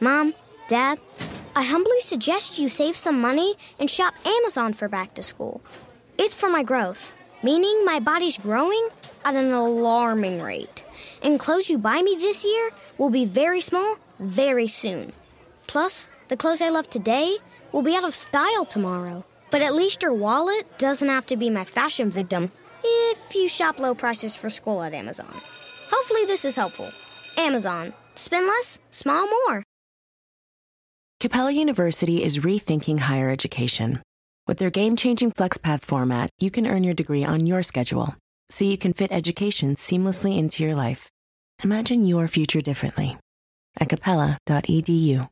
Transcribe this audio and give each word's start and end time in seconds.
Mom, 0.00 0.32
Dad, 0.68 1.00
I 1.56 1.64
humbly 1.64 1.98
suggest 1.98 2.58
you 2.58 2.68
save 2.68 2.94
some 2.94 3.20
money 3.20 3.54
and 3.80 3.90
shop 3.90 4.14
Amazon 4.24 4.72
for 4.72 4.88
back 4.88 5.12
to 5.14 5.22
school. 5.22 5.60
It's 6.16 6.36
for 6.36 6.48
my 6.48 6.62
growth, 6.62 7.16
meaning 7.42 7.84
my 7.84 7.98
body's 7.98 8.38
growing 8.38 8.88
at 9.24 9.34
an 9.34 9.52
alarming 9.52 10.40
rate. 10.40 10.84
And 11.22 11.40
clothes 11.40 11.68
you 11.68 11.78
buy 11.78 12.00
me 12.02 12.14
this 12.14 12.44
year 12.44 12.70
will 12.96 13.10
be 13.10 13.24
very 13.24 13.60
small 13.60 13.96
very 14.20 14.68
soon. 14.68 15.12
Plus, 15.66 16.08
the 16.28 16.36
clothes 16.36 16.62
I 16.62 16.68
love 16.68 16.88
today 16.88 17.36
will 17.72 17.82
be 17.82 17.96
out 17.96 18.04
of 18.04 18.14
style 18.14 18.64
tomorrow. 18.64 19.24
But 19.50 19.62
at 19.62 19.74
least 19.74 20.02
your 20.02 20.14
wallet 20.14 20.78
doesn't 20.78 21.08
have 21.08 21.26
to 21.26 21.36
be 21.36 21.50
my 21.50 21.64
fashion 21.64 22.10
victim 22.10 22.52
if 22.84 23.34
you 23.34 23.48
shop 23.48 23.80
low 23.80 23.94
prices 23.94 24.36
for 24.36 24.48
school 24.48 24.82
at 24.82 24.94
Amazon. 24.94 25.26
Hopefully, 25.32 26.24
this 26.26 26.44
is 26.44 26.54
helpful. 26.54 26.88
Amazon. 27.36 27.94
Spend 28.14 28.46
less, 28.46 28.78
smile 28.90 29.28
more. 29.46 29.67
Capella 31.20 31.50
University 31.50 32.22
is 32.22 32.38
rethinking 32.38 33.00
higher 33.00 33.28
education. 33.28 34.00
With 34.46 34.58
their 34.58 34.70
game 34.70 34.94
changing 34.94 35.32
FlexPath 35.32 35.82
format, 35.82 36.30
you 36.38 36.48
can 36.48 36.64
earn 36.64 36.84
your 36.84 36.94
degree 36.94 37.24
on 37.24 37.44
your 37.44 37.64
schedule, 37.64 38.14
so 38.50 38.64
you 38.64 38.78
can 38.78 38.92
fit 38.92 39.10
education 39.10 39.74
seamlessly 39.74 40.38
into 40.38 40.62
your 40.62 40.76
life. 40.76 41.10
Imagine 41.64 42.06
your 42.06 42.28
future 42.28 42.60
differently 42.60 43.18
at 43.80 43.88
capella.edu. 43.88 45.28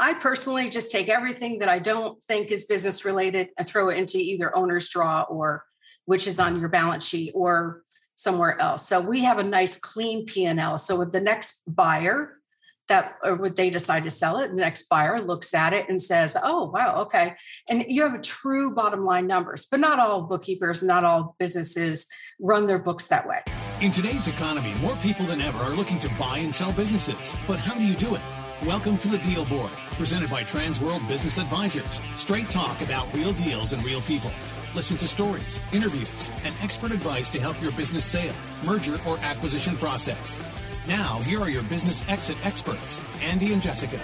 I 0.00 0.14
personally 0.14 0.70
just 0.70 0.90
take 0.90 1.08
everything 1.08 1.60
that 1.60 1.68
I 1.68 1.78
don't 1.78 2.20
think 2.20 2.50
is 2.50 2.64
business 2.64 3.04
related 3.04 3.50
and 3.56 3.64
throw 3.66 3.90
it 3.90 3.96
into 3.96 4.18
either 4.18 4.54
owner's 4.56 4.88
draw 4.88 5.22
or 5.22 5.62
which 6.06 6.26
is 6.26 6.40
on 6.40 6.58
your 6.58 6.68
balance 6.68 7.06
sheet 7.06 7.30
or 7.32 7.84
somewhere 8.16 8.60
else. 8.60 8.88
So 8.88 9.00
we 9.00 9.20
have 9.20 9.38
a 9.38 9.44
nice 9.44 9.78
clean 9.78 10.26
P&L. 10.26 10.78
So 10.78 10.96
with 10.96 11.12
the 11.12 11.20
next 11.20 11.62
buyer 11.68 12.35
that 12.88 13.16
or 13.22 13.34
would 13.36 13.56
they 13.56 13.70
decide 13.70 14.04
to 14.04 14.10
sell 14.10 14.38
it, 14.38 14.48
the 14.48 14.56
next 14.56 14.88
buyer 14.88 15.20
looks 15.20 15.54
at 15.54 15.72
it 15.72 15.88
and 15.88 16.00
says, 16.00 16.36
"Oh, 16.40 16.70
wow, 16.70 17.02
okay." 17.02 17.34
And 17.68 17.84
you 17.88 18.02
have 18.02 18.14
a 18.14 18.20
true 18.20 18.74
bottom 18.74 19.04
line 19.04 19.26
numbers, 19.26 19.66
but 19.70 19.80
not 19.80 19.98
all 19.98 20.22
bookkeepers, 20.22 20.82
not 20.82 21.04
all 21.04 21.36
businesses 21.38 22.06
run 22.40 22.66
their 22.66 22.78
books 22.78 23.08
that 23.08 23.26
way. 23.26 23.42
In 23.80 23.90
today's 23.90 24.28
economy, 24.28 24.74
more 24.80 24.96
people 24.96 25.26
than 25.26 25.40
ever 25.40 25.58
are 25.58 25.70
looking 25.70 25.98
to 26.00 26.08
buy 26.18 26.38
and 26.38 26.54
sell 26.54 26.72
businesses. 26.72 27.36
But 27.46 27.58
how 27.58 27.74
do 27.74 27.86
you 27.86 27.94
do 27.94 28.14
it? 28.14 28.22
Welcome 28.64 28.96
to 28.98 29.08
the 29.08 29.18
Deal 29.18 29.44
Board, 29.44 29.70
presented 29.92 30.30
by 30.30 30.42
Transworld 30.42 31.06
Business 31.06 31.36
Advisors. 31.36 32.00
Straight 32.16 32.48
talk 32.48 32.80
about 32.80 33.12
real 33.12 33.34
deals 33.34 33.74
and 33.74 33.84
real 33.84 34.00
people. 34.00 34.30
Listen 34.74 34.96
to 34.96 35.06
stories, 35.06 35.60
interviews, 35.72 36.30
and 36.44 36.54
expert 36.62 36.92
advice 36.92 37.28
to 37.30 37.40
help 37.40 37.60
your 37.62 37.72
business 37.72 38.04
sale, 38.04 38.34
merger, 38.64 38.98
or 39.06 39.18
acquisition 39.18 39.76
process. 39.76 40.40
Now, 40.88 41.18
here 41.22 41.40
are 41.40 41.48
your 41.48 41.64
business 41.64 42.08
exit 42.08 42.36
experts, 42.46 43.02
Andy 43.20 43.52
and 43.52 43.60
Jessica. 43.60 43.98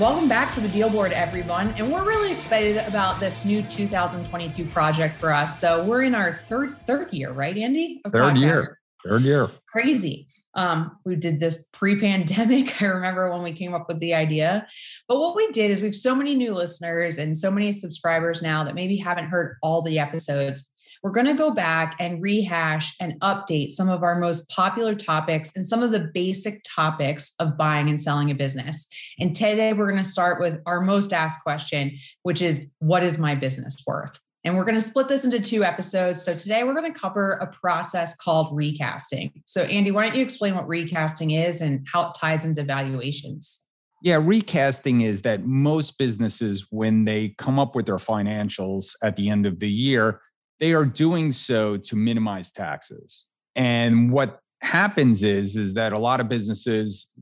Welcome 0.00 0.30
back 0.30 0.54
to 0.54 0.60
the 0.60 0.68
Deal 0.68 0.88
Board, 0.88 1.12
everyone. 1.12 1.68
And 1.76 1.92
we're 1.92 2.04
really 2.04 2.32
excited 2.32 2.78
about 2.88 3.20
this 3.20 3.44
new 3.44 3.60
2022 3.60 4.64
project 4.66 5.16
for 5.16 5.30
us. 5.30 5.60
So 5.60 5.84
we're 5.84 6.04
in 6.04 6.14
our 6.14 6.32
third 6.32 6.74
third 6.86 7.12
year, 7.12 7.32
right, 7.32 7.54
Andy? 7.54 8.00
Third 8.10 8.38
year. 8.38 8.78
Third 9.06 9.24
year. 9.24 9.50
Crazy. 9.68 10.26
Um, 10.54 10.96
we 11.04 11.16
did 11.16 11.38
this 11.38 11.66
pre-pandemic. 11.70 12.80
I 12.82 12.86
remember 12.86 13.30
when 13.30 13.42
we 13.42 13.52
came 13.52 13.74
up 13.74 13.86
with 13.88 14.00
the 14.00 14.14
idea. 14.14 14.66
But 15.08 15.20
what 15.20 15.36
we 15.36 15.50
did 15.52 15.70
is 15.70 15.82
we 15.82 15.88
have 15.88 15.94
so 15.94 16.14
many 16.14 16.34
new 16.34 16.54
listeners 16.54 17.18
and 17.18 17.36
so 17.36 17.50
many 17.50 17.72
subscribers 17.72 18.40
now 18.40 18.64
that 18.64 18.74
maybe 18.74 18.96
haven't 18.96 19.26
heard 19.26 19.58
all 19.62 19.82
the 19.82 19.98
episodes. 19.98 20.71
We're 21.02 21.10
going 21.10 21.26
to 21.26 21.34
go 21.34 21.50
back 21.50 21.96
and 21.98 22.22
rehash 22.22 22.94
and 23.00 23.20
update 23.22 23.72
some 23.72 23.88
of 23.88 24.04
our 24.04 24.14
most 24.20 24.48
popular 24.48 24.94
topics 24.94 25.50
and 25.56 25.66
some 25.66 25.82
of 25.82 25.90
the 25.90 26.08
basic 26.14 26.62
topics 26.64 27.32
of 27.40 27.58
buying 27.58 27.88
and 27.88 28.00
selling 28.00 28.30
a 28.30 28.36
business. 28.36 28.86
And 29.18 29.34
today 29.34 29.72
we're 29.72 29.90
going 29.90 30.02
to 30.02 30.08
start 30.08 30.40
with 30.40 30.60
our 30.64 30.80
most 30.80 31.12
asked 31.12 31.42
question, 31.42 31.98
which 32.22 32.40
is 32.40 32.68
what 32.78 33.02
is 33.02 33.18
my 33.18 33.34
business 33.34 33.82
worth? 33.84 34.20
And 34.44 34.56
we're 34.56 34.64
going 34.64 34.76
to 34.76 34.80
split 34.80 35.08
this 35.08 35.24
into 35.24 35.40
two 35.40 35.64
episodes. 35.64 36.24
So 36.24 36.36
today 36.36 36.62
we're 36.62 36.74
going 36.74 36.92
to 36.92 36.98
cover 36.98 37.32
a 37.32 37.48
process 37.48 38.14
called 38.14 38.54
recasting. 38.54 39.42
So, 39.44 39.62
Andy, 39.62 39.90
why 39.90 40.06
don't 40.06 40.16
you 40.16 40.22
explain 40.22 40.54
what 40.54 40.68
recasting 40.68 41.32
is 41.32 41.60
and 41.60 41.84
how 41.92 42.10
it 42.10 42.14
ties 42.16 42.44
into 42.44 42.62
valuations? 42.62 43.64
Yeah, 44.04 44.20
recasting 44.22 45.00
is 45.00 45.22
that 45.22 45.44
most 45.44 45.98
businesses, 45.98 46.66
when 46.70 47.04
they 47.04 47.30
come 47.38 47.58
up 47.58 47.74
with 47.74 47.86
their 47.86 47.96
financials 47.96 48.94
at 49.02 49.14
the 49.16 49.30
end 49.30 49.46
of 49.46 49.60
the 49.60 49.70
year, 49.70 50.20
they 50.62 50.74
are 50.74 50.84
doing 50.84 51.32
so 51.32 51.76
to 51.76 51.96
minimize 51.96 52.52
taxes. 52.52 53.26
And 53.56 54.12
what 54.12 54.38
happens 54.62 55.24
is, 55.24 55.56
is 55.56 55.74
that 55.74 55.92
a 55.92 55.98
lot 55.98 56.20
of 56.20 56.28
businesses 56.28 57.12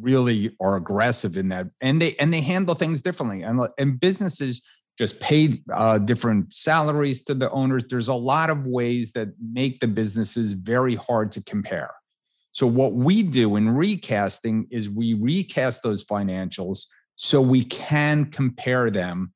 really 0.00 0.56
are 0.60 0.74
aggressive 0.74 1.36
in 1.36 1.48
that 1.48 1.68
and 1.80 2.02
they 2.02 2.14
and 2.16 2.34
they 2.34 2.40
handle 2.40 2.74
things 2.74 3.00
differently 3.00 3.42
and, 3.42 3.60
and 3.78 3.98
businesses 4.00 4.60
just 4.98 5.20
pay 5.20 5.62
uh, 5.72 5.98
different 5.98 6.52
salaries 6.52 7.22
to 7.22 7.34
the 7.34 7.48
owners. 7.52 7.84
There's 7.88 8.08
a 8.08 8.14
lot 8.14 8.50
of 8.50 8.66
ways 8.66 9.12
that 9.12 9.28
make 9.40 9.78
the 9.78 9.86
businesses 9.86 10.54
very 10.54 10.96
hard 10.96 11.30
to 11.32 11.42
compare. 11.44 11.92
So, 12.50 12.66
what 12.66 12.94
we 12.94 13.22
do 13.22 13.54
in 13.54 13.70
recasting 13.70 14.66
is 14.72 14.90
we 14.90 15.14
recast 15.14 15.84
those 15.84 16.04
financials 16.04 16.86
so 17.14 17.40
we 17.40 17.62
can 17.62 18.24
compare 18.24 18.90
them 18.90 19.32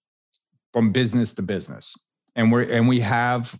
from 0.73 0.91
business 0.91 1.33
to 1.35 1.43
business. 1.43 1.95
And 2.35 2.51
we're 2.51 2.63
and 2.63 2.89
we 2.89 3.01
have 3.01 3.59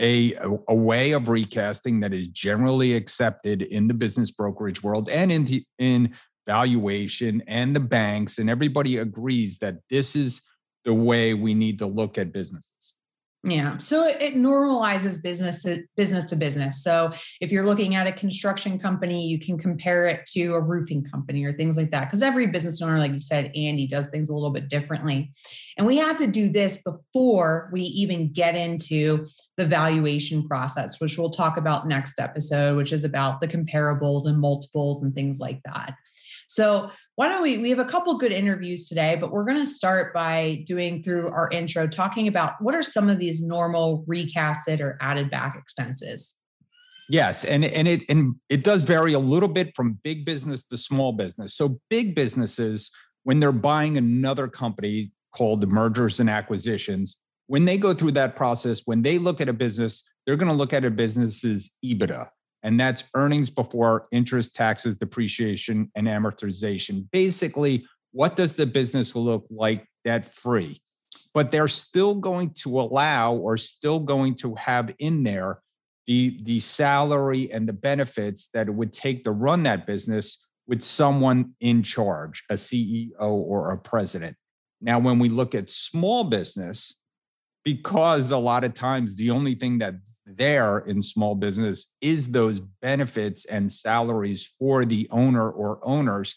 a, 0.00 0.34
a 0.68 0.74
way 0.74 1.12
of 1.12 1.28
recasting 1.28 2.00
that 2.00 2.14
is 2.14 2.28
generally 2.28 2.94
accepted 2.94 3.62
in 3.62 3.86
the 3.86 3.94
business 3.94 4.30
brokerage 4.30 4.82
world 4.82 5.08
and 5.08 5.30
in, 5.30 5.46
in 5.78 6.14
valuation 6.46 7.42
and 7.46 7.76
the 7.76 7.80
banks 7.80 8.38
and 8.38 8.48
everybody 8.48 8.96
agrees 8.96 9.58
that 9.58 9.76
this 9.90 10.16
is 10.16 10.40
the 10.84 10.94
way 10.94 11.34
we 11.34 11.52
need 11.52 11.78
to 11.78 11.86
look 11.86 12.16
at 12.16 12.32
businesses. 12.32 12.94
Yeah. 13.42 13.78
So 13.78 14.06
it 14.06 14.34
normalizes 14.34 15.22
business 15.22 15.62
to 15.62 15.82
business 15.96 16.26
to 16.26 16.36
business. 16.36 16.82
So 16.84 17.14
if 17.40 17.50
you're 17.50 17.64
looking 17.64 17.94
at 17.94 18.06
a 18.06 18.12
construction 18.12 18.78
company, 18.78 19.26
you 19.26 19.38
can 19.38 19.56
compare 19.56 20.04
it 20.04 20.26
to 20.32 20.52
a 20.52 20.60
roofing 20.60 21.02
company 21.04 21.42
or 21.44 21.54
things 21.54 21.78
like 21.78 21.90
that. 21.92 22.02
Because 22.02 22.20
every 22.20 22.48
business 22.48 22.82
owner, 22.82 22.98
like 22.98 23.14
you 23.14 23.20
said, 23.20 23.50
Andy, 23.56 23.86
does 23.86 24.10
things 24.10 24.28
a 24.28 24.34
little 24.34 24.50
bit 24.50 24.68
differently. 24.68 25.32
And 25.78 25.86
we 25.86 25.96
have 25.96 26.18
to 26.18 26.26
do 26.26 26.50
this 26.50 26.82
before 26.82 27.70
we 27.72 27.80
even 27.80 28.30
get 28.30 28.56
into 28.56 29.26
the 29.56 29.64
valuation 29.64 30.46
process, 30.46 31.00
which 31.00 31.16
we'll 31.16 31.30
talk 31.30 31.56
about 31.56 31.88
next 31.88 32.20
episode, 32.20 32.76
which 32.76 32.92
is 32.92 33.04
about 33.04 33.40
the 33.40 33.48
comparables 33.48 34.26
and 34.26 34.38
multiples 34.38 35.02
and 35.02 35.14
things 35.14 35.40
like 35.40 35.60
that. 35.64 35.94
So 36.46 36.90
why 37.20 37.28
don't 37.28 37.42
we? 37.42 37.58
We 37.58 37.68
have 37.68 37.78
a 37.78 37.84
couple 37.84 38.16
good 38.16 38.32
interviews 38.32 38.88
today, 38.88 39.14
but 39.14 39.30
we're 39.30 39.44
going 39.44 39.58
to 39.58 39.66
start 39.66 40.14
by 40.14 40.64
doing 40.64 41.02
through 41.02 41.28
our 41.28 41.50
intro, 41.50 41.86
talking 41.86 42.28
about 42.28 42.54
what 42.60 42.74
are 42.74 42.82
some 42.82 43.10
of 43.10 43.18
these 43.18 43.42
normal 43.42 44.06
recasted 44.08 44.80
or 44.80 44.96
added 45.02 45.30
back 45.30 45.54
expenses. 45.54 46.36
Yes, 47.10 47.44
and 47.44 47.62
and 47.62 47.86
it 47.86 48.08
and 48.08 48.36
it 48.48 48.64
does 48.64 48.84
vary 48.84 49.12
a 49.12 49.18
little 49.18 49.50
bit 49.50 49.76
from 49.76 49.98
big 50.02 50.24
business 50.24 50.62
to 50.68 50.78
small 50.78 51.12
business. 51.12 51.52
So 51.52 51.78
big 51.90 52.14
businesses, 52.14 52.90
when 53.24 53.38
they're 53.38 53.52
buying 53.52 53.98
another 53.98 54.48
company 54.48 55.12
called 55.36 55.60
the 55.60 55.66
mergers 55.66 56.20
and 56.20 56.30
acquisitions, 56.30 57.18
when 57.48 57.66
they 57.66 57.76
go 57.76 57.92
through 57.92 58.12
that 58.12 58.34
process, 58.34 58.86
when 58.86 59.02
they 59.02 59.18
look 59.18 59.42
at 59.42 59.48
a 59.50 59.52
business, 59.52 60.10
they're 60.24 60.36
going 60.36 60.48
to 60.48 60.56
look 60.56 60.72
at 60.72 60.86
a 60.86 60.90
business's 60.90 61.76
EBITDA 61.84 62.30
and 62.62 62.78
that's 62.78 63.04
earnings 63.14 63.50
before 63.50 64.06
interest, 64.12 64.54
taxes, 64.54 64.96
depreciation, 64.96 65.90
and 65.94 66.06
amortization. 66.06 67.06
Basically, 67.10 67.86
what 68.12 68.36
does 68.36 68.56
the 68.56 68.66
business 68.66 69.14
look 69.14 69.46
like 69.50 69.86
debt 70.04 70.32
free? 70.32 70.80
But 71.32 71.50
they're 71.50 71.68
still 71.68 72.16
going 72.16 72.50
to 72.62 72.80
allow 72.80 73.34
or 73.34 73.56
still 73.56 74.00
going 74.00 74.34
to 74.36 74.54
have 74.56 74.92
in 74.98 75.22
there 75.22 75.60
the, 76.06 76.40
the 76.42 76.60
salary 76.60 77.50
and 77.52 77.68
the 77.68 77.72
benefits 77.72 78.48
that 78.52 78.68
it 78.68 78.74
would 78.74 78.92
take 78.92 79.24
to 79.24 79.30
run 79.30 79.62
that 79.62 79.86
business 79.86 80.46
with 80.66 80.82
someone 80.82 81.52
in 81.60 81.82
charge, 81.82 82.42
a 82.50 82.54
CEO 82.54 83.10
or 83.18 83.70
a 83.70 83.78
president. 83.78 84.36
Now, 84.80 84.98
when 84.98 85.18
we 85.18 85.28
look 85.28 85.54
at 85.54 85.70
small 85.70 86.24
business, 86.24 86.99
because 87.64 88.30
a 88.30 88.38
lot 88.38 88.64
of 88.64 88.74
times 88.74 89.16
the 89.16 89.30
only 89.30 89.54
thing 89.54 89.78
that's 89.78 90.20
there 90.24 90.78
in 90.80 91.02
small 91.02 91.34
business 91.34 91.94
is 92.00 92.30
those 92.30 92.60
benefits 92.60 93.44
and 93.46 93.70
salaries 93.70 94.54
for 94.58 94.84
the 94.84 95.06
owner 95.10 95.50
or 95.50 95.78
owners 95.82 96.34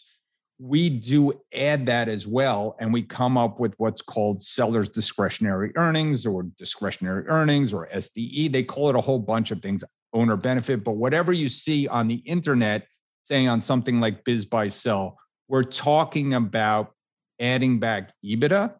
we 0.60 0.88
do 0.88 1.32
add 1.54 1.86
that 1.86 2.08
as 2.08 2.26
well 2.26 2.76
and 2.78 2.92
we 2.92 3.02
come 3.02 3.36
up 3.36 3.58
with 3.58 3.74
what's 3.78 4.00
called 4.00 4.42
seller's 4.42 4.88
discretionary 4.88 5.72
earnings 5.76 6.24
or 6.24 6.44
discretionary 6.56 7.26
earnings 7.26 7.72
or 7.74 7.88
SDE 7.88 8.52
they 8.52 8.62
call 8.62 8.88
it 8.88 8.96
a 8.96 9.00
whole 9.00 9.18
bunch 9.18 9.50
of 9.50 9.60
things 9.60 9.82
owner 10.12 10.36
benefit 10.36 10.84
but 10.84 10.92
whatever 10.92 11.32
you 11.32 11.48
see 11.48 11.88
on 11.88 12.06
the 12.06 12.22
internet 12.24 12.86
saying 13.24 13.48
on 13.48 13.60
something 13.60 14.00
like 14.00 14.22
BizBuySell 14.24 15.14
we're 15.48 15.64
talking 15.64 16.34
about 16.34 16.92
adding 17.40 17.80
back 17.80 18.12
EBITDA 18.24 18.74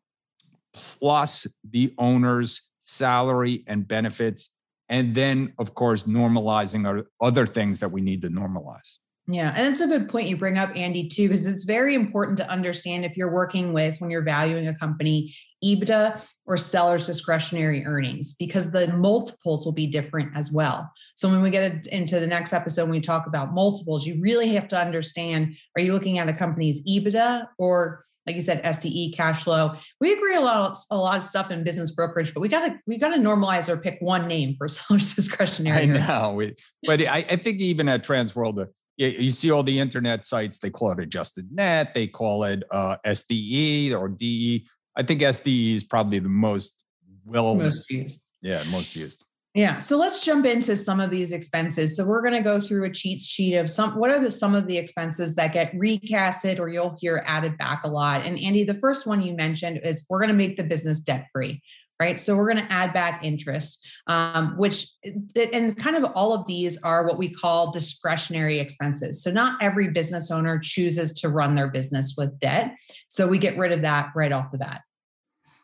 plus 0.75 1.47
the 1.71 1.95
owner's 1.99 2.63
salary 2.81 3.65
and 3.67 3.89
benefits. 3.89 4.51
And 4.89 5.15
then, 5.15 5.55
of 5.59 5.75
course, 5.75 6.05
normalizing 6.05 6.87
our 6.87 7.07
other 7.21 7.47
things 7.47 7.81
that 7.81 7.91
we 7.91 8.01
need 8.01 8.21
to 8.23 8.29
normalize. 8.29 8.99
Yeah, 9.27 9.55
and 9.57 9.73
it's 9.73 9.81
a 9.81 9.87
good 9.87 10.11
point 10.11 10.29
you 10.29 10.37
bring 10.37 10.59
up, 10.59 10.77
Andy, 10.77 11.09
too, 11.09 11.29
because 11.29 11.47
it's 11.47 11.65
very 11.65 11.95
important 11.95 12.37
to 12.37 12.51
understand 12.51 13.07
if 13.07 13.17
you're 13.17 13.33
working 13.33 13.73
with 13.73 13.99
when 13.99 14.11
you're 14.11 14.21
valuing 14.21 14.69
a 14.69 14.75
company, 14.75 15.35
EBITDA 15.65 16.23
or 16.45 16.59
seller's 16.59 17.07
discretionary 17.07 17.87
earnings, 17.87 18.35
because 18.35 18.71
the 18.71 18.89
multiples 18.89 19.65
will 19.65 19.73
be 19.73 19.87
different 19.87 20.37
as 20.37 20.53
well. 20.53 20.91
So 21.15 21.31
when 21.31 21.41
we 21.41 21.49
get 21.49 21.87
into 21.87 22.21
the 22.21 22.27
next 22.27 22.53
episode, 22.53 22.83
when 22.83 22.91
we 22.91 23.01
talk 23.01 23.27
about 23.27 23.55
multiples, 23.55 24.07
you 24.07 24.21
really 24.21 24.53
have 24.53 24.69
to 24.69 24.79
understand: 24.79 25.57
are 25.75 25.83
you 25.83 25.95
looking 25.95 26.19
at 26.19 26.29
a 26.29 26.35
company's 26.35 26.83
EBITDA 26.87 27.47
or 27.59 28.05
like 28.27 28.37
you 28.37 28.43
said, 28.43 28.63
SDE 28.65 29.15
cash 29.15 29.45
flow. 29.45 29.75
We 30.01 30.13
agree 30.13 30.37
a 30.37 30.41
lot, 30.41 30.77
a 30.91 30.97
lot 30.97 31.17
of 31.17 31.23
stuff 31.23 31.51
in 31.51 31.63
business 31.63 31.91
brokerage, 31.91 32.33
but 32.33 32.41
we 32.41 32.49
gotta 32.49 32.79
we 32.87 32.99
gotta 32.99 33.21
normalize 33.21 33.69
or 33.69 33.77
pick 33.77 33.99
one 34.01 34.27
name 34.27 34.57
for 34.57 34.69
seller's 34.69 35.15
discretionary. 35.15 35.83
I 35.83 35.87
know, 35.87 36.51
but 36.87 37.01
I, 37.03 37.19
I 37.19 37.37
think 37.37 37.59
even 37.59 37.89
at 37.89 38.05
Transworld, 38.05 38.67
you, 38.97 39.09
you 39.09 39.31
see 39.31 39.51
all 39.51 39.63
the 39.63 39.79
internet 39.79 40.25
sites, 40.25 40.59
they 40.59 40.71
call 40.71 40.93
it 40.93 41.01
adjusted 41.01 41.49
net, 41.53 41.95
they 41.95 42.07
call 42.07 42.45
it 42.45 42.63
uh, 42.71 42.97
SDE 43.05 43.93
or 43.93 44.09
DE. 44.09 44.67
I 44.97 45.03
think 45.03 45.21
SDE 45.21 45.77
is 45.77 45.85
probably 45.85 46.19
the 46.19 46.29
most 46.29 46.85
well 47.25 47.55
most 47.55 47.91
used. 47.91 48.23
Yeah, 48.41 48.63
most 48.65 48.97
used. 48.97 49.25
Yeah. 49.55 49.79
So 49.79 49.97
let's 49.97 50.25
jump 50.25 50.47
into 50.47 50.77
some 50.77 50.99
of 50.99 51.11
these 51.11 51.31
expenses. 51.31 51.97
So 51.97 52.05
we're 52.05 52.23
going 52.23 52.35
to 52.35 52.43
go 52.43 52.59
through 52.59 52.85
a 52.85 52.91
cheat 52.91 53.21
sheet 53.21 53.55
of 53.55 53.71
some 53.71 53.97
what 53.97 54.11
are 54.11 54.19
the 54.19 54.31
some 54.31 54.53
of 54.53 54.67
the 54.67 54.77
expenses 54.77 55.37
that 55.37 55.53
get 55.53 55.73
recasted 55.75 56.59
or 56.59 56.69
you'll 56.69 56.97
hear 56.99 57.23
added 57.25 57.57
back 57.57 57.85
a 57.85 57.89
lot. 57.89 58.23
And 58.27 58.37
Andy, 58.41 58.65
the 58.65 58.75
first 58.75 59.07
one 59.07 59.23
you 59.23 59.33
mentioned 59.35 59.81
is 59.85 60.05
we're 60.11 60.19
going 60.19 60.29
to 60.29 60.35
make 60.35 60.57
the 60.57 60.65
business 60.65 60.99
debt 60.99 61.29
free 61.33 61.63
right? 62.01 62.19
So 62.19 62.37
we're 62.37 62.53
going 62.53 62.67
to 62.67 62.73
add 62.73 62.93
back 62.93 63.23
interest, 63.23 63.87
um, 64.09 64.57
which, 64.57 64.89
and 65.37 65.77
kind 65.77 65.97
of 65.97 66.11
all 66.15 66.33
of 66.33 66.47
these 66.47 66.77
are 66.79 67.07
what 67.07 67.19
we 67.19 67.29
call 67.29 67.71
discretionary 67.71 68.59
expenses. 68.59 69.23
So 69.23 69.31
not 69.31 69.63
every 69.63 69.89
business 69.89 70.31
owner 70.31 70.59
chooses 70.59 71.13
to 71.21 71.29
run 71.29 71.55
their 71.55 71.69
business 71.69 72.15
with 72.17 72.39
debt. 72.41 72.75
So 73.09 73.29
we 73.29 73.39
get 73.39 73.57
rid 73.57 73.71
of 73.73 73.83
that 73.83 74.11
right 74.17 74.33
off 74.33 74.51
the 74.51 74.59
bat. 74.59 74.83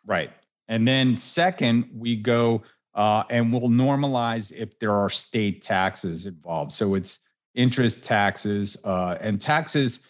Right. 0.06 0.30
And 0.68 0.86
then 0.86 1.16
second, 1.16 1.90
we 1.92 2.14
go 2.14 2.62
uh, 2.94 3.24
and 3.30 3.52
we'll 3.52 3.68
normalize 3.68 4.52
if 4.52 4.78
there 4.78 4.92
are 4.92 5.10
state 5.10 5.62
taxes 5.62 6.26
involved. 6.26 6.72
So 6.72 6.94
it's 6.94 7.20
interest 7.54 8.04
taxes 8.04 8.76
uh, 8.84 9.16
and 9.20 9.40
taxes. 9.40 10.00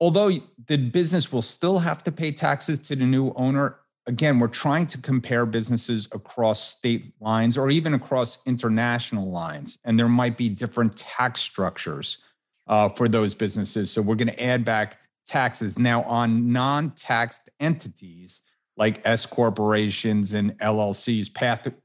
Although 0.00 0.32
the 0.66 0.76
business 0.76 1.32
will 1.32 1.42
still 1.42 1.78
have 1.78 2.02
to 2.04 2.12
pay 2.12 2.32
taxes 2.32 2.80
to 2.80 2.96
the 2.96 3.04
new 3.04 3.32
owner, 3.36 3.78
again, 4.06 4.38
we're 4.38 4.48
trying 4.48 4.86
to 4.88 4.98
compare 4.98 5.46
businesses 5.46 6.08
across 6.12 6.76
state 6.76 7.12
lines 7.20 7.56
or 7.56 7.70
even 7.70 7.94
across 7.94 8.38
international 8.46 9.30
lines, 9.30 9.78
and 9.84 9.98
there 9.98 10.08
might 10.08 10.36
be 10.36 10.48
different 10.48 10.96
tax 10.96 11.40
structures 11.40 12.18
uh, 12.66 12.88
for 12.88 13.08
those 13.08 13.34
businesses. 13.34 13.90
So 13.90 14.02
we're 14.02 14.14
going 14.16 14.28
to 14.28 14.42
add 14.42 14.64
back 14.64 14.98
taxes 15.26 15.78
now 15.78 16.02
on 16.02 16.52
non-taxed 16.52 17.50
entities 17.60 18.40
like 18.76 19.00
S 19.04 19.26
corporations 19.26 20.34
and 20.34 20.58
LLCs, 20.58 21.32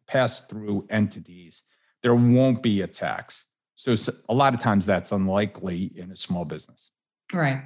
pass 0.08 0.40
through 0.42 0.88
entities. 0.90 1.64
There 2.02 2.16
won't 2.16 2.64
be 2.64 2.82
a 2.82 2.88
tax. 2.88 3.46
So 3.76 3.96
a 4.28 4.34
lot 4.34 4.54
of 4.54 4.60
times 4.60 4.86
that's 4.86 5.12
unlikely 5.12 5.92
in 5.96 6.12
a 6.12 6.16
small 6.16 6.46
business. 6.46 6.92
Right. 7.32 7.62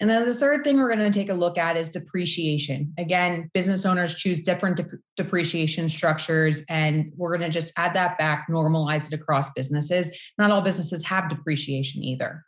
And 0.00 0.10
then 0.10 0.26
the 0.26 0.34
third 0.34 0.62
thing 0.64 0.76
we're 0.76 0.94
going 0.94 1.10
to 1.10 1.18
take 1.18 1.30
a 1.30 1.34
look 1.34 1.56
at 1.56 1.76
is 1.76 1.88
depreciation. 1.88 2.92
Again, 2.98 3.50
business 3.54 3.86
owners 3.86 4.14
choose 4.14 4.40
different 4.40 4.76
de- 4.76 4.98
depreciation 5.16 5.88
structures, 5.88 6.62
and 6.68 7.10
we're 7.16 7.36
going 7.38 7.50
to 7.50 7.54
just 7.54 7.72
add 7.76 7.94
that 7.94 8.18
back, 8.18 8.46
normalize 8.50 9.10
it 9.10 9.14
across 9.14 9.50
businesses. 9.54 10.14
Not 10.36 10.50
all 10.50 10.60
businesses 10.60 11.02
have 11.04 11.30
depreciation 11.30 12.04
either. 12.04 12.44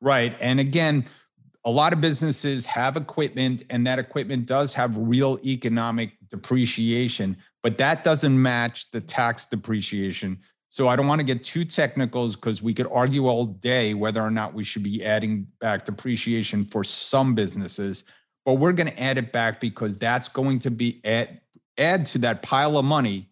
Right. 0.00 0.36
And 0.40 0.60
again, 0.60 1.06
a 1.64 1.70
lot 1.70 1.92
of 1.92 2.00
businesses 2.00 2.66
have 2.66 2.96
equipment, 2.96 3.62
and 3.70 3.86
that 3.86 3.98
equipment 3.98 4.46
does 4.46 4.74
have 4.74 4.96
real 4.96 5.38
economic 5.44 6.12
depreciation, 6.28 7.36
but 7.62 7.78
that 7.78 8.02
doesn't 8.02 8.40
match 8.40 8.90
the 8.90 9.00
tax 9.00 9.46
depreciation. 9.46 10.38
So 10.70 10.88
I 10.88 10.96
don't 10.96 11.06
want 11.06 11.20
to 11.20 11.24
get 11.24 11.44
too 11.44 11.64
technical 11.64 12.28
because 12.30 12.62
we 12.62 12.74
could 12.74 12.88
argue 12.90 13.28
all 13.28 13.44
day 13.44 13.94
whether 13.94 14.20
or 14.20 14.30
not 14.30 14.54
we 14.54 14.64
should 14.64 14.82
be 14.82 15.04
adding 15.04 15.46
back 15.60 15.84
depreciation 15.84 16.64
for 16.64 16.82
some 16.82 17.34
businesses, 17.34 18.04
but 18.44 18.54
we're 18.54 18.72
going 18.72 18.88
to 18.88 19.00
add 19.00 19.18
it 19.18 19.32
back 19.32 19.60
because 19.60 19.98
that's 19.98 20.28
going 20.28 20.58
to 20.60 20.70
be 20.70 21.00
add, 21.04 21.42
add 21.78 22.06
to 22.06 22.18
that 22.18 22.42
pile 22.42 22.78
of 22.78 22.84
money 22.84 23.28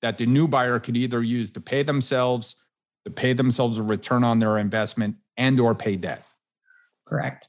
that 0.00 0.18
the 0.18 0.26
new 0.26 0.46
buyer 0.46 0.78
could 0.78 0.96
either 0.96 1.22
use 1.22 1.50
to 1.50 1.60
pay 1.60 1.82
themselves, 1.82 2.56
to 3.04 3.10
pay 3.10 3.32
themselves 3.32 3.76
a 3.76 3.82
return 3.82 4.22
on 4.22 4.38
their 4.38 4.56
investment 4.56 5.16
and 5.36 5.58
or 5.58 5.74
pay 5.74 5.96
debt. 5.96 6.24
Correct. 7.06 7.48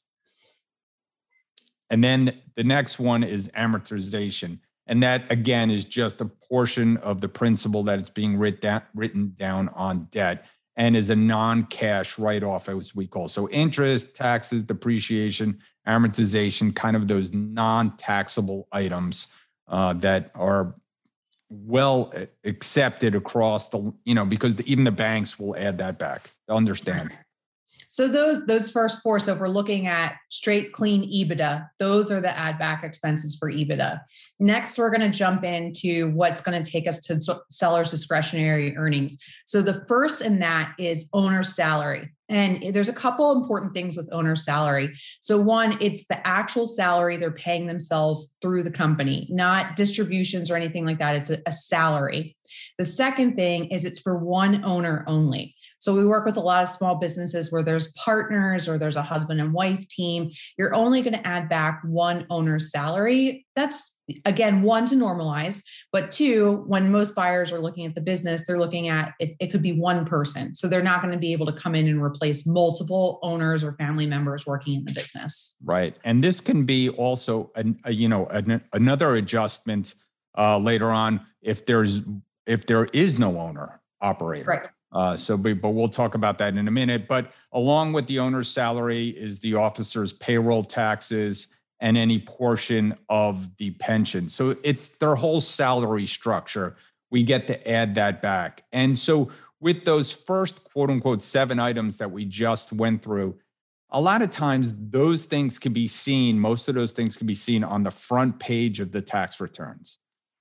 And 1.89 2.03
then 2.03 2.41
the 2.55 2.63
next 2.63 2.99
one 2.99 3.23
is 3.23 3.49
amortization. 3.49 4.59
And 4.87 5.01
that 5.03 5.31
again 5.31 5.71
is 5.71 5.85
just 5.85 6.21
a 6.21 6.25
portion 6.25 6.97
of 6.97 7.21
the 7.21 7.29
principal 7.29 7.83
that 7.83 7.99
it's 7.99 8.09
being 8.09 8.37
writ 8.37 8.63
written 8.93 9.33
down 9.35 9.69
on 9.69 10.07
debt 10.11 10.45
and 10.77 10.95
is 10.95 11.09
a 11.09 11.15
non-cash 11.15 12.19
write-off 12.19 12.67
as 12.69 12.95
we 12.95 13.07
call. 13.07 13.29
So 13.29 13.49
interest, 13.49 14.13
taxes, 14.13 14.61
depreciation, 14.63 15.59
amortization, 15.87 16.75
kind 16.75 16.95
of 16.95 17.07
those 17.07 17.33
non-taxable 17.33 18.67
items 18.71 19.27
uh, 19.67 19.93
that 19.93 20.31
are 20.35 20.75
well 21.49 22.11
accepted 22.43 23.15
across 23.15 23.69
the, 23.69 23.93
you 24.03 24.13
know, 24.13 24.25
because 24.25 24.57
the, 24.57 24.69
even 24.69 24.83
the 24.83 24.91
banks 24.91 25.39
will 25.39 25.55
add 25.55 25.77
that 25.77 25.97
back. 25.97 26.29
Understand. 26.49 27.17
So 27.95 28.09
those 28.09 28.45
those 28.45 28.69
first 28.69 29.01
four. 29.01 29.19
So 29.19 29.31
if 29.31 29.39
we're 29.39 29.47
looking 29.47 29.87
at 29.87 30.17
straight 30.29 30.73
clean 30.73 31.09
EBITDA, 31.09 31.65
those 31.79 32.11
are 32.11 32.19
the 32.19 32.37
add 32.37 32.59
back 32.59 32.83
expenses 32.83 33.37
for 33.39 33.49
EBITDA. 33.49 34.01
Next, 34.37 34.77
we're 34.77 34.89
going 34.89 35.09
to 35.09 35.17
jump 35.17 35.45
into 35.45 36.09
what's 36.09 36.41
going 36.41 36.61
to 36.61 36.69
take 36.69 36.89
us 36.89 36.99
to 37.05 37.17
seller's 37.49 37.91
discretionary 37.91 38.75
earnings. 38.75 39.17
So 39.45 39.61
the 39.61 39.85
first 39.87 40.21
in 40.21 40.39
that 40.39 40.73
is 40.77 41.07
owner's 41.13 41.55
salary. 41.55 42.11
And 42.27 42.61
there's 42.73 42.89
a 42.89 42.93
couple 42.93 43.31
important 43.31 43.73
things 43.73 43.95
with 43.95 44.09
owner's 44.11 44.43
salary. 44.43 44.93
So, 45.21 45.39
one, 45.39 45.77
it's 45.79 46.05
the 46.07 46.27
actual 46.27 46.65
salary 46.65 47.15
they're 47.15 47.31
paying 47.31 47.67
themselves 47.67 48.35
through 48.41 48.63
the 48.63 48.71
company, 48.71 49.25
not 49.31 49.77
distributions 49.77 50.51
or 50.51 50.57
anything 50.57 50.85
like 50.85 50.99
that. 50.99 51.15
It's 51.15 51.29
a, 51.29 51.41
a 51.45 51.53
salary. 51.53 52.35
The 52.77 52.83
second 52.83 53.37
thing 53.37 53.65
is 53.65 53.85
it's 53.85 53.99
for 53.99 54.17
one 54.17 54.65
owner 54.65 55.05
only. 55.07 55.55
So 55.85 55.93
we 55.93 56.03
work 56.03 56.25
with 56.25 56.35
a 56.35 56.41
lot 56.41 56.63
of 56.63 56.69
small 56.69 56.95
businesses 56.95 57.51
where 57.51 57.61
there's 57.61 57.89
partners 57.89 58.67
or 58.67 58.79
there's 58.79 58.95
a 58.95 59.03
husband 59.03 59.39
and 59.39 59.53
wife 59.53 59.87
team. 59.87 60.31
You're 60.57 60.73
only 60.73 61.03
going 61.03 61.13
to 61.13 61.27
add 61.27 61.47
back 61.47 61.79
one 61.83 62.25
owner's 62.31 62.71
salary. 62.71 63.45
That's 63.55 63.91
again 64.23 64.61
one 64.61 64.85
to 64.85 64.95
normalize 64.95 65.63
but 65.91 66.11
two 66.11 66.63
when 66.67 66.91
most 66.91 67.15
buyers 67.15 67.51
are 67.51 67.57
looking 67.57 67.87
at 67.87 67.95
the 67.95 68.01
business 68.01 68.45
they're 68.45 68.59
looking 68.59 68.87
at 68.87 69.13
it, 69.19 69.35
it 69.39 69.47
could 69.47 69.63
be 69.63 69.71
one 69.71 70.05
person. 70.05 70.53
So 70.53 70.67
they're 70.67 70.83
not 70.83 71.01
going 71.01 71.11
to 71.11 71.19
be 71.19 71.33
able 71.33 71.47
to 71.47 71.51
come 71.51 71.73
in 71.73 71.87
and 71.87 71.99
replace 71.99 72.45
multiple 72.45 73.17
owners 73.23 73.63
or 73.63 73.71
family 73.71 74.05
members 74.05 74.45
working 74.45 74.75
in 74.75 74.85
the 74.85 74.91
business. 74.91 75.55
Right. 75.63 75.95
And 76.03 76.23
this 76.23 76.39
can 76.39 76.65
be 76.65 76.89
also 76.89 77.51
an, 77.55 77.79
a, 77.83 77.91
you 77.91 78.07
know 78.07 78.27
an, 78.27 78.63
another 78.73 79.15
adjustment 79.15 79.95
uh, 80.37 80.57
later 80.59 80.91
on 80.91 81.25
if 81.41 81.65
there's 81.65 82.01
if 82.47 82.65
there 82.65 82.85
is 82.85 83.17
no 83.19 83.39
owner 83.39 83.81
operator. 84.01 84.45
Right 84.45 84.69
uh, 84.91 85.17
so, 85.17 85.37
but, 85.37 85.61
but 85.61 85.69
we'll 85.69 85.89
talk 85.89 86.15
about 86.15 86.37
that 86.37 86.55
in 86.55 86.67
a 86.67 86.71
minute. 86.71 87.07
But 87.07 87.33
along 87.51 87.93
with 87.93 88.07
the 88.07 88.19
owner's 88.19 88.49
salary 88.49 89.09
is 89.09 89.39
the 89.39 89.55
officer's 89.55 90.13
payroll 90.13 90.63
taxes 90.63 91.47
and 91.79 91.97
any 91.97 92.19
portion 92.19 92.95
of 93.09 93.55
the 93.57 93.71
pension. 93.71 94.29
So 94.29 94.55
it's 94.63 94.97
their 94.97 95.15
whole 95.15 95.41
salary 95.41 96.05
structure. 96.05 96.77
We 97.11 97.23
get 97.23 97.47
to 97.47 97.69
add 97.69 97.95
that 97.95 98.21
back. 98.21 98.63
And 98.71 98.97
so 98.97 99.31
with 99.59 99.83
those 99.85 100.11
first 100.11 100.63
quote 100.63 100.89
unquote 100.89 101.21
seven 101.21 101.59
items 101.59 101.97
that 101.97 102.11
we 102.11 102.25
just 102.25 102.71
went 102.71 103.01
through, 103.01 103.37
a 103.89 104.01
lot 104.01 104.21
of 104.21 104.31
times 104.31 104.73
those 104.75 105.25
things 105.25 105.59
can 105.59 105.73
be 105.73 105.87
seen, 105.87 106.39
most 106.39 106.67
of 106.67 106.75
those 106.75 106.91
things 106.91 107.17
can 107.17 107.27
be 107.27 107.35
seen 107.35 107.63
on 107.63 107.83
the 107.83 107.91
front 107.91 108.39
page 108.39 108.79
of 108.79 108.91
the 108.91 109.01
tax 109.01 109.39
returns. 109.39 109.97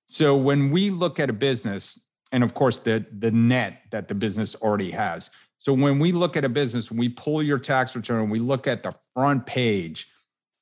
So 0.08 0.36
when 0.36 0.70
we 0.70 0.90
look 0.90 1.18
at 1.18 1.30
a 1.30 1.34
business, 1.34 2.03
and 2.34 2.42
of 2.42 2.52
course 2.52 2.80
the 2.80 3.06
the 3.18 3.30
net 3.30 3.82
that 3.92 4.08
the 4.08 4.14
business 4.14 4.56
already 4.56 4.90
has. 4.90 5.30
So 5.58 5.72
when 5.72 6.00
we 6.00 6.10
look 6.10 6.36
at 6.36 6.44
a 6.44 6.48
business, 6.48 6.90
we 6.90 7.08
pull 7.08 7.42
your 7.42 7.58
tax 7.58 7.94
return, 7.94 8.28
we 8.28 8.40
look 8.40 8.66
at 8.66 8.82
the 8.82 8.92
front 9.14 9.46
page 9.46 10.08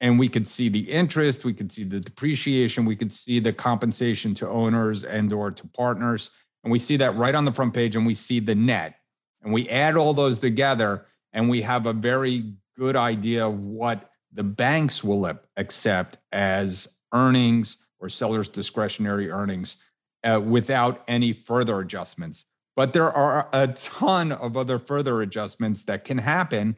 and 0.00 0.18
we 0.18 0.28
could 0.28 0.46
see 0.46 0.68
the 0.68 0.90
interest, 0.90 1.44
we 1.44 1.54
could 1.54 1.72
see 1.72 1.84
the 1.84 1.98
depreciation, 1.98 2.84
we 2.84 2.94
could 2.94 3.12
see 3.12 3.40
the 3.40 3.54
compensation 3.54 4.34
to 4.34 4.48
owners 4.48 5.02
and 5.02 5.32
or 5.32 5.50
to 5.50 5.66
partners, 5.68 6.30
and 6.62 6.70
we 6.70 6.78
see 6.78 6.98
that 6.98 7.16
right 7.16 7.34
on 7.34 7.46
the 7.46 7.52
front 7.52 7.72
page 7.72 7.96
and 7.96 8.04
we 8.04 8.14
see 8.14 8.38
the 8.38 8.54
net. 8.54 8.96
And 9.42 9.52
we 9.52 9.68
add 9.70 9.96
all 9.96 10.12
those 10.12 10.38
together 10.40 11.06
and 11.32 11.48
we 11.48 11.62
have 11.62 11.86
a 11.86 11.94
very 11.94 12.52
good 12.76 12.96
idea 12.96 13.46
of 13.46 13.58
what 13.58 14.10
the 14.30 14.44
banks 14.44 15.02
will 15.02 15.26
accept 15.56 16.18
as 16.32 16.98
earnings 17.14 17.78
or 17.98 18.10
seller's 18.10 18.50
discretionary 18.50 19.30
earnings 19.30 19.78
uh, 20.24 20.40
without 20.42 21.02
any 21.08 21.32
further 21.32 21.80
adjustments. 21.80 22.44
But 22.74 22.92
there 22.92 23.10
are 23.10 23.48
a 23.52 23.68
ton 23.68 24.32
of 24.32 24.56
other 24.56 24.78
further 24.78 25.22
adjustments 25.22 25.84
that 25.84 26.04
can 26.04 26.18
happen 26.18 26.76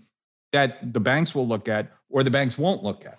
that 0.52 0.92
the 0.92 1.00
banks 1.00 1.34
will 1.34 1.46
look 1.46 1.68
at 1.68 1.92
or 2.10 2.22
the 2.22 2.30
banks 2.30 2.58
won't 2.58 2.82
look 2.82 3.04
at. 3.04 3.18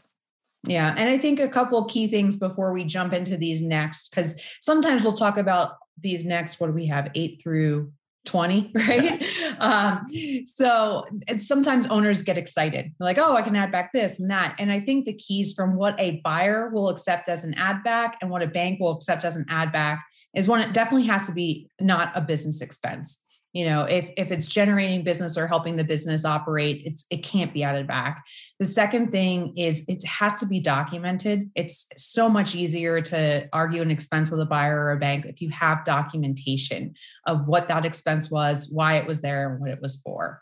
Yeah. 0.68 0.96
And 0.98 1.10
I 1.10 1.18
think 1.18 1.40
a 1.40 1.48
couple 1.48 1.84
key 1.86 2.08
things 2.08 2.38
before 2.38 2.74
we 2.74 2.84
jump 2.84 3.14
into 3.14 3.38
these 3.38 3.62
next, 3.62 4.10
because 4.10 4.42
sometimes 4.62 5.04
we'll 5.04 5.14
talk 5.14 5.38
about 5.38 5.78
these 5.98 6.26
next, 6.26 6.60
what 6.60 6.68
do 6.68 6.74
we 6.74 6.88
have, 6.88 7.12
eight 7.16 7.42
through 7.42 7.92
20, 8.26 8.72
right? 8.76 9.24
um, 9.60 10.06
so 10.46 11.06
sometimes 11.38 11.88
owners 11.88 12.24
get 12.24 12.38
excited, 12.38 12.86
They're 12.86 13.06
like, 13.06 13.18
oh, 13.18 13.36
I 13.36 13.42
can 13.42 13.56
add 13.56 13.72
back 13.72 13.94
this 13.94 14.20
and 14.20 14.30
that. 14.32 14.56
And 14.60 14.72
I 14.72 14.80
think 14.80 15.06
the 15.06 15.14
keys 15.14 15.54
from 15.54 15.76
what 15.76 16.00
a 16.00 16.22
buyer 16.24 16.70
will 16.70 16.90
accept 16.90 17.30
as 17.30 17.44
an 17.44 17.54
add 17.56 17.84
back 17.84 18.18
and 18.22 18.30
what 18.30 18.42
a 18.42 18.48
bank 18.48 18.80
will 18.80 18.92
accept 18.92 19.24
as 19.24 19.36
an 19.36 19.46
add 19.50 19.72
back 19.72 20.06
is 20.36 20.48
one, 20.48 20.62
it 20.62 20.74
definitely 20.74 21.08
has 21.08 21.28
to 21.28 21.34
be 21.34 21.70
not 21.80 22.12
a 22.16 22.22
business 22.22 22.62
expense 22.62 23.25
you 23.56 23.66
know 23.66 23.86
if 23.86 24.10
if 24.18 24.32
it's 24.32 24.50
generating 24.50 25.02
business 25.02 25.38
or 25.38 25.48
helping 25.48 25.78
the 25.78 25.84
business 25.84 26.26
operate 26.26 26.84
it's 26.86 27.06
it 27.10 27.24
can't 27.24 27.54
be 27.54 27.64
added 27.64 27.88
back. 27.88 28.26
The 28.60 28.66
second 28.66 29.12
thing 29.12 29.58
is 29.58 29.86
it 29.88 30.06
has 30.06 30.34
to 30.36 30.46
be 30.46 30.60
documented. 30.60 31.50
It's 31.56 31.88
so 31.96 32.30
much 32.30 32.54
easier 32.54 33.02
to 33.02 33.48
argue 33.54 33.82
an 33.82 33.92
expense 33.92 34.30
with 34.30 34.42
a 34.42 34.46
buyer 34.46 34.78
or 34.78 34.92
a 34.92 35.00
bank 35.00 35.26
if 35.26 35.42
you 35.42 35.50
have 35.50 35.86
documentation 35.86 36.94
of 37.26 37.48
what 37.48 37.70
that 37.70 37.86
expense 37.86 38.30
was 38.30 38.70
why 38.70 38.98
it 38.98 39.08
was 39.08 39.22
there 39.22 39.50
and 39.50 39.62
what 39.62 39.70
it 39.70 39.82
was 39.82 40.02
for. 40.04 40.42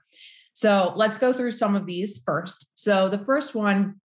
So 0.54 0.94
let's 0.96 1.20
go 1.20 1.32
through 1.32 1.52
some 1.52 1.76
of 1.76 1.86
these 1.86 2.22
first. 2.26 2.72
So 2.74 3.10
the 3.10 3.24
first 3.26 3.54
one 3.54 4.02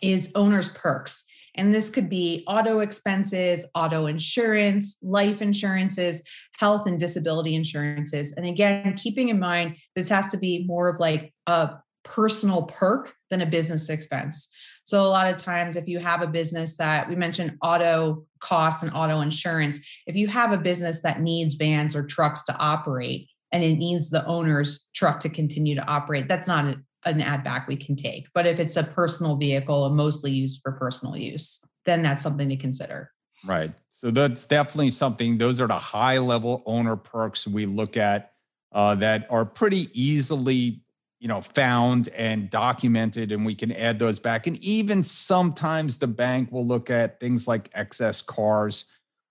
is 0.00 0.30
owner's 0.36 0.68
perks 0.68 1.24
and 1.54 1.74
this 1.74 1.90
could 1.90 2.08
be 2.08 2.44
auto 2.46 2.80
expenses, 2.80 3.66
auto 3.74 4.06
insurance, 4.06 4.96
life 5.02 5.42
insurances, 5.42 6.22
health 6.56 6.86
and 6.86 6.98
disability 6.98 7.54
insurances. 7.54 8.32
And 8.32 8.46
again, 8.46 8.94
keeping 8.96 9.28
in 9.28 9.38
mind, 9.38 9.76
this 9.94 10.08
has 10.08 10.28
to 10.28 10.38
be 10.38 10.64
more 10.66 10.88
of 10.88 11.00
like 11.00 11.32
a 11.46 11.70
personal 12.04 12.62
perk 12.64 13.14
than 13.30 13.42
a 13.42 13.46
business 13.46 13.88
expense. 13.88 14.48
So, 14.84 15.04
a 15.04 15.08
lot 15.08 15.32
of 15.32 15.36
times, 15.36 15.76
if 15.76 15.86
you 15.86 16.00
have 16.00 16.22
a 16.22 16.26
business 16.26 16.76
that 16.78 17.08
we 17.08 17.14
mentioned 17.14 17.56
auto 17.62 18.26
costs 18.40 18.82
and 18.82 18.92
auto 18.92 19.20
insurance, 19.20 19.78
if 20.06 20.16
you 20.16 20.26
have 20.28 20.52
a 20.52 20.58
business 20.58 21.02
that 21.02 21.20
needs 21.20 21.54
vans 21.54 21.94
or 21.94 22.04
trucks 22.04 22.42
to 22.44 22.56
operate 22.56 23.28
and 23.52 23.62
it 23.62 23.76
needs 23.76 24.10
the 24.10 24.26
owner's 24.26 24.86
truck 24.94 25.20
to 25.20 25.28
continue 25.28 25.76
to 25.76 25.86
operate, 25.86 26.26
that's 26.26 26.48
not 26.48 26.74
an 27.04 27.20
add 27.20 27.44
back 27.44 27.68
we 27.68 27.76
can 27.76 27.96
take. 27.96 28.28
But 28.34 28.46
if 28.46 28.58
it's 28.58 28.76
a 28.76 28.84
personal 28.84 29.36
vehicle 29.36 29.86
and 29.86 29.96
mostly 29.96 30.30
used 30.30 30.60
for 30.62 30.72
personal 30.72 31.16
use, 31.16 31.64
then 31.84 32.02
that's 32.02 32.22
something 32.22 32.48
to 32.48 32.56
consider. 32.56 33.10
Right. 33.44 33.72
So 33.90 34.10
that's 34.10 34.46
definitely 34.46 34.92
something. 34.92 35.38
Those 35.38 35.60
are 35.60 35.66
the 35.66 35.74
high 35.74 36.18
level 36.18 36.62
owner 36.64 36.96
perks 36.96 37.46
we 37.46 37.66
look 37.66 37.96
at 37.96 38.32
uh, 38.70 38.94
that 38.96 39.26
are 39.30 39.44
pretty 39.44 39.88
easily, 39.92 40.80
you 41.18 41.28
know, 41.28 41.40
found 41.40 42.08
and 42.10 42.48
documented, 42.50 43.32
and 43.32 43.44
we 43.44 43.54
can 43.54 43.72
add 43.72 43.98
those 43.98 44.18
back. 44.18 44.46
And 44.46 44.56
even 44.58 45.02
sometimes 45.02 45.98
the 45.98 46.06
bank 46.06 46.52
will 46.52 46.66
look 46.66 46.88
at 46.88 47.20
things 47.20 47.48
like 47.48 47.68
excess 47.74 48.22
cars, 48.22 48.84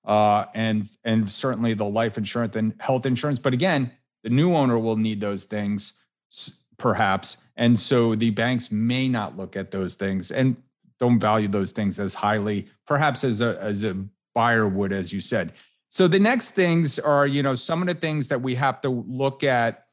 uh, 0.03 0.45
and 0.53 0.89
and 1.03 1.29
certainly 1.29 1.73
the 1.73 1.85
life 1.85 2.17
insurance 2.17 2.55
and 2.55 2.73
health 2.79 3.05
insurance. 3.05 3.39
But 3.39 3.53
again, 3.53 3.91
the 4.23 4.29
new 4.29 4.53
owner 4.53 4.77
will 4.77 4.97
need 4.97 5.21
those 5.21 5.45
things 5.45 5.93
perhaps. 6.81 7.37
And 7.61 7.79
so 7.79 8.15
the 8.15 8.31
banks 8.31 8.71
may 8.71 9.07
not 9.07 9.37
look 9.37 9.55
at 9.55 9.69
those 9.69 9.93
things 9.93 10.31
and 10.31 10.57
don't 10.99 11.19
value 11.19 11.47
those 11.47 11.69
things 11.71 11.99
as 11.99 12.15
highly, 12.15 12.67
perhaps 12.87 13.23
as 13.23 13.39
a 13.39 13.55
as 13.61 13.83
a 13.83 13.95
buyer 14.33 14.67
would, 14.67 14.91
as 14.91 15.13
you 15.13 15.21
said. 15.21 15.53
So 15.87 16.07
the 16.07 16.17
next 16.17 16.51
things 16.51 16.97
are, 16.97 17.27
you 17.27 17.43
know, 17.43 17.53
some 17.53 17.83
of 17.83 17.87
the 17.87 17.93
things 17.93 18.29
that 18.29 18.41
we 18.41 18.55
have 18.55 18.81
to 18.81 18.89
look 18.89 19.43
at 19.43 19.85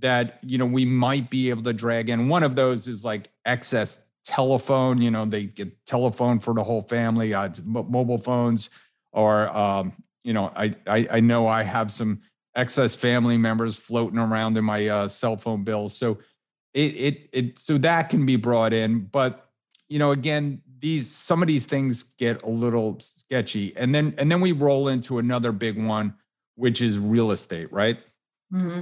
that, 0.00 0.40
you 0.44 0.58
know, 0.58 0.66
we 0.66 0.84
might 0.84 1.30
be 1.30 1.50
able 1.50 1.62
to 1.62 1.72
drag 1.72 2.10
in. 2.10 2.28
One 2.28 2.42
of 2.42 2.56
those 2.56 2.88
is 2.88 3.04
like 3.04 3.28
excess 3.44 4.04
telephone, 4.24 5.00
you 5.00 5.12
know, 5.12 5.24
they 5.24 5.44
get 5.44 5.86
telephone 5.86 6.40
for 6.40 6.54
the 6.54 6.64
whole 6.64 6.82
family, 6.82 7.34
uh, 7.34 7.50
mobile 7.64 8.18
phones, 8.18 8.68
or, 9.12 9.48
um, 9.56 9.92
you 10.24 10.32
know, 10.32 10.50
I, 10.56 10.74
I, 10.88 11.06
I 11.12 11.20
know 11.20 11.46
I 11.46 11.62
have 11.62 11.92
some 11.92 12.22
excess 12.56 12.96
family 12.96 13.38
members 13.38 13.76
floating 13.76 14.18
around 14.18 14.56
in 14.56 14.64
my 14.64 14.88
uh, 14.88 15.08
cell 15.08 15.36
phone 15.36 15.62
bill. 15.62 15.88
So 15.88 16.18
it 16.74 16.80
it 16.80 17.28
it 17.32 17.58
so 17.58 17.78
that 17.78 18.08
can 18.08 18.26
be 18.26 18.36
brought 18.36 18.72
in, 18.72 19.00
but 19.00 19.48
you 19.88 19.98
know, 19.98 20.10
again, 20.10 20.62
these 20.78 21.10
some 21.10 21.42
of 21.42 21.48
these 21.48 21.66
things 21.66 22.02
get 22.02 22.42
a 22.42 22.48
little 22.48 22.98
sketchy, 23.00 23.76
and 23.76 23.94
then 23.94 24.14
and 24.18 24.30
then 24.30 24.40
we 24.40 24.52
roll 24.52 24.88
into 24.88 25.18
another 25.18 25.52
big 25.52 25.82
one, 25.82 26.14
which 26.54 26.80
is 26.80 26.98
real 26.98 27.30
estate, 27.30 27.72
right? 27.72 27.98
Mm-hmm. 28.52 28.80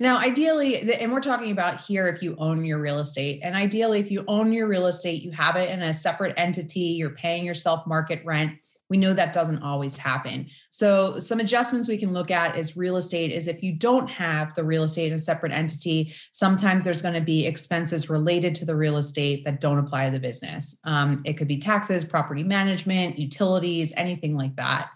Now, 0.00 0.18
ideally, 0.18 0.92
and 0.94 1.12
we're 1.12 1.20
talking 1.20 1.52
about 1.52 1.80
here 1.80 2.08
if 2.08 2.22
you 2.22 2.34
own 2.38 2.64
your 2.64 2.78
real 2.78 2.98
estate, 2.98 3.40
and 3.42 3.54
ideally, 3.54 4.00
if 4.00 4.10
you 4.10 4.24
own 4.26 4.52
your 4.52 4.66
real 4.66 4.86
estate, 4.86 5.22
you 5.22 5.30
have 5.30 5.56
it 5.56 5.70
in 5.70 5.82
a 5.82 5.94
separate 5.94 6.34
entity, 6.36 6.80
you're 6.80 7.10
paying 7.10 7.44
yourself 7.44 7.86
market 7.86 8.24
rent 8.24 8.52
we 8.92 8.98
know 8.98 9.14
that 9.14 9.32
doesn't 9.32 9.62
always 9.62 9.96
happen. 9.96 10.46
So, 10.70 11.18
some 11.18 11.40
adjustments 11.40 11.88
we 11.88 11.96
can 11.96 12.12
look 12.12 12.30
at 12.30 12.58
is 12.58 12.76
real 12.76 12.98
estate 12.98 13.32
is 13.32 13.48
if 13.48 13.62
you 13.62 13.72
don't 13.72 14.06
have 14.06 14.54
the 14.54 14.64
real 14.64 14.82
estate 14.82 15.06
in 15.06 15.14
a 15.14 15.18
separate 15.18 15.50
entity, 15.50 16.12
sometimes 16.32 16.84
there's 16.84 17.00
going 17.00 17.14
to 17.14 17.22
be 17.22 17.46
expenses 17.46 18.10
related 18.10 18.54
to 18.56 18.66
the 18.66 18.76
real 18.76 18.98
estate 18.98 19.46
that 19.46 19.62
don't 19.62 19.78
apply 19.78 20.04
to 20.04 20.12
the 20.12 20.20
business. 20.20 20.78
Um, 20.84 21.22
it 21.24 21.38
could 21.38 21.48
be 21.48 21.56
taxes, 21.56 22.04
property 22.04 22.42
management, 22.42 23.18
utilities, 23.18 23.94
anything 23.96 24.36
like 24.36 24.56
that. 24.56 24.90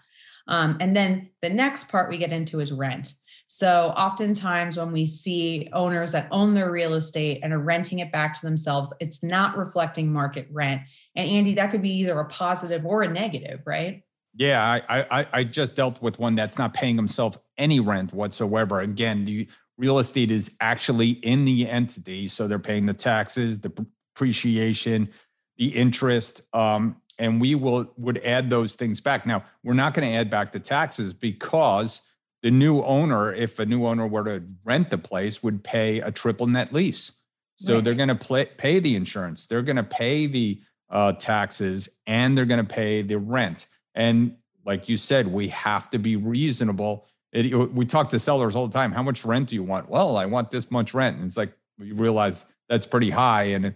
Um, 0.47 0.77
and 0.79 0.95
then 0.95 1.31
the 1.41 1.49
next 1.49 1.89
part 1.89 2.07
we 2.07 2.19
get 2.19 2.31
into 2.31 2.59
is 2.59 2.71
rent. 2.71 3.15
So, 3.47 3.93
oftentimes, 3.97 4.77
when 4.77 4.91
we 4.91 5.07
see 5.07 5.69
owners 5.73 6.11
that 6.11 6.27
own 6.29 6.53
their 6.53 6.69
real 6.69 6.93
estate 6.93 7.39
and 7.41 7.51
are 7.51 7.57
renting 7.59 7.97
it 7.97 8.11
back 8.11 8.33
to 8.35 8.45
themselves, 8.45 8.93
it's 8.99 9.23
not 9.23 9.57
reflecting 9.57 10.13
market 10.13 10.47
rent. 10.51 10.81
And 11.17 11.29
Andy, 11.29 11.55
that 11.55 11.71
could 11.71 11.81
be 11.81 11.89
either 11.89 12.17
a 12.17 12.25
positive 12.25 12.85
or 12.85 13.01
a 13.01 13.07
negative, 13.07 13.63
right? 13.65 14.03
Yeah, 14.35 14.81
I, 14.87 15.01
I 15.09 15.27
I 15.33 15.43
just 15.43 15.73
dealt 15.73 16.01
with 16.01 16.19
one 16.19 16.35
that's 16.35 16.59
not 16.59 16.73
paying 16.73 16.95
himself 16.95 17.37
any 17.57 17.79
rent 17.79 18.13
whatsoever. 18.13 18.79
Again, 18.81 19.25
the 19.25 19.47
real 19.79 19.97
estate 19.97 20.31
is 20.31 20.51
actually 20.61 21.09
in 21.09 21.43
the 21.43 21.67
entity, 21.67 22.27
so 22.27 22.47
they're 22.47 22.59
paying 22.59 22.85
the 22.85 22.93
taxes, 22.93 23.59
the 23.59 23.69
depreciation, 24.15 25.09
the 25.57 25.67
interest, 25.67 26.41
um, 26.53 26.97
and 27.17 27.41
we 27.41 27.55
will 27.55 27.91
would 27.97 28.19
add 28.19 28.51
those 28.51 28.75
things 28.75 29.01
back. 29.01 29.25
Now, 29.25 29.43
we're 29.63 29.73
not 29.73 29.95
going 29.95 30.07
to 30.07 30.15
add 30.15 30.29
back 30.29 30.51
the 30.51 30.59
taxes 30.59 31.13
because 31.13 32.01
the 32.43 32.51
new 32.51 32.83
owner, 32.83 33.33
if 33.33 33.57
a 33.57 33.65
new 33.65 33.87
owner 33.87 34.05
were 34.05 34.23
to 34.23 34.43
rent 34.63 34.91
the 34.91 34.99
place, 34.99 35.41
would 35.41 35.63
pay 35.63 35.99
a 35.99 36.11
triple 36.11 36.45
net 36.45 36.71
lease. 36.71 37.11
So 37.55 37.75
right. 37.75 37.83
they're 37.83 37.95
going 37.95 38.15
to 38.15 38.45
pay 38.57 38.79
the 38.79 38.95
insurance, 38.95 39.47
they're 39.47 39.63
going 39.63 39.77
to 39.77 39.83
pay 39.83 40.27
the 40.27 40.61
uh, 40.89 41.13
taxes 41.13 41.89
and 42.05 42.37
they're 42.37 42.45
going 42.45 42.65
to 42.65 42.73
pay 42.73 43.01
the 43.01 43.17
rent. 43.17 43.67
And 43.95 44.35
like 44.65 44.89
you 44.89 44.97
said, 44.97 45.27
we 45.27 45.47
have 45.49 45.89
to 45.91 45.99
be 45.99 46.15
reasonable. 46.15 47.07
It, 47.31 47.53
we 47.73 47.85
talk 47.85 48.09
to 48.09 48.19
sellers 48.19 48.55
all 48.55 48.67
the 48.67 48.73
time. 48.73 48.91
How 48.91 49.03
much 49.03 49.25
rent 49.25 49.49
do 49.49 49.55
you 49.55 49.63
want? 49.63 49.89
Well, 49.89 50.17
I 50.17 50.25
want 50.25 50.51
this 50.51 50.69
much 50.71 50.93
rent. 50.93 51.17
And 51.17 51.25
it's 51.25 51.37
like 51.37 51.53
you 51.79 51.95
realize 51.95 52.45
that's 52.69 52.85
pretty 52.85 53.09
high, 53.09 53.43
and 53.43 53.65
it, 53.65 53.75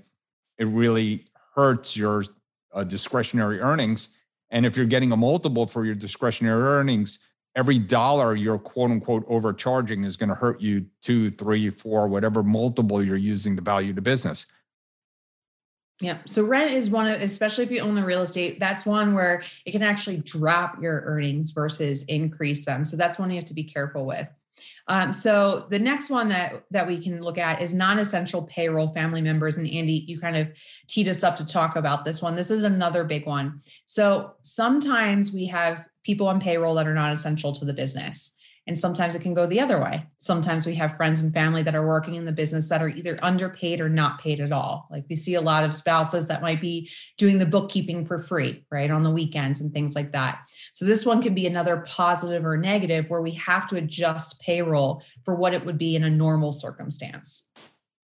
it 0.57 0.65
really 0.67 1.25
hurts 1.55 1.95
your 1.95 2.25
uh, 2.73 2.83
discretionary 2.83 3.59
earnings. 3.59 4.09
And 4.49 4.65
if 4.65 4.75
you're 4.75 4.85
getting 4.85 5.11
a 5.11 5.17
multiple 5.17 5.65
for 5.65 5.85
your 5.85 5.95
discretionary 5.95 6.61
earnings, 6.61 7.19
every 7.55 7.79
dollar 7.79 8.35
you're 8.35 8.57
quote 8.57 8.91
unquote 8.91 9.23
overcharging 9.27 10.03
is 10.03 10.17
going 10.17 10.29
to 10.29 10.35
hurt 10.35 10.61
you 10.61 10.85
two, 11.01 11.31
three, 11.31 11.69
four, 11.69 12.07
whatever 12.07 12.43
multiple 12.43 13.03
you're 13.03 13.15
using 13.15 13.55
to 13.55 13.61
value 13.61 13.93
the 13.93 14.01
business. 14.01 14.45
Yeah. 16.01 16.17
So 16.25 16.43
rent 16.43 16.71
is 16.71 16.89
one 16.89 17.07
of, 17.07 17.21
especially 17.21 17.63
if 17.63 17.71
you 17.71 17.79
own 17.79 17.95
the 17.95 18.03
real 18.03 18.23
estate, 18.23 18.59
that's 18.59 18.85
one 18.85 19.13
where 19.13 19.43
it 19.65 19.71
can 19.71 19.83
actually 19.83 20.17
drop 20.17 20.81
your 20.81 21.03
earnings 21.05 21.51
versus 21.51 22.03
increase 22.05 22.65
them. 22.65 22.83
So 22.83 22.97
that's 22.97 23.19
one 23.19 23.29
you 23.29 23.35
have 23.37 23.45
to 23.45 23.53
be 23.53 23.63
careful 23.63 24.05
with. 24.05 24.27
Um, 24.87 25.13
so 25.13 25.67
the 25.69 25.79
next 25.79 26.09
one 26.09 26.27
that 26.29 26.63
that 26.71 26.87
we 26.87 26.97
can 26.97 27.21
look 27.21 27.37
at 27.37 27.61
is 27.61 27.73
non-essential 27.73 28.43
payroll 28.43 28.89
family 28.89 29.21
members. 29.21 29.57
And 29.57 29.69
Andy, 29.69 30.03
you 30.07 30.19
kind 30.19 30.35
of 30.35 30.49
teed 30.87 31.07
us 31.07 31.23
up 31.23 31.37
to 31.37 31.45
talk 31.45 31.75
about 31.75 32.03
this 32.03 32.21
one. 32.21 32.35
This 32.35 32.51
is 32.51 32.63
another 32.63 33.03
big 33.03 33.25
one. 33.25 33.61
So 33.85 34.33
sometimes 34.41 35.31
we 35.31 35.45
have 35.45 35.87
people 36.03 36.27
on 36.27 36.39
payroll 36.39 36.75
that 36.75 36.87
are 36.87 36.95
not 36.95 37.13
essential 37.13 37.53
to 37.53 37.65
the 37.65 37.73
business. 37.73 38.31
And 38.67 38.77
sometimes 38.77 39.15
it 39.15 39.23
can 39.23 39.33
go 39.33 39.47
the 39.47 39.59
other 39.59 39.81
way. 39.81 40.05
Sometimes 40.17 40.67
we 40.67 40.75
have 40.75 40.95
friends 40.95 41.21
and 41.21 41.33
family 41.33 41.63
that 41.63 41.73
are 41.73 41.85
working 41.85 42.13
in 42.15 42.25
the 42.25 42.31
business 42.31 42.69
that 42.69 42.81
are 42.81 42.89
either 42.89 43.17
underpaid 43.23 43.81
or 43.81 43.89
not 43.89 44.21
paid 44.21 44.39
at 44.39 44.51
all. 44.51 44.87
Like 44.91 45.03
we 45.09 45.15
see 45.15 45.33
a 45.33 45.41
lot 45.41 45.63
of 45.63 45.73
spouses 45.73 46.27
that 46.27 46.43
might 46.43 46.61
be 46.61 46.89
doing 47.17 47.39
the 47.39 47.45
bookkeeping 47.45 48.05
for 48.05 48.19
free, 48.19 48.63
right, 48.69 48.91
on 48.91 49.01
the 49.01 49.09
weekends 49.09 49.61
and 49.61 49.73
things 49.73 49.95
like 49.95 50.11
that. 50.11 50.41
So 50.73 50.85
this 50.85 51.05
one 51.05 51.23
can 51.23 51.33
be 51.33 51.47
another 51.47 51.77
positive 51.87 52.45
or 52.45 52.55
negative 52.55 53.09
where 53.09 53.21
we 53.21 53.31
have 53.31 53.67
to 53.67 53.77
adjust 53.77 54.39
payroll 54.39 55.01
for 55.23 55.33
what 55.35 55.55
it 55.55 55.65
would 55.65 55.79
be 55.79 55.95
in 55.95 56.03
a 56.03 56.09
normal 56.09 56.51
circumstance. 56.51 57.49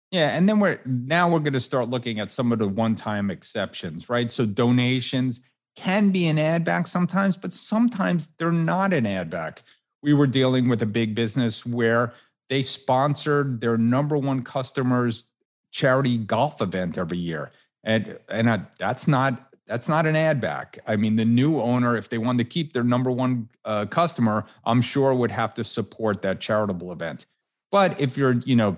Yeah, 0.09 0.29
and 0.29 0.49
then 0.49 0.59
we're 0.59 0.79
now 0.85 1.29
we're 1.29 1.39
going 1.39 1.53
to 1.53 1.59
start 1.59 1.89
looking 1.89 2.19
at 2.19 2.31
some 2.31 2.51
of 2.51 2.59
the 2.59 2.67
one-time 2.67 3.29
exceptions, 3.29 4.09
right? 4.09 4.31
So 4.31 4.45
donations 4.45 5.41
can 5.75 6.09
be 6.09 6.27
an 6.27 6.39
add 6.39 6.63
back 6.63 6.87
sometimes, 6.87 7.37
but 7.37 7.53
sometimes 7.53 8.27
they're 8.39 8.51
not 8.51 8.93
an 8.93 9.05
add 9.05 9.29
back 9.29 9.63
we 10.07 10.13
were 10.13 10.25
dealing 10.25 10.69
with 10.69 10.81
a 10.81 10.85
big 10.85 11.13
business 11.15 11.65
where 11.65 12.13
they 12.47 12.63
sponsored 12.63 13.59
their 13.59 13.77
number 13.77 14.17
one 14.17 14.41
customers 14.41 15.25
charity 15.71 16.17
golf 16.17 16.61
event 16.61 16.97
every 16.97 17.17
year. 17.17 17.51
And 17.83 18.17
and 18.29 18.49
I, 18.49 18.61
that's 18.79 19.05
not 19.09 19.51
that's 19.65 19.89
not 19.89 20.05
an 20.05 20.15
add 20.15 20.39
back. 20.39 20.79
I 20.87 20.95
mean, 20.95 21.17
the 21.17 21.25
new 21.25 21.59
owner, 21.59 21.97
if 21.97 22.07
they 22.07 22.17
wanted 22.17 22.37
to 22.45 22.49
keep 22.49 22.71
their 22.71 22.85
number 22.85 23.11
one 23.11 23.49
uh, 23.65 23.85
customer, 23.87 24.45
I'm 24.63 24.79
sure 24.79 25.13
would 25.13 25.31
have 25.31 25.53
to 25.55 25.65
support 25.65 26.21
that 26.21 26.39
charitable 26.39 26.93
event. 26.93 27.25
But 27.69 27.99
if 27.99 28.17
you're, 28.17 28.35
you 28.45 28.55
know, 28.55 28.77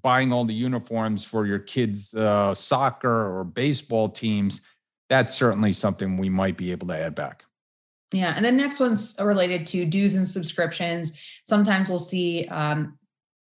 buying 0.00 0.32
all 0.32 0.46
the 0.46 0.54
uniforms 0.54 1.26
for 1.26 1.44
your 1.44 1.58
kids' 1.58 2.14
uh, 2.14 2.54
soccer 2.54 3.36
or 3.36 3.44
baseball 3.44 4.08
teams, 4.08 4.62
that's 5.10 5.34
certainly 5.34 5.74
something 5.74 6.16
we 6.16 6.30
might 6.30 6.56
be 6.56 6.72
able 6.72 6.86
to 6.86 6.96
add 6.96 7.14
back. 7.14 7.44
Yeah. 8.14 8.32
And 8.36 8.44
then 8.44 8.56
next 8.56 8.78
one's 8.78 9.16
related 9.18 9.66
to 9.68 9.84
dues 9.84 10.14
and 10.14 10.26
subscriptions. 10.26 11.12
Sometimes 11.44 11.88
we'll 11.88 11.98
see 11.98 12.46
um, 12.46 12.96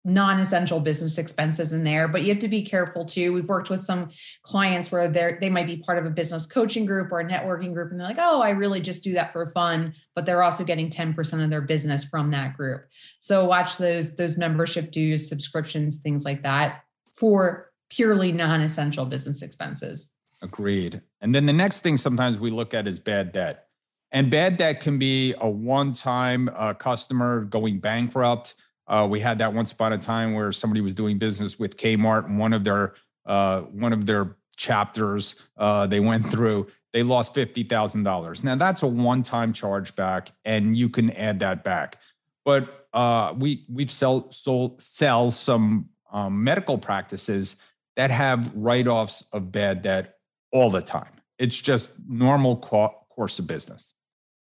non-essential 0.03 0.79
business 0.79 1.19
expenses 1.19 1.73
in 1.73 1.83
there 1.83 2.07
but 2.07 2.23
you 2.23 2.29
have 2.29 2.39
to 2.39 2.47
be 2.47 2.63
careful 2.63 3.05
too 3.05 3.31
we've 3.31 3.47
worked 3.47 3.69
with 3.69 3.79
some 3.79 4.09
clients 4.41 4.91
where 4.91 5.07
they're 5.07 5.37
they 5.39 5.49
might 5.49 5.67
be 5.67 5.77
part 5.77 5.99
of 5.99 6.07
a 6.07 6.09
business 6.09 6.47
coaching 6.47 6.87
group 6.87 7.11
or 7.11 7.19
a 7.19 7.25
networking 7.25 7.71
group 7.71 7.91
and 7.91 7.99
they're 7.99 8.07
like 8.07 8.17
oh 8.19 8.41
i 8.41 8.49
really 8.49 8.79
just 8.79 9.03
do 9.03 9.13
that 9.13 9.31
for 9.31 9.45
fun 9.45 9.93
but 10.15 10.25
they're 10.25 10.41
also 10.41 10.63
getting 10.63 10.89
10% 10.89 11.43
of 11.43 11.49
their 11.51 11.61
business 11.61 12.03
from 12.03 12.31
that 12.31 12.57
group 12.57 12.87
so 13.19 13.45
watch 13.45 13.77
those 13.77 14.15
those 14.15 14.37
membership 14.37 14.89
dues 14.89 15.29
subscriptions 15.29 15.99
things 15.99 16.25
like 16.25 16.41
that 16.41 16.83
for 17.13 17.69
purely 17.91 18.31
non-essential 18.31 19.05
business 19.05 19.43
expenses 19.43 20.15
agreed 20.41 20.99
and 21.21 21.35
then 21.35 21.45
the 21.45 21.53
next 21.53 21.81
thing 21.81 21.95
sometimes 21.95 22.39
we 22.39 22.49
look 22.49 22.73
at 22.73 22.87
is 22.87 22.99
bad 22.99 23.31
debt 23.31 23.67
and 24.11 24.29
bad 24.29 24.57
debt 24.57 24.81
can 24.81 24.97
be 24.97 25.33
a 25.39 25.49
one-time 25.49 26.49
uh, 26.53 26.73
customer 26.73 27.41
going 27.41 27.79
bankrupt 27.79 28.55
uh, 28.91 29.07
we 29.09 29.21
had 29.21 29.37
that 29.37 29.53
once 29.53 29.71
upon 29.71 29.93
a 29.93 29.97
time 29.97 30.33
where 30.33 30.51
somebody 30.51 30.81
was 30.81 30.93
doing 30.93 31.17
business 31.17 31.57
with 31.57 31.77
Kmart, 31.77 32.25
and 32.25 32.37
one 32.37 32.51
of 32.51 32.65
their 32.65 32.93
uh, 33.25 33.61
one 33.61 33.93
of 33.93 34.05
their 34.05 34.35
chapters 34.57 35.35
uh, 35.57 35.87
they 35.87 36.01
went 36.01 36.27
through, 36.27 36.67
they 36.91 37.01
lost 37.01 37.33
fifty 37.33 37.63
thousand 37.63 38.03
dollars. 38.03 38.43
Now 38.43 38.55
that's 38.55 38.83
a 38.83 38.87
one-time 38.87 39.53
charge 39.53 39.95
back, 39.95 40.33
and 40.43 40.75
you 40.75 40.89
can 40.89 41.11
add 41.11 41.39
that 41.39 41.63
back. 41.63 41.99
But 42.43 42.87
uh, 42.91 43.33
we 43.37 43.65
we've 43.69 43.89
sell 43.91 44.29
sold 44.33 44.83
sell 44.83 45.31
some 45.31 45.89
um, 46.11 46.43
medical 46.43 46.77
practices 46.77 47.55
that 47.95 48.11
have 48.11 48.51
write-offs 48.53 49.23
of 49.31 49.53
bad 49.53 49.83
debt 49.83 50.17
all 50.51 50.69
the 50.69 50.81
time. 50.81 51.13
It's 51.39 51.55
just 51.55 51.91
normal 52.09 52.57
co- 52.57 52.95
course 53.09 53.39
of 53.39 53.47
business. 53.47 53.93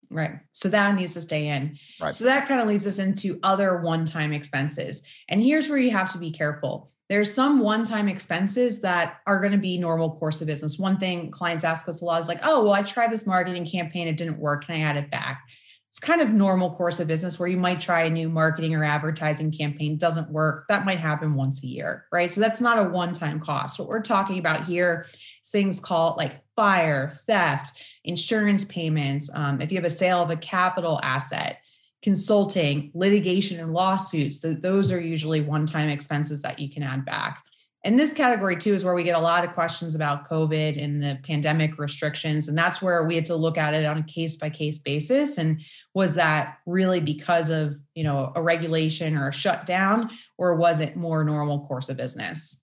Right. 0.09 0.39
So 0.51 0.69
that 0.69 0.95
needs 0.95 1.13
to 1.15 1.21
stay 1.21 1.47
in. 1.47 1.77
Right. 1.99 2.15
So 2.15 2.25
that 2.25 2.47
kind 2.47 2.61
of 2.61 2.67
leads 2.67 2.87
us 2.87 2.99
into 2.99 3.39
other 3.43 3.77
one 3.77 4.05
time 4.05 4.33
expenses. 4.33 5.03
And 5.29 5.41
here's 5.41 5.69
where 5.69 5.77
you 5.77 5.91
have 5.91 6.11
to 6.13 6.17
be 6.17 6.31
careful. 6.31 6.91
There's 7.07 7.33
some 7.33 7.59
one 7.59 7.83
time 7.83 8.07
expenses 8.07 8.81
that 8.81 9.17
are 9.27 9.39
going 9.39 9.51
to 9.51 9.57
be 9.57 9.77
normal 9.77 10.15
course 10.17 10.41
of 10.41 10.47
business. 10.47 10.79
One 10.79 10.97
thing 10.97 11.29
clients 11.29 11.63
ask 11.63 11.87
us 11.87 12.01
a 12.01 12.05
lot 12.05 12.19
is 12.19 12.27
like, 12.27 12.39
oh, 12.43 12.63
well, 12.63 12.73
I 12.73 12.81
tried 12.81 13.11
this 13.11 13.27
marketing 13.27 13.65
campaign, 13.65 14.07
it 14.07 14.17
didn't 14.17 14.39
work. 14.39 14.65
Can 14.65 14.75
I 14.75 14.81
add 14.81 14.97
it 14.97 15.11
back? 15.11 15.43
It's 15.95 15.99
kind 16.01 16.19
of 16.19 16.33
normal 16.33 16.71
course 16.71 16.99
of 16.99 17.07
business 17.07 17.39
where 17.39 17.47
you 17.47 17.55
might 17.55 17.79
try 17.79 18.01
a 18.01 18.09
new 18.09 18.27
marketing 18.27 18.75
or 18.75 18.83
advertising 18.83 19.49
campaign, 19.49 19.95
doesn't 19.95 20.29
work. 20.29 20.67
That 20.67 20.83
might 20.83 20.99
happen 20.99 21.35
once 21.35 21.63
a 21.63 21.67
year, 21.67 22.03
right? 22.11 22.29
So 22.29 22.41
that's 22.41 22.59
not 22.59 22.77
a 22.77 22.89
one 22.89 23.13
time 23.13 23.39
cost. 23.39 23.79
What 23.79 23.87
we're 23.87 24.01
talking 24.01 24.37
about 24.37 24.65
here 24.65 25.05
is 25.41 25.51
things 25.51 25.79
called 25.79 26.17
like 26.17 26.41
fire, 26.53 27.07
theft, 27.07 27.77
insurance 28.03 28.65
payments, 28.65 29.29
um, 29.33 29.61
if 29.61 29.71
you 29.71 29.77
have 29.77 29.85
a 29.85 29.89
sale 29.89 30.21
of 30.21 30.31
a 30.31 30.35
capital 30.35 30.99
asset, 31.01 31.61
consulting, 32.01 32.91
litigation, 32.93 33.61
and 33.61 33.71
lawsuits, 33.71 34.41
so 34.41 34.53
those 34.53 34.91
are 34.91 34.99
usually 34.99 35.39
one 35.39 35.65
time 35.65 35.87
expenses 35.87 36.41
that 36.41 36.59
you 36.59 36.69
can 36.69 36.83
add 36.83 37.05
back. 37.05 37.41
And 37.85 37.99
this 37.99 38.13
category 38.13 38.57
too 38.57 38.73
is 38.73 38.83
where 38.83 38.95
we 38.95 39.03
get 39.03 39.15
a 39.15 39.19
lot 39.19 39.45
of 39.45 39.53
questions 39.53 39.93
about 39.93 40.27
COVID 40.27 40.83
and 40.83 41.01
the 41.01 41.19
pandemic 41.21 41.77
restrictions. 41.77 42.47
And 42.47 42.57
that's 42.57 42.81
where 42.81 43.03
we 43.03 43.13
had 43.13 43.27
to 43.27 43.35
look 43.35 43.59
at 43.59 43.75
it 43.75 43.85
on 43.85 43.99
a 43.99 44.03
case 44.03 44.35
by 44.35 44.49
case 44.49 44.79
basis. 44.79 45.37
And 45.37 45.61
was 45.93 46.15
that 46.15 46.57
really 46.65 46.99
because 46.99 47.51
of, 47.51 47.75
you 47.93 48.03
know, 48.03 48.33
a 48.35 48.41
regulation 48.41 49.15
or 49.15 49.29
a 49.29 49.31
shutdown, 49.31 50.09
or 50.39 50.55
was 50.55 50.79
it 50.79 50.97
more 50.97 51.23
normal 51.23 51.67
course 51.67 51.87
of 51.89 51.95
business? 51.95 52.59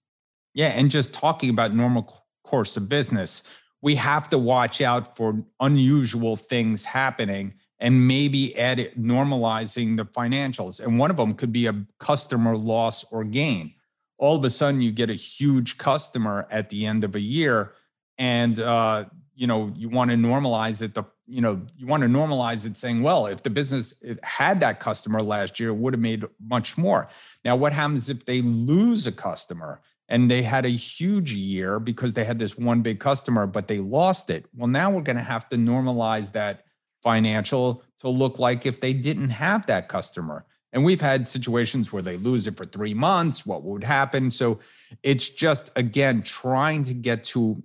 Yeah. 0.55 0.71
And 0.71 0.91
just 0.91 1.15
talking 1.15 1.51
about 1.51 1.73
normal 1.73 2.27
course 2.43 2.77
of 2.77 2.89
business, 2.89 3.45
we 3.81 3.95
have 3.95 4.29
to 4.31 4.39
watch 4.39 4.81
out 4.81 5.17
for 5.17 5.41
unusual 5.61 6.35
things 6.35 6.85
happening 6.85 7.55
and 7.79 8.09
maybe 8.09 8.59
add 8.59 8.79
normalizing 8.99 9.97
the 9.97 10.05
financials. 10.05 10.85
And 10.85 10.99
one 10.99 11.13
of 11.13 11.17
them 11.17 11.35
could 11.35 11.53
be 11.53 11.69
a 11.69 11.85
customer 12.01 12.57
loss 12.57 13.05
or 13.13 13.23
gain. 13.23 13.75
All 14.23 14.37
of 14.37 14.45
a 14.45 14.51
sudden, 14.51 14.81
you 14.81 14.93
get 14.93 15.11
a 15.11 15.15
huge 15.15 15.79
customer 15.79 16.47
at 16.49 16.71
the 16.71 16.87
end 16.87 17.03
of 17.03 17.17
a 17.17 17.21
year, 17.21 17.73
and 18.19 18.61
uh, 18.61 19.07
you 19.35 19.49
know 19.49 19.73
you 19.77 19.89
want 19.89 20.13
to 20.13 20.17
normalize 20.17 20.81
it. 20.81 20.95
The 20.95 21.03
you 21.27 21.41
know 21.41 21.61
you 21.77 21.89
want 21.89 22.05
to 22.05 22.09
normalize 22.09 22.65
it, 22.65 22.77
saying, 22.77 23.03
well, 23.03 23.27
if 23.27 23.43
the 23.43 23.51
business 23.51 23.93
had 24.23 24.61
that 24.61 24.79
customer 24.79 25.21
last 25.21 25.59
year, 25.59 25.71
it 25.71 25.75
would 25.75 25.95
have 25.95 26.01
made 26.01 26.25
much 26.41 26.79
more. 26.79 27.09
Now, 27.45 27.57
what 27.57 27.73
happens 27.73 28.09
if 28.09 28.25
they 28.25 28.43
lose 28.43 29.09
a 29.09 29.13
customer? 29.13 29.81
and 30.09 30.31
they 30.31 30.43
had 30.43 30.67
a 30.67 30.69
huge 30.69 31.33
year 31.33 31.81
because 31.81 32.13
they 32.13 32.25
had 32.25 32.39
this 32.39 32.59
one 32.59 32.83
big 32.83 33.01
customer, 33.01 33.47
but 33.47 33.67
they 33.67 33.79
lost 33.79 34.29
it. 34.29 34.45
Well, 34.55 34.69
now 34.69 34.91
we're 34.91 35.01
going 35.01 35.17
to 35.17 35.23
have 35.23 35.49
to 35.49 35.57
normalize 35.57 36.33
that 36.33 36.67
financial 37.03 37.83
to 38.01 38.11
look 38.11 38.39
like 38.39 38.67
if 38.67 38.79
they 38.79 38.93
didn't 38.93 39.31
have 39.31 39.65
that 39.67 39.89
customer. 39.89 40.45
And 40.73 40.85
we've 40.85 41.01
had 41.01 41.29
situations 41.29 41.93
where 41.93 42.03
they 42.03 42.17
lose 42.17 42.47
it 42.47 42.57
for 42.57 42.65
three 42.65 42.95
months. 42.95 43.45
What 43.45 43.63
would 43.63 43.85
happen? 43.85 44.31
So 44.31 44.61
it's 45.03 45.29
just, 45.29 45.71
again, 45.77 46.23
trying 46.23 46.85
to 46.85 46.95
get 46.95 47.25
to 47.25 47.63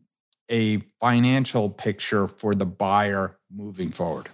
a 0.50 0.78
financial 1.00 1.70
picture 1.70 2.28
for 2.28 2.54
the 2.54 2.66
buyer 2.66 3.38
moving 3.54 3.92
forward. 3.92 4.30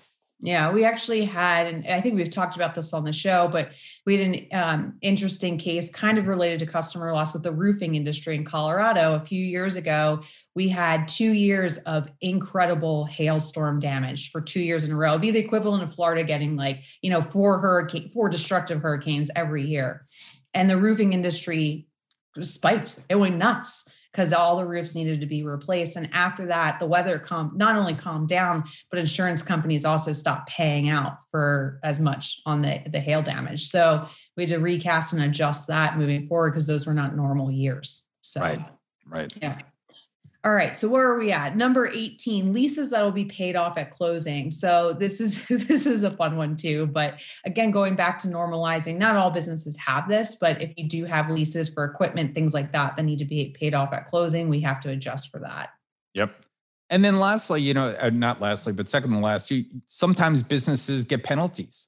Yeah, 0.46 0.74
we 0.74 0.84
actually 0.84 1.24
had, 1.24 1.68
and 1.68 1.88
I 1.88 2.02
think 2.02 2.16
we've 2.16 2.30
talked 2.30 2.58
about 2.58 2.76
this 2.76 2.92
on 2.92 3.06
the 3.06 3.14
show, 3.14 3.48
but 3.48 3.72
we 4.06 4.18
had 4.18 4.28
an 4.28 4.48
um, 4.52 4.94
interesting 5.02 5.58
case 5.58 5.90
kind 5.90 6.18
of 6.18 6.28
related 6.28 6.60
to 6.60 6.66
customer 6.66 7.14
loss 7.14 7.34
with 7.34 7.44
the 7.44 7.52
roofing 7.52 7.96
industry 7.96 8.36
in 8.36 8.44
Colorado. 8.44 9.16
A 9.16 9.22
few 9.22 9.44
years 9.44 9.78
ago, 9.78 10.22
we 10.56 10.70
had 10.70 11.08
two 11.08 11.32
years 11.32 11.78
of 11.80 12.12
incredible 12.22 13.06
hailstorm 13.06 13.80
damage 13.80 14.32
for 14.32 14.42
two 14.42 14.62
years 14.62 14.84
in 14.84 14.92
a 14.92 14.96
row. 14.96 15.12
It'd 15.12 15.22
be 15.22 15.32
the 15.32 15.40
equivalent 15.40 15.84
of 15.84 15.94
Florida 15.94 16.24
getting 16.24 16.56
like, 16.56 16.84
you 17.02 17.10
know, 17.10 17.22
four 17.22 17.60
hurricane, 17.60 18.10
four 18.14 18.30
destructive 18.30 18.82
hurricanes 18.82 19.32
every 19.36 19.66
year. 19.66 20.06
And 20.54 20.70
the 20.70 20.78
roofing 20.78 21.14
industry 21.14 21.88
spiked. 22.42 23.00
It 23.10 23.16
went 23.16 23.38
nuts 23.38 23.86
because 24.12 24.32
all 24.32 24.58
the 24.58 24.66
roofs 24.66 24.94
needed 24.94 25.20
to 25.22 25.26
be 25.26 25.42
replaced. 25.42 25.98
And 25.98 26.08
after 26.14 26.46
that, 26.46 26.80
the 26.80 26.86
weather 26.86 27.18
calmed, 27.18 27.58
not 27.58 27.76
only 27.76 27.96
calmed 27.96 28.28
down, 28.28 28.64
but 28.92 29.00
insurance 29.00 29.42
companies 29.42 29.86
also 29.86 30.14
stopped 30.14 30.50
paying 30.50 30.88
out 30.88 31.18
for 31.32 31.80
as 31.84 32.00
much 32.00 32.40
on 32.46 32.62
the, 32.62 32.80
the 32.92 33.00
hail 33.00 33.24
damage. 33.24 33.70
So 33.70 34.08
we 34.38 34.44
had 34.44 34.52
to 34.52 34.58
recast 34.58 35.14
and 35.14 35.24
adjust 35.24 35.68
that 35.68 35.98
moving 35.98 36.28
forward 36.28 36.52
because 36.52 36.68
those 36.68 36.86
were 36.86 36.94
not 36.94 37.16
normal 37.16 37.52
years. 37.52 38.04
So, 38.22 38.42
right, 38.42 38.60
right. 39.08 39.34
Yeah. 39.42 39.58
All 40.46 40.52
right, 40.52 40.78
so 40.78 40.90
where 40.90 41.10
are 41.10 41.18
we 41.18 41.32
at? 41.32 41.56
Number 41.56 41.88
18, 41.88 42.52
leases 42.52 42.90
that 42.90 43.02
will 43.02 43.12
be 43.14 43.24
paid 43.24 43.56
off 43.56 43.78
at 43.78 43.92
closing. 43.92 44.52
So 44.52 44.92
this 44.92 45.22
is 45.22 45.46
this 45.48 45.86
is 45.86 46.04
a 46.04 46.12
fun 46.12 46.36
one 46.36 46.58
too, 46.58 46.88
but 46.88 47.16
again 47.46 47.72
going 47.72 47.96
back 47.96 48.20
to 48.20 48.28
normalizing, 48.28 48.98
not 48.98 49.16
all 49.16 49.32
businesses 49.32 49.78
have 49.78 50.10
this, 50.10 50.36
but 50.36 50.62
if 50.62 50.74
you 50.76 50.88
do 50.88 51.06
have 51.06 51.30
leases 51.30 51.70
for 51.70 51.86
equipment, 51.86 52.36
things 52.36 52.54
like 52.54 52.74
that 52.74 52.98
that 52.98 53.04
need 53.04 53.20
to 53.20 53.26
be 53.26 53.56
paid 53.58 53.74
off 53.74 53.94
at 53.94 54.08
closing, 54.08 54.50
we 54.50 54.60
have 54.60 54.82
to 54.82 54.90
adjust 54.90 55.32
for 55.32 55.40
that. 55.40 55.70
Yep. 56.16 56.36
And 56.90 57.06
then 57.06 57.20
lastly, 57.20 57.62
you 57.62 57.74
know, 57.74 57.96
uh, 58.00 58.10
not 58.10 58.42
lastly, 58.42 58.74
but 58.74 58.90
second 58.90 59.12
to 59.14 59.20
last, 59.20 59.50
you, 59.50 59.64
sometimes 59.88 60.44
businesses 60.44 61.06
get 61.06 61.24
penalties 61.24 61.88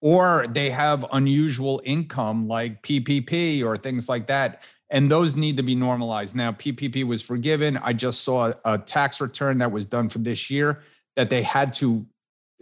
or 0.00 0.46
they 0.48 0.70
have 0.70 1.04
unusual 1.12 1.82
income 1.84 2.46
like 2.46 2.82
PPP 2.82 3.64
or 3.64 3.76
things 3.76 4.08
like 4.08 4.28
that 4.28 4.62
and 4.90 5.10
those 5.10 5.36
need 5.36 5.56
to 5.56 5.62
be 5.62 5.74
normalized. 5.74 6.36
Now, 6.36 6.52
PPP 6.52 7.04
was 7.04 7.22
forgiven. 7.22 7.76
I 7.76 7.92
just 7.92 8.22
saw 8.22 8.52
a 8.64 8.78
tax 8.78 9.20
return 9.20 9.58
that 9.58 9.72
was 9.72 9.86
done 9.86 10.08
for 10.08 10.18
this 10.18 10.50
year 10.50 10.82
that 11.16 11.30
they 11.30 11.42
had 11.42 11.72
to 11.74 12.06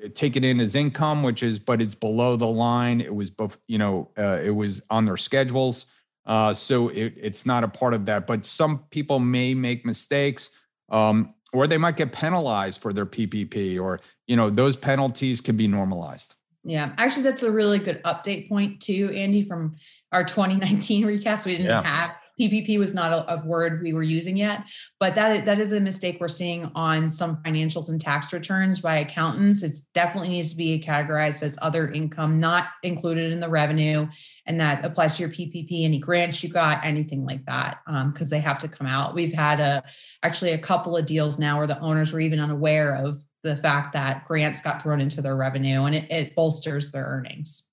uh, 0.02 0.08
take 0.14 0.37
it 0.37 0.44
in 0.44 0.60
as 0.60 0.74
income, 0.74 1.22
which 1.22 1.42
is, 1.42 1.58
but 1.58 1.82
it's 1.82 1.94
below 1.94 2.37
the 2.37 2.46
line. 2.46 3.00
It 3.00 3.14
was, 3.14 3.30
both, 3.30 3.58
you 3.68 3.78
know, 3.78 4.10
uh, 4.16 4.40
it 4.42 4.52
was 4.52 4.82
on 4.90 5.04
their 5.04 5.16
schedules. 5.16 5.87
Uh, 6.26 6.54
so 6.54 6.88
it, 6.88 7.14
it's 7.16 7.44
not 7.44 7.64
a 7.64 7.68
part 7.68 7.92
of 7.92 8.06
that. 8.06 8.26
But 8.26 8.46
some 8.46 8.84
people 8.90 9.18
may 9.18 9.54
make 9.54 9.84
mistakes, 9.84 10.50
um, 10.88 11.34
or 11.52 11.66
they 11.66 11.78
might 11.78 11.96
get 11.96 12.12
penalized 12.12 12.80
for 12.80 12.92
their 12.92 13.06
PPP, 13.06 13.80
or 13.80 14.00
you 14.26 14.37
know, 14.37 14.48
those 14.50 14.76
penalties 14.76 15.40
can 15.40 15.56
be 15.56 15.68
normalized. 15.68 16.34
Yeah, 16.64 16.92
actually, 16.96 17.24
that's 17.24 17.42
a 17.42 17.50
really 17.50 17.78
good 17.78 18.02
update 18.04 18.48
point 18.48 18.80
too, 18.80 19.10
Andy, 19.14 19.42
from 19.42 19.76
our 20.14 20.24
2019 20.24 21.05
recast. 21.07 21.44
We 21.44 21.53
didn't 21.53 21.66
yeah. 21.66 21.83
have 21.83 22.16
PPP 22.38 22.79
was 22.79 22.94
not 22.94 23.12
a, 23.12 23.35
a, 23.35 23.46
word 23.46 23.81
we 23.83 23.92
were 23.92 24.03
using 24.03 24.37
yet, 24.37 24.64
but 24.98 25.14
that 25.14 25.46
that 25.46 25.61
is 25.61 25.72
a 25.72 25.81
mistake 25.81 26.18
we're 26.20 26.29
seeing 26.29 26.70
on 26.74 27.09
some 27.09 27.37
financials 27.38 27.88
and 27.88 28.00
tax 28.00 28.33
returns 28.33 28.81
by 28.81 28.98
accountants. 28.98 29.62
It 29.62 29.77
definitely 29.92 30.31
needs 30.31 30.50
to 30.50 30.57
be 30.57 30.81
categorized 30.81 31.42
as 31.42 31.57
other 31.62 31.88
income, 31.88 32.40
not 32.40 32.68
included 32.83 33.33
in 33.33 33.38
the 33.38 33.48
revenue, 33.48 34.09
and 34.46 34.61
that 34.61 34.85
applies 34.85 35.16
to 35.16 35.22
your 35.22 35.31
PPP, 35.31 35.85
any 35.85 35.98
grants 35.98 36.42
you 36.42 36.48
got, 36.48 36.85
anything 36.85 37.24
like 37.24 37.44
that, 37.46 37.79
because 37.87 38.22
um, 38.22 38.31
they 38.31 38.40
have 38.40 38.59
to 38.59 38.68
come 38.68 38.88
out. 38.88 39.14
We've 39.14 39.33
had 39.33 39.61
a 39.61 39.85
actually 40.24 40.53
a 40.53 40.59
couple 40.59 40.96
of 40.96 41.07
deals 41.07 41.38
now 41.38 41.59
where 41.59 41.68
the 41.68 41.79
owners 41.79 42.12
were 42.12 42.20
even 42.20 42.40
unaware 42.40 42.96
of 42.96 43.22
the 43.44 43.57
fact 43.57 43.92
that 43.92 44.24
grants 44.24 44.61
got 44.61 44.83
thrown 44.83 45.00
into 45.00 45.22
their 45.22 45.37
revenue, 45.37 45.85
and 45.85 45.94
it, 45.94 46.11
it 46.11 46.35
bolsters 46.35 46.90
their 46.90 47.05
earnings. 47.05 47.68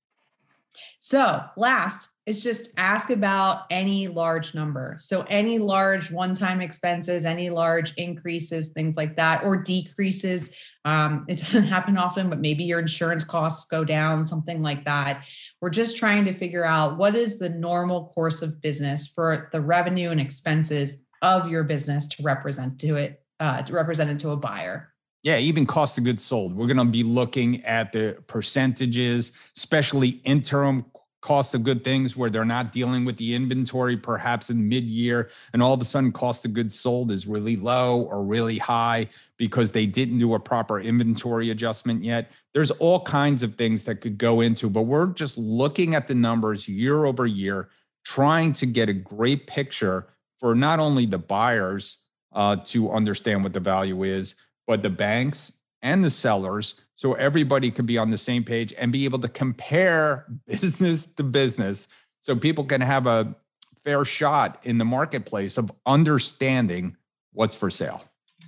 So, 0.99 1.43
last 1.57 2.09
is 2.25 2.43
just 2.43 2.69
ask 2.77 3.09
about 3.09 3.63
any 3.71 4.07
large 4.07 4.53
number. 4.53 4.97
So, 4.99 5.21
any 5.23 5.57
large 5.57 6.11
one 6.11 6.35
time 6.35 6.61
expenses, 6.61 7.25
any 7.25 7.49
large 7.49 7.93
increases, 7.95 8.69
things 8.69 8.95
like 8.95 9.15
that, 9.15 9.43
or 9.43 9.57
decreases. 9.57 10.51
Um, 10.85 11.25
it 11.27 11.35
doesn't 11.39 11.63
happen 11.63 11.97
often, 11.97 12.29
but 12.29 12.39
maybe 12.39 12.63
your 12.63 12.79
insurance 12.79 13.23
costs 13.23 13.65
go 13.65 13.83
down, 13.83 14.23
something 14.23 14.61
like 14.61 14.85
that. 14.85 15.23
We're 15.61 15.71
just 15.71 15.97
trying 15.97 16.25
to 16.25 16.33
figure 16.33 16.65
out 16.65 16.97
what 16.97 17.15
is 17.15 17.39
the 17.39 17.49
normal 17.49 18.07
course 18.09 18.41
of 18.41 18.61
business 18.61 19.07
for 19.07 19.49
the 19.51 19.61
revenue 19.61 20.11
and 20.11 20.21
expenses 20.21 21.03
of 21.21 21.49
your 21.49 21.63
business 21.63 22.07
to 22.07 22.23
represent 22.23 22.79
to 22.81 22.95
it, 22.95 23.23
uh, 23.39 23.61
to 23.63 23.73
represent 23.73 24.09
it 24.09 24.19
to 24.19 24.29
a 24.29 24.37
buyer. 24.37 24.91
Yeah, 25.23 25.37
even 25.37 25.67
cost 25.67 25.99
of 25.99 26.03
goods 26.03 26.23
sold. 26.23 26.55
We're 26.55 26.65
going 26.65 26.77
to 26.77 26.85
be 26.85 27.03
looking 27.03 27.63
at 27.63 27.91
the 27.91 28.17
percentages, 28.25 29.33
especially 29.55 30.19
interim 30.23 30.81
cost 31.21 31.53
of 31.53 31.63
good 31.63 31.83
things 31.83 32.17
where 32.17 32.29
they're 32.29 32.43
not 32.43 32.71
dealing 32.71 33.05
with 33.05 33.15
the 33.17 33.35
inventory 33.35 33.95
perhaps 33.95 34.49
in 34.49 34.67
mid-year 34.67 35.29
and 35.53 35.61
all 35.61 35.73
of 35.73 35.79
a 35.79 35.85
sudden 35.85 36.11
cost 36.11 36.45
of 36.45 36.53
goods 36.53 36.77
sold 36.77 37.11
is 37.11 37.27
really 37.27 37.55
low 37.55 38.01
or 38.01 38.23
really 38.23 38.57
high 38.57 39.07
because 39.37 39.71
they 39.71 39.85
didn't 39.85 40.17
do 40.17 40.33
a 40.33 40.39
proper 40.39 40.79
inventory 40.79 41.51
adjustment 41.51 42.03
yet. 42.03 42.31
There's 42.53 42.71
all 42.71 43.01
kinds 43.01 43.43
of 43.43 43.55
things 43.55 43.83
that 43.83 44.01
could 44.01 44.17
go 44.17 44.41
into 44.41 44.69
but 44.69 44.83
we're 44.83 45.07
just 45.07 45.37
looking 45.37 45.95
at 45.95 46.07
the 46.07 46.15
numbers 46.15 46.67
year 46.67 47.05
over 47.05 47.27
year 47.27 47.69
trying 48.03 48.51
to 48.53 48.65
get 48.65 48.89
a 48.89 48.93
great 48.93 49.45
picture 49.45 50.07
for 50.37 50.55
not 50.55 50.79
only 50.79 51.05
the 51.05 51.19
buyers 51.19 51.99
uh, 52.33 52.55
to 52.55 52.91
understand 52.91 53.43
what 53.43 53.53
the 53.53 53.59
value 53.59 54.03
is 54.03 54.35
but 54.65 54.81
the 54.81 54.89
banks 54.89 55.59
and 55.81 56.03
the 56.03 56.09
sellers 56.09 56.75
so 57.01 57.13
everybody 57.13 57.71
could 57.71 57.87
be 57.87 57.97
on 57.97 58.11
the 58.11 58.17
same 58.17 58.43
page 58.43 58.75
and 58.77 58.91
be 58.91 59.05
able 59.05 59.17
to 59.17 59.27
compare 59.27 60.27
business 60.47 61.03
to 61.15 61.23
business 61.23 61.87
so 62.19 62.35
people 62.35 62.63
can 62.63 62.79
have 62.79 63.07
a 63.07 63.35
fair 63.83 64.05
shot 64.05 64.59
in 64.67 64.77
the 64.77 64.85
marketplace 64.85 65.57
of 65.57 65.71
understanding 65.87 66.95
what's 67.33 67.55
for 67.55 67.71
sale. 67.71 68.03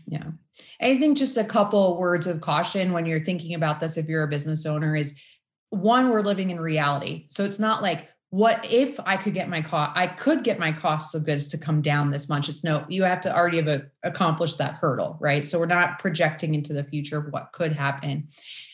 Yeah. 0.05 0.25
I 0.79 0.99
think 0.99 1.17
just 1.17 1.35
a 1.35 1.43
couple 1.43 1.97
words 1.97 2.27
of 2.27 2.41
caution 2.41 2.91
when 2.91 3.07
you're 3.07 3.23
thinking 3.23 3.55
about 3.55 3.79
this 3.79 3.97
if 3.97 4.07
you're 4.07 4.21
a 4.21 4.27
business 4.27 4.67
owner 4.67 4.95
is 4.95 5.15
one 5.71 6.11
we're 6.11 6.21
living 6.21 6.51
in 6.51 6.59
reality. 6.59 7.25
So 7.29 7.43
it's 7.45 7.57
not 7.57 7.81
like 7.81 8.07
what 8.33 8.65
if 8.67 8.99
I 9.05 9.15
could 9.15 9.35
get 9.35 9.47
my 9.47 9.61
cost, 9.61 9.91
I 9.93 10.07
could 10.07 10.43
get 10.43 10.57
my 10.57 10.71
costs 10.71 11.13
of 11.13 11.23
goods 11.23 11.47
to 11.49 11.57
come 11.59 11.83
down 11.83 12.09
this 12.09 12.27
much. 12.27 12.49
It's 12.49 12.63
no, 12.63 12.83
you 12.89 13.03
have 13.03 13.21
to 13.21 13.35
already 13.35 13.57
have 13.57 13.67
a, 13.67 13.85
accomplished 14.01 14.57
that 14.57 14.73
hurdle, 14.73 15.19
right? 15.21 15.45
So 15.45 15.59
we're 15.59 15.67
not 15.67 15.99
projecting 15.99 16.55
into 16.55 16.73
the 16.73 16.83
future 16.83 17.19
of 17.19 17.31
what 17.31 17.51
could 17.51 17.73
happen. 17.73 18.29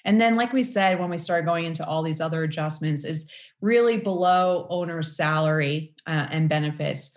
And 0.06 0.22
then, 0.22 0.38
like 0.38 0.54
we 0.54 0.64
said, 0.64 0.98
when 0.98 1.10
we 1.10 1.18
started 1.18 1.46
going 1.46 1.66
into 1.66 1.86
all 1.86 2.04
these 2.04 2.22
other 2.22 2.44
adjustments, 2.44 3.04
is 3.04 3.30
really 3.60 3.98
below 3.98 4.66
owner's 4.70 5.18
salary 5.18 5.94
uh, 6.08 6.28
and 6.32 6.48
benefits. 6.48 7.12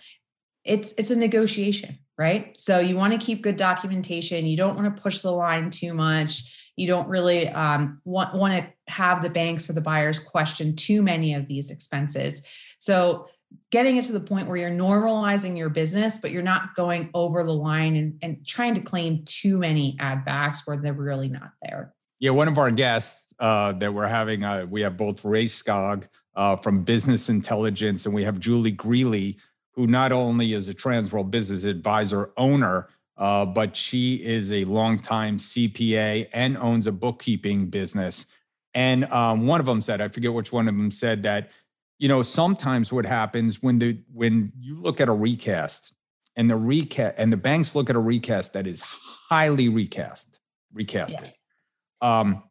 It's 0.65 0.95
it's 0.99 1.13
a 1.13 1.17
negotiation, 1.17 1.97
right? 2.19 2.59
So 2.59 2.81
you 2.81 2.97
want 2.97 3.13
to 3.13 3.25
keep 3.25 3.43
good 3.43 3.57
documentation. 3.57 4.47
You 4.47 4.57
don't 4.57 4.75
want 4.75 4.97
to 4.97 5.01
push 5.01 5.21
the 5.21 5.31
line 5.31 5.71
too 5.71 5.95
much 5.95 6.43
you 6.77 6.87
don't 6.87 7.09
really 7.09 7.49
um, 7.49 8.01
want, 8.05 8.35
want 8.35 8.55
to 8.55 8.93
have 8.93 9.23
the 9.23 9.29
banks 9.29 9.69
or 9.69 9.75
the 9.75 9.81
buyers 9.81 10.19
question 10.19 10.75
too 10.75 11.03
many 11.03 11.35
of 11.35 11.47
these 11.47 11.71
expenses. 11.71 12.43
So 12.79 13.29
getting 13.71 13.97
it 13.97 14.05
to 14.07 14.13
the 14.13 14.21
point 14.21 14.49
where 14.49 14.57
you're 14.57 14.71
normalizing 14.71 15.57
your 15.57 15.69
business, 15.69 16.19
but 16.19 16.31
you're 16.31 16.43
not 16.43 16.75
going 16.75 17.11
over 17.15 17.45
the 17.45 17.53
line 17.53 17.97
and, 17.97 18.19
and 18.23 18.47
trying 18.47 18.75
to 18.75 18.81
claim 18.81 19.23
too 19.25 19.59
many 19.59 19.97
add 20.01 20.25
backs 20.25 20.67
where 20.67 20.77
they're 20.77 20.93
really 20.93 21.29
not 21.29 21.53
there. 21.63 21.95
Yeah, 22.19 22.31
one 22.31 22.49
of 22.49 22.57
our 22.57 22.71
guests 22.71 23.35
uh, 23.39 23.73
that 23.73 23.93
we're 23.93 24.07
having, 24.07 24.45
uh, 24.45 24.67
we 24.69 24.81
have 24.83 24.97
both 24.97 25.25
Ray 25.25 25.47
Skog 25.47 26.07
uh, 26.35 26.57
from 26.57 26.85
Business 26.85 27.29
Intelligence 27.29 28.07
and 28.07 28.15
we 28.15 28.25
have 28.25 28.39
Julie 28.39 28.71
Greeley, 28.71 29.39
who 29.73 29.87
not 29.87 30.13
only 30.13 30.53
is 30.53 30.69
a 30.69 30.75
Transworld 30.75 31.31
Business 31.31 31.65
Advisor 31.65 32.31
owner, 32.37 32.89
uh, 33.23 33.47
but 33.47 33.77
she 33.77 34.17
is 34.17 34.51
a 34.51 34.65
longtime 34.65 35.37
CPA 35.37 36.27
and 36.33 36.59
owns 36.59 36.89
a 36.89 36.93
bookkeeping 36.93 37.67
business. 37.67 38.27
And 38.75 39.05
um, 39.13 39.47
one 39.47 39.61
of 39.61 39.67
them 39.67 39.81
said, 39.81 40.01
I 40.01 40.09
forget 40.09 40.33
which 40.33 40.53
one 40.53 40.67
of 40.67 40.77
them 40.77 40.91
said 40.91 41.23
that, 41.23 41.53
you 42.01 42.09
know, 42.09 42.25
sometimes 42.25 42.93
what 42.93 43.07
happens 43.07 43.63
when 43.63 43.79
the 43.79 43.97
when 44.13 44.51
you 44.59 44.75
look 44.75 45.01
at 45.01 45.09
a 45.09 45.13
recast 45.13 45.95
and 46.35 46.51
the 46.51 46.57
recast 46.57 47.15
and 47.17 47.33
the 47.33 47.37
banks 47.37 47.77
look 47.77 47.89
at 47.89 47.95
a 47.95 48.01
recast 48.01 48.55
that 48.55 48.67
is 48.67 48.83
highly 48.83 49.69
recast, 49.69 50.41
recasted. 50.75 51.33
Yeah. 52.03 52.19
Um, 52.19 52.43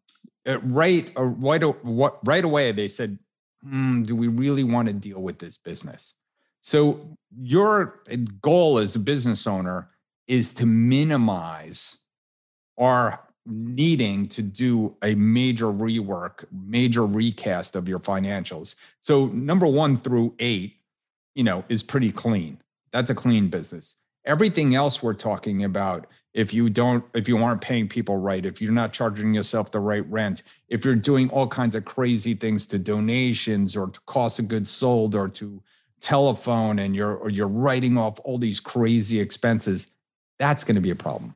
uh, 0.47 0.59
right, 0.61 1.11
uh, 1.17 1.23
right, 1.23 1.63
what, 1.83 2.19
right 2.25 2.45
away 2.45 2.71
they 2.71 2.87
said, 2.87 3.19
hmm, 3.61 4.03
"Do 4.03 4.15
we 4.15 4.29
really 4.29 4.63
want 4.63 4.87
to 4.87 4.93
deal 4.93 5.21
with 5.21 5.37
this 5.37 5.57
business?" 5.57 6.13
So 6.61 7.17
your 7.37 7.99
goal 8.41 8.77
as 8.77 8.95
a 8.95 8.99
business 8.99 9.45
owner 9.45 9.89
is 10.31 10.53
to 10.53 10.65
minimize 10.65 11.97
our 12.77 13.19
needing 13.45 14.25
to 14.27 14.41
do 14.41 14.95
a 15.03 15.13
major 15.15 15.65
rework, 15.65 16.45
major 16.53 17.05
recast 17.05 17.75
of 17.75 17.89
your 17.89 17.99
financials. 17.99 18.75
So 19.01 19.25
number 19.25 19.67
1 19.67 19.97
through 19.97 20.33
8, 20.39 20.73
you 21.35 21.43
know, 21.43 21.65
is 21.67 21.83
pretty 21.83 22.13
clean. 22.13 22.59
That's 22.93 23.09
a 23.09 23.15
clean 23.15 23.49
business. 23.49 23.95
Everything 24.23 24.73
else 24.73 25.03
we're 25.03 25.15
talking 25.15 25.65
about 25.65 26.07
if 26.33 26.53
you 26.53 26.69
don't 26.69 27.03
if 27.13 27.27
you 27.27 27.37
aren't 27.37 27.59
paying 27.59 27.89
people 27.89 28.15
right 28.15 28.45
if 28.45 28.61
you're 28.61 28.71
not 28.71 28.93
charging 28.93 29.33
yourself 29.33 29.69
the 29.71 29.79
right 29.81 30.09
rent 30.09 30.43
if 30.69 30.85
you're 30.85 30.95
doing 30.95 31.29
all 31.29 31.45
kinds 31.45 31.75
of 31.75 31.83
crazy 31.83 32.33
things 32.33 32.65
to 32.65 32.79
donations 32.79 33.75
or 33.75 33.87
to 33.87 33.99
cost 34.05 34.39
of 34.39 34.47
goods 34.47 34.71
sold 34.71 35.13
or 35.13 35.27
to 35.27 35.61
telephone 35.99 36.79
and 36.79 36.95
you're 36.95 37.17
or 37.17 37.29
you're 37.29 37.49
writing 37.49 37.97
off 37.97 38.17
all 38.23 38.37
these 38.37 38.61
crazy 38.61 39.19
expenses 39.19 39.87
that's 40.41 40.63
going 40.63 40.75
to 40.75 40.81
be 40.81 40.89
a 40.89 40.95
problem. 40.95 41.35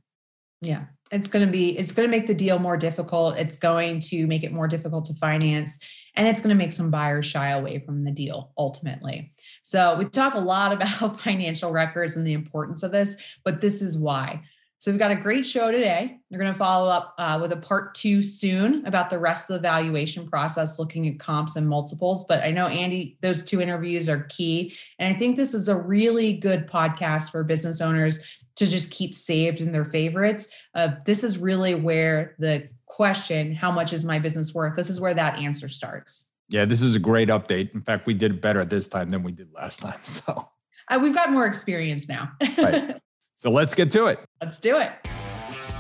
Yeah. 0.62 0.86
It's 1.12 1.28
going 1.28 1.46
to 1.46 1.52
be, 1.52 1.78
it's 1.78 1.92
going 1.92 2.10
to 2.10 2.12
make 2.12 2.26
the 2.26 2.34
deal 2.34 2.58
more 2.58 2.76
difficult. 2.76 3.38
It's 3.38 3.60
going 3.60 4.00
to 4.02 4.26
make 4.26 4.44
it 4.44 4.52
more 4.52 4.68
difficult 4.68 5.06
to 5.06 5.14
finance 5.14 5.78
and 6.16 6.28
it's 6.28 6.42
going 6.42 6.50
to 6.50 6.58
make 6.58 6.72
some 6.72 6.90
buyers 6.90 7.26
shy 7.28 7.50
away 7.50 7.78
from 7.78 8.04
the 8.04 8.12
deal 8.12 8.52
ultimately. 8.58 9.32
So 9.62 9.96
we 9.96 10.06
talk 10.06 10.34
a 10.34 10.40
lot 10.40 10.74
about 11.00 11.22
financial 11.22 11.72
records 11.72 12.16
and 12.16 12.26
the 12.26 12.34
importance 12.34 12.82
of 12.82 12.92
this, 12.92 13.16
but 13.44 13.62
this 13.62 13.84
is 13.84 13.96
why. 13.96 14.42
So 14.80 14.92
we've 14.92 15.00
got 15.00 15.12
a 15.12 15.16
great 15.16 15.46
show 15.46 15.72
today. 15.72 16.18
We're 16.30 16.38
going 16.38 16.52
to 16.52 16.58
follow 16.58 16.90
up 16.90 17.16
uh, 17.18 17.40
with 17.42 17.52
a 17.52 17.58
part 17.58 17.96
two 17.96 18.22
soon 18.22 18.86
about 18.86 19.10
the 19.10 19.18
rest 19.18 19.50
of 19.50 19.56
the 19.56 19.62
valuation 19.62 20.28
process, 20.28 20.78
looking 20.78 21.08
at 21.08 21.18
comps 21.18 21.56
and 21.56 21.68
multiples. 21.68 22.26
But 22.26 22.42
I 22.42 22.52
know 22.52 22.68
Andy, 22.68 23.18
those 23.22 23.44
two 23.44 23.62
interviews 23.62 24.10
are 24.10 24.24
key, 24.30 24.76
and 25.00 25.16
I 25.16 25.18
think 25.18 25.38
this 25.38 25.54
is 25.54 25.70
a 25.70 25.78
really 25.78 26.34
good 26.34 26.68
podcast 26.68 27.32
for 27.32 27.44
business 27.44 27.82
owners 27.82 28.20
to 28.56 28.68
just 28.68 28.92
keep 28.92 29.14
saved 29.14 29.62
in 29.62 29.72
their 29.72 29.86
favorites. 29.86 30.48
Uh, 30.74 30.90
this 31.06 31.24
is 31.24 31.38
really 31.38 31.76
where 31.76 32.36
the 32.40 32.70
question, 32.86 33.54
how 33.54 33.72
much 33.72 33.94
is 33.94 34.06
my 34.06 34.20
business 34.20 34.54
worth? 34.54 34.76
This 34.76 34.90
is 34.90 35.00
where 35.00 35.14
that 35.14 35.38
answer 35.40 35.68
starts. 35.68 36.30
Yeah, 36.50 36.66
this 36.66 36.82
is 36.82 36.96
a 36.96 37.00
great 37.00 37.30
update. 37.30 37.74
In 37.74 37.82
fact, 37.82 38.06
we 38.06 38.14
did 38.14 38.40
better 38.40 38.64
this 38.64 38.88
time 38.88 39.10
than 39.10 39.24
we 39.24 39.32
did 39.32 39.52
last 39.54 39.80
time. 39.80 40.00
So 40.06 40.50
uh, 40.88 41.00
we've 41.02 41.16
got 41.16 41.32
more 41.32 41.46
experience 41.46 42.08
now. 42.08 42.32
right. 42.58 42.98
So 43.38 43.52
let's 43.52 43.76
get 43.76 43.92
to 43.92 44.06
it. 44.06 44.18
Let's 44.42 44.60
do 44.60 44.78
it. 44.78 44.94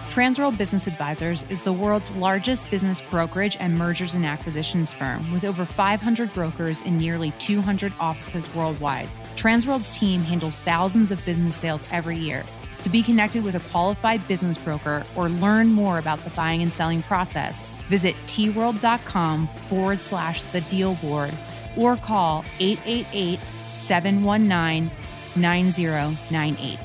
Transworld 0.09 0.57
Business 0.57 0.87
Advisors 0.87 1.45
is 1.49 1.63
the 1.63 1.71
world's 1.71 2.11
largest 2.11 2.69
business 2.69 2.99
brokerage 2.99 3.55
and 3.61 3.77
mergers 3.77 4.13
and 4.13 4.25
acquisitions 4.25 4.91
firm 4.91 5.31
with 5.31 5.45
over 5.45 5.65
500 5.65 6.33
brokers 6.33 6.81
in 6.81 6.97
nearly 6.97 7.31
200 7.39 7.93
offices 7.97 8.53
worldwide. 8.53 9.07
Transworld's 9.35 9.89
team 9.89 10.19
handles 10.19 10.59
thousands 10.59 11.11
of 11.11 11.23
business 11.25 11.55
sales 11.55 11.87
every 11.91 12.17
year 12.17 12.43
to 12.85 12.89
be 12.91 13.01
connected 13.01 13.43
with 13.43 13.55
a 13.55 13.69
qualified 13.71 14.25
business 14.27 14.59
broker 14.59 15.03
or 15.15 15.27
learn 15.27 15.73
more 15.73 15.97
about 15.97 16.19
the 16.19 16.29
buying 16.29 16.61
and 16.61 16.71
selling 16.71 17.01
process, 17.01 17.63
visit 17.89 18.13
tworld.com 18.27 19.47
forward 19.47 19.99
slash 19.99 20.43
the 20.43 20.61
deal 20.61 20.93
board 21.01 21.33
or 21.75 21.97
call 21.97 22.45
888 22.59 23.39
719 23.39 24.91
9098. 25.35 26.79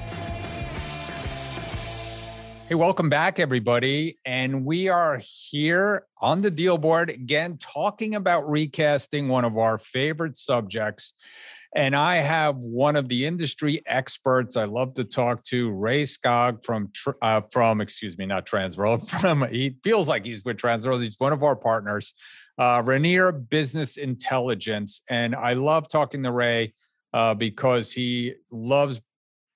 Hey, 2.66 2.74
welcome 2.76 3.10
back, 3.10 3.38
everybody. 3.38 4.18
And 4.24 4.64
we 4.64 4.88
are 4.88 5.20
here 5.22 6.06
on 6.18 6.40
the 6.40 6.50
deal 6.50 6.78
board 6.78 7.10
again, 7.10 7.58
talking 7.58 8.14
about 8.14 8.48
recasting 8.48 9.28
one 9.28 9.44
of 9.44 9.58
our 9.58 9.76
favorite 9.76 10.38
subjects. 10.38 11.12
And 11.74 11.94
I 11.94 12.16
have 12.16 12.56
one 12.56 12.96
of 12.96 13.09
the 13.09 13.26
industry 13.26 13.80
experts 13.87 14.56
I 14.56 14.64
love 14.64 14.94
to 14.94 15.04
talk 15.04 15.44
to, 15.44 15.70
Ray 15.70 16.02
Skog 16.02 16.64
from 16.64 16.90
uh, 17.22 17.42
from 17.52 17.80
excuse 17.80 18.18
me, 18.18 18.26
not 18.26 18.44
Transworld. 18.44 19.09
From 19.20 19.46
he 19.48 19.76
feels 19.85 20.09
like 20.09 20.26
he's 20.26 20.44
with 20.44 20.56
Transworld. 20.56 21.02
He's 21.02 21.20
one 21.20 21.33
of 21.33 21.44
our 21.44 21.54
partners, 21.54 22.12
uh, 22.59 22.83
Rainier 22.85 23.30
Business 23.30 23.98
Intelligence, 23.98 25.02
and 25.09 25.37
I 25.37 25.52
love 25.52 25.88
talking 25.88 26.24
to 26.24 26.33
Ray 26.33 26.74
uh, 27.14 27.35
because 27.35 27.92
he 27.92 28.35
loves 28.50 29.00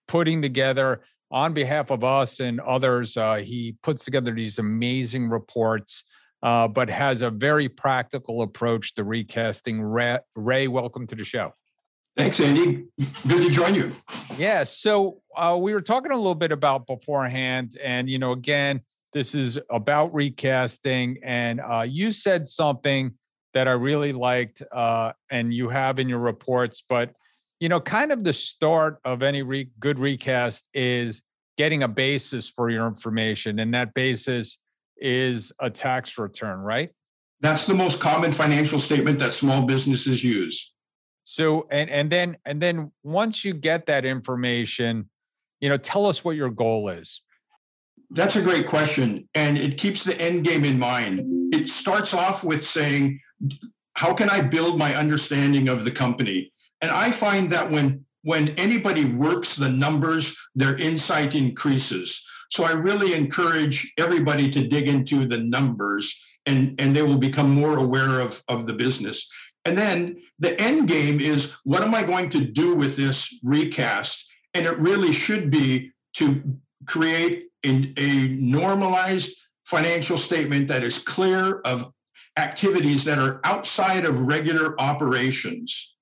putting 0.07 0.41
together 0.41 1.03
on 1.33 1.53
behalf 1.53 1.91
of 1.91 2.05
us 2.05 2.39
and 2.39 2.61
others. 2.61 3.17
Uh, 3.17 3.37
he 3.37 3.77
puts 3.83 4.05
together 4.05 4.33
these 4.33 4.59
amazing 4.59 5.29
reports. 5.29 6.05
Uh, 6.43 6.69
but 6.69 6.91
has 6.91 7.23
a 7.23 7.31
very 7.31 7.71
practical 7.71 8.43
approach 8.43 8.93
to 8.93 9.03
recasting. 9.03 9.81
Ray, 9.81 10.19
Ray, 10.37 10.69
welcome 10.69 11.07
to 11.07 11.15
the 11.15 11.25
show. 11.25 11.55
Thanks, 12.17 12.39
Andy. 12.39 12.85
Good 13.27 13.49
to 13.49 13.51
join 13.51 13.75
you. 13.75 13.91
Yeah. 14.37 14.63
So 14.63 15.21
uh, 15.37 15.59
we 15.61 15.75
were 15.75 15.81
talking 15.81 16.13
a 16.13 16.17
little 16.17 16.37
bit 16.37 16.53
about 16.53 16.87
beforehand, 16.87 17.77
and 17.83 18.09
you 18.09 18.19
know, 18.19 18.33
again, 18.33 18.81
this 19.13 19.35
is 19.35 19.59
about 19.71 20.15
recasting, 20.15 21.19
and 21.23 21.61
uh, 21.61 21.85
you 21.89 22.13
said 22.13 22.49
something 22.49 23.15
that 23.53 23.67
I 23.67 23.73
really 23.73 24.13
liked, 24.13 24.63
uh, 24.73 25.13
and 25.31 25.53
you 25.53 25.69
have 25.69 25.99
in 25.99 26.09
your 26.09 26.21
reports. 26.21 26.83
But 26.89 27.13
you 27.59 27.69
know, 27.69 27.81
kind 27.81 28.13
of 28.13 28.23
the 28.23 28.33
start 28.33 28.99
of 29.05 29.23
any 29.23 29.43
re- 29.43 29.71
good 29.81 29.99
recast 29.99 30.69
is 30.73 31.23
getting 31.57 31.83
a 31.83 31.89
basis 31.89 32.49
for 32.49 32.71
your 32.71 32.87
information, 32.87 33.59
and 33.59 33.75
that 33.75 33.93
basis 33.95 34.59
is 34.97 35.53
a 35.59 35.71
tax 35.71 36.17
return, 36.19 36.61
right? 36.61 36.91
That's 37.41 37.67
the 37.67 37.75
most 37.75 38.01
common 38.01 38.31
financial 38.31 38.79
statement 38.79 39.19
that 39.19 39.33
small 39.33 39.63
businesses 39.63 40.23
use. 40.23 40.74
So 41.25 41.67
and 41.71 41.91
and 41.91 42.11
then 42.11 42.37
and 42.45 42.61
then 42.61 42.93
once 43.03 43.45
you 43.45 43.55
get 43.55 43.87
that 43.87 44.05
information, 44.05 45.09
you 45.61 45.69
know, 45.69 45.79
tell 45.79 46.07
us 46.07 46.25
what 46.25 46.37
your 46.37 46.51
goal 46.51 46.89
is. 46.89 47.23
That's 48.11 48.37
a 48.37 48.43
great 48.43 48.67
question. 48.67 49.29
And 49.35 49.59
it 49.59 49.79
keeps 49.79 50.05
the 50.05 50.21
end 50.21 50.45
game 50.45 50.65
in 50.65 50.79
mind. 50.79 51.53
It 51.53 51.69
starts 51.69 52.15
off 52.15 52.45
with 52.45 52.63
saying, 52.63 53.19
how 53.95 54.13
can 54.13 54.29
I 54.29 54.43
build 54.43 54.79
my 54.79 54.95
understanding 54.95 55.69
of 55.69 55.85
the 55.85 55.91
company? 55.91 56.53
And 56.83 56.91
I 56.91 57.11
find 57.11 57.51
that 57.51 57.71
when 57.71 58.05
when 58.23 58.51
anybody 58.51 59.07
works 59.15 59.57
the 59.57 59.69
numbers, 59.69 60.37
their 60.55 60.79
insight 60.79 61.35
increases. 61.35 62.27
So 62.51 62.65
I 62.65 62.73
really 62.73 63.15
encourage 63.15 63.93
everybody 63.99 64.49
to 64.51 64.67
dig 64.67 64.89
into 64.89 65.27
the 65.27 65.39
numbers 65.39 66.23
and, 66.47 66.79
and 66.79 66.95
they 66.95 67.03
will 67.03 67.19
become 67.19 67.51
more 67.51 67.79
aware 67.79 68.21
of, 68.21 68.43
of 68.49 68.67
the 68.67 68.73
business. 68.73 69.31
And 69.65 69.77
then 69.77 70.21
the 70.39 70.61
end 70.61 70.89
game 70.89 71.21
is 71.21 71.57
what 71.65 71.83
am 71.83 71.95
I 71.95 72.03
going 72.03 72.29
to 72.31 72.45
do 72.45 72.75
with 72.75 72.97
this 72.97 73.39
recast? 73.43 74.27
And 74.53 74.67
it 74.67 74.77
really 74.79 75.13
should 75.13 75.51
be 75.51 75.91
to 76.15 76.43
create 76.87 77.45
a, 77.65 77.93
a 77.97 78.29
normalized 78.39 79.37
financial 79.65 80.19
statement 80.19 80.69
that 80.69 80.83
is 80.83 80.99
clear 80.99 81.61
of 81.61 81.91
activities 82.37 83.05
that 83.05 83.19
are 83.19 83.41
outside 83.45 84.05
of 84.05 84.21
regular 84.23 84.79
operations 84.81 85.97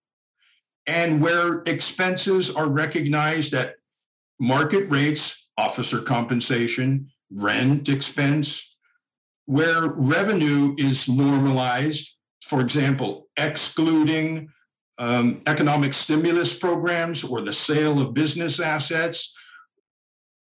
and 0.86 1.20
where 1.22 1.62
expenses 1.66 2.54
are 2.54 2.68
recognized 2.68 3.54
at 3.54 3.76
market 4.40 4.90
rates, 4.90 5.48
officer 5.56 6.00
compensation, 6.00 7.08
rent 7.30 7.88
expense, 7.88 8.76
where 9.46 9.92
revenue 9.96 10.74
is 10.78 11.08
normalized 11.08 12.16
for 12.52 12.60
example, 12.60 13.28
excluding 13.38 14.46
um, 14.98 15.40
economic 15.46 15.94
stimulus 15.94 16.54
programs 16.54 17.24
or 17.24 17.40
the 17.40 17.52
sale 17.52 17.98
of 17.98 18.12
business 18.12 18.60
assets, 18.60 19.34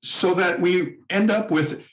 so 0.02 0.34
that 0.34 0.60
we 0.60 0.96
end 1.12 1.30
up 1.30 1.52
with 1.52 1.88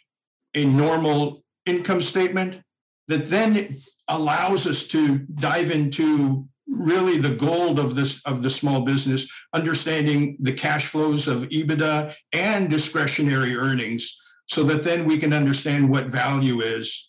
a 0.55 0.65
normal 0.65 1.45
income 1.67 2.01
statement 2.01 2.63
that 3.09 3.27
then 3.27 3.77
allows 4.09 4.67
us 4.67 4.89
to 4.89 5.19
dive 5.35 5.71
into 5.71 6.49
really 6.67 7.19
the 7.19 7.37
gold 7.37 7.79
of 7.79 7.95
this 7.95 8.25
of 8.25 8.43
the 8.43 8.51
small 8.51 8.81
business 8.81 9.31
understanding 9.53 10.39
the 10.41 10.53
cash 10.53 10.87
flows 10.87 11.29
of 11.29 11.49
ebitda 11.51 12.15
and 12.33 12.71
discretionary 12.71 13.55
earnings 13.57 14.19
so 14.47 14.63
that 14.63 14.83
then 14.83 15.05
we 15.05 15.19
can 15.19 15.35
understand 15.35 15.87
what 15.89 16.11
value 16.11 16.61
is 16.61 17.08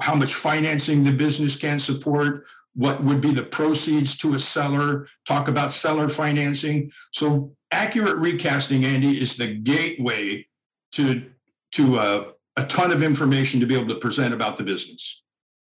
how 0.00 0.14
much 0.14 0.34
financing 0.34 1.04
the 1.04 1.12
business 1.12 1.56
can 1.56 1.78
support, 1.78 2.44
what 2.74 3.02
would 3.02 3.20
be 3.20 3.32
the 3.32 3.42
proceeds 3.42 4.16
to 4.18 4.34
a 4.34 4.38
seller, 4.38 5.08
talk 5.26 5.48
about 5.48 5.72
seller 5.72 6.08
financing. 6.08 6.90
So 7.12 7.54
accurate 7.72 8.18
recasting, 8.18 8.84
Andy, 8.84 9.20
is 9.20 9.36
the 9.36 9.54
gateway 9.54 10.46
to 10.92 11.24
to 11.72 11.98
uh, 11.98 12.30
a 12.56 12.64
ton 12.64 12.92
of 12.92 13.02
information 13.02 13.60
to 13.60 13.66
be 13.66 13.74
able 13.74 13.88
to 13.88 14.00
present 14.00 14.32
about 14.32 14.56
the 14.56 14.64
business. 14.64 15.22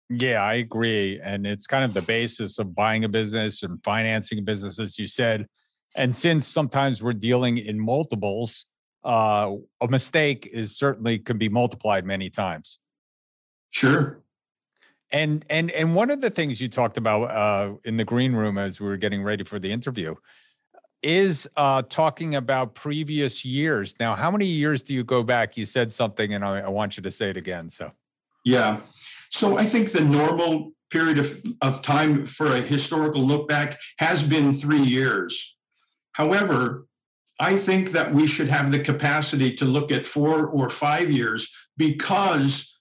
Yeah, 0.10 0.44
I 0.44 0.56
agree, 0.56 1.20
and 1.24 1.48
it's 1.48 1.66
kind 1.66 1.84
of 1.84 1.94
the 1.94 2.02
basis 2.02 2.60
of 2.60 2.76
buying 2.76 3.04
a 3.04 3.10
business 3.10 3.64
and 3.64 3.84
financing 3.84 4.40
a 4.40 4.42
business, 4.42 4.80
as 4.80 5.00
you 5.00 5.08
said. 5.08 5.48
And 5.96 6.16
since 6.16 6.48
sometimes 6.48 7.02
we're 7.02 7.14
dealing 7.14 7.58
in 7.58 7.80
multiples, 7.80 8.66
uh, 9.04 9.52
a 9.82 9.88
mistake 9.88 10.50
is 10.52 10.78
certainly 10.78 11.20
can 11.20 11.38
be 11.38 11.50
multiplied 11.50 12.06
many 12.06 12.30
times. 12.30 12.80
Sure. 13.74 14.22
And 15.12 15.46
and 15.50 15.72
and 15.72 15.96
one 15.96 16.10
of 16.12 16.22
the 16.22 16.30
things 16.30 16.62
you 16.62 16.70
talked 16.70 16.98
about 16.98 17.24
uh, 17.24 17.74
in 17.84 17.98
the 17.98 18.06
green 18.06 18.34
room 18.34 18.58
as 18.58 18.80
we 18.80 18.88
were 18.88 18.98
getting 18.98 19.24
ready 19.24 19.44
for 19.44 19.60
the 19.60 19.72
interview 19.72 20.16
is 21.02 21.48
uh, 21.58 21.82
talking 21.82 22.36
about 22.36 22.76
previous 22.76 23.44
years. 23.44 23.96
Now, 24.00 24.16
how 24.16 24.32
many 24.32 24.46
years 24.46 24.82
do 24.82 24.94
you 24.94 25.04
go 25.04 25.22
back? 25.22 25.58
You 25.58 25.66
said 25.66 25.92
something, 25.92 26.34
and 26.34 26.46
I, 26.46 26.60
I 26.60 26.70
want 26.70 26.96
you 26.98 27.04
to 27.04 27.12
say 27.12 27.30
it 27.30 27.36
again. 27.36 27.70
So, 27.70 27.92
yeah. 28.46 28.80
So 29.30 29.58
I 29.58 29.64
think 29.64 29.92
the 29.92 30.04
normal 30.04 30.72
period 30.92 31.18
of, 31.18 31.44
of 31.62 31.82
time 31.82 32.26
for 32.26 32.48
a 32.48 32.62
historical 32.62 33.22
look 33.22 33.48
back 33.48 33.76
has 33.98 34.24
been 34.24 34.54
three 34.54 34.82
years. 34.82 35.58
However, 36.14 36.86
I 37.40 37.56
think 37.56 37.90
that 37.92 38.12
we 38.14 38.28
should 38.28 38.50
have 38.50 38.72
the 38.72 38.80
capacity 38.80 39.54
to 39.56 39.66
look 39.66 39.92
at 39.92 40.06
four 40.06 40.50
or 40.50 40.70
five 40.70 41.10
years 41.10 41.52
because 41.76 42.73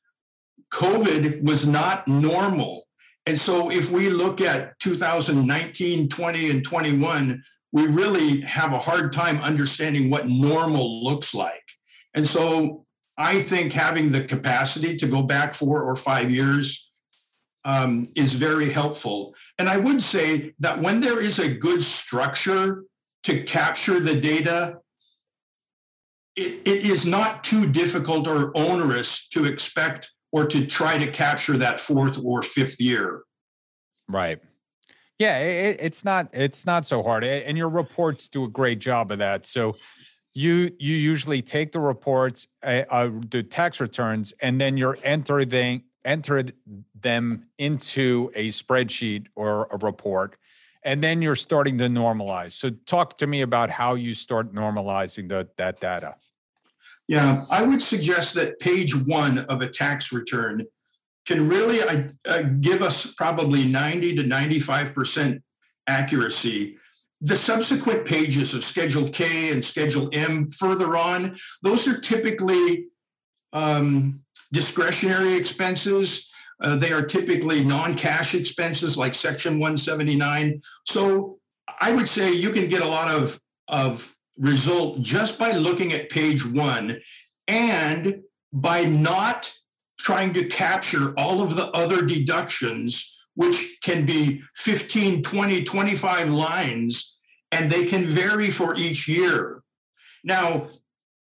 COVID 0.72 1.46
was 1.46 1.66
not 1.66 2.08
normal. 2.08 2.86
And 3.26 3.38
so 3.38 3.70
if 3.70 3.90
we 3.90 4.08
look 4.08 4.40
at 4.40 4.78
2019, 4.80 6.08
20, 6.08 6.50
and 6.50 6.64
21, 6.64 7.44
we 7.72 7.86
really 7.86 8.40
have 8.40 8.72
a 8.72 8.78
hard 8.78 9.12
time 9.12 9.38
understanding 9.38 10.10
what 10.10 10.28
normal 10.28 11.04
looks 11.04 11.34
like. 11.34 11.62
And 12.14 12.26
so 12.26 12.84
I 13.16 13.38
think 13.38 13.72
having 13.72 14.10
the 14.10 14.24
capacity 14.24 14.96
to 14.96 15.06
go 15.06 15.22
back 15.22 15.54
four 15.54 15.82
or 15.82 15.94
five 15.94 16.30
years 16.30 16.90
um, 17.64 18.06
is 18.16 18.34
very 18.34 18.68
helpful. 18.68 19.34
And 19.58 19.68
I 19.68 19.76
would 19.76 20.02
say 20.02 20.52
that 20.58 20.80
when 20.80 21.00
there 21.00 21.22
is 21.22 21.38
a 21.38 21.54
good 21.54 21.82
structure 21.82 22.84
to 23.22 23.42
capture 23.44 24.00
the 24.00 24.20
data, 24.20 24.80
it, 26.34 26.66
it 26.66 26.84
is 26.84 27.06
not 27.06 27.44
too 27.44 27.70
difficult 27.70 28.26
or 28.26 28.56
onerous 28.56 29.28
to 29.28 29.44
expect 29.44 30.12
or 30.32 30.46
to 30.46 30.66
try 30.66 30.98
to 30.98 31.10
capture 31.10 31.56
that 31.58 31.78
fourth 31.78 32.18
or 32.24 32.42
fifth 32.42 32.80
year. 32.80 33.22
Right. 34.08 34.40
Yeah, 35.18 35.38
it, 35.38 35.76
it's 35.80 36.04
not 36.04 36.30
it's 36.32 36.66
not 36.66 36.86
so 36.86 37.02
hard, 37.02 37.22
and 37.22 37.56
your 37.56 37.68
reports 37.68 38.26
do 38.28 38.44
a 38.44 38.48
great 38.48 38.80
job 38.80 39.12
of 39.12 39.18
that. 39.18 39.46
So 39.46 39.76
you 40.34 40.72
you 40.78 40.96
usually 40.96 41.42
take 41.42 41.72
the 41.72 41.80
reports, 41.80 42.48
uh, 42.62 42.84
uh, 42.90 43.10
the 43.30 43.42
tax 43.42 43.78
returns, 43.78 44.32
and 44.42 44.60
then 44.60 44.76
you're 44.76 44.98
entering 45.04 45.84
enter 46.04 46.44
them 47.00 47.46
into 47.58 48.32
a 48.34 48.48
spreadsheet 48.48 49.26
or 49.36 49.68
a 49.70 49.76
report, 49.78 50.36
and 50.82 51.02
then 51.02 51.22
you're 51.22 51.36
starting 51.36 51.78
to 51.78 51.86
normalize. 51.86 52.52
So 52.52 52.70
talk 52.70 53.18
to 53.18 53.26
me 53.26 53.42
about 53.42 53.70
how 53.70 53.94
you 53.94 54.14
start 54.14 54.52
normalizing 54.52 55.28
the, 55.28 55.48
that 55.56 55.80
data. 55.80 56.16
Yeah, 57.08 57.44
I 57.50 57.62
would 57.62 57.82
suggest 57.82 58.34
that 58.34 58.58
page 58.60 58.94
one 59.06 59.38
of 59.40 59.60
a 59.60 59.68
tax 59.68 60.12
return 60.12 60.64
can 61.26 61.48
really 61.48 61.80
uh, 62.26 62.42
give 62.60 62.82
us 62.82 63.12
probably 63.14 63.64
90 63.64 64.16
to 64.16 64.22
95% 64.22 65.40
accuracy. 65.86 66.76
The 67.20 67.36
subsequent 67.36 68.04
pages 68.04 68.54
of 68.54 68.64
Schedule 68.64 69.08
K 69.08 69.52
and 69.52 69.64
Schedule 69.64 70.08
M 70.12 70.50
further 70.50 70.96
on, 70.96 71.36
those 71.62 71.86
are 71.86 71.98
typically 71.98 72.86
um, 73.52 74.20
discretionary 74.52 75.34
expenses. 75.34 76.30
Uh, 76.60 76.76
they 76.76 76.92
are 76.92 77.04
typically 77.04 77.62
non 77.62 77.94
cash 77.94 78.34
expenses 78.34 78.96
like 78.96 79.14
Section 79.14 79.54
179. 79.54 80.60
So 80.86 81.38
I 81.80 81.92
would 81.92 82.08
say 82.08 82.32
you 82.32 82.50
can 82.50 82.68
get 82.68 82.82
a 82.82 82.88
lot 82.88 83.08
of, 83.08 83.40
of 83.68 84.14
result 84.38 85.00
just 85.02 85.38
by 85.38 85.52
looking 85.52 85.92
at 85.92 86.10
page 86.10 86.44
one 86.44 86.96
and 87.48 88.22
by 88.52 88.84
not 88.84 89.52
trying 89.98 90.32
to 90.32 90.46
capture 90.46 91.14
all 91.16 91.42
of 91.42 91.56
the 91.56 91.70
other 91.70 92.04
deductions 92.04 93.16
which 93.34 93.78
can 93.82 94.04
be 94.04 94.42
15, 94.56 95.22
20, 95.22 95.62
25 95.62 96.30
lines, 96.30 97.18
and 97.50 97.70
they 97.70 97.86
can 97.86 98.02
vary 98.02 98.50
for 98.50 98.76
each 98.76 99.08
year. 99.08 99.62
Now, 100.24 100.66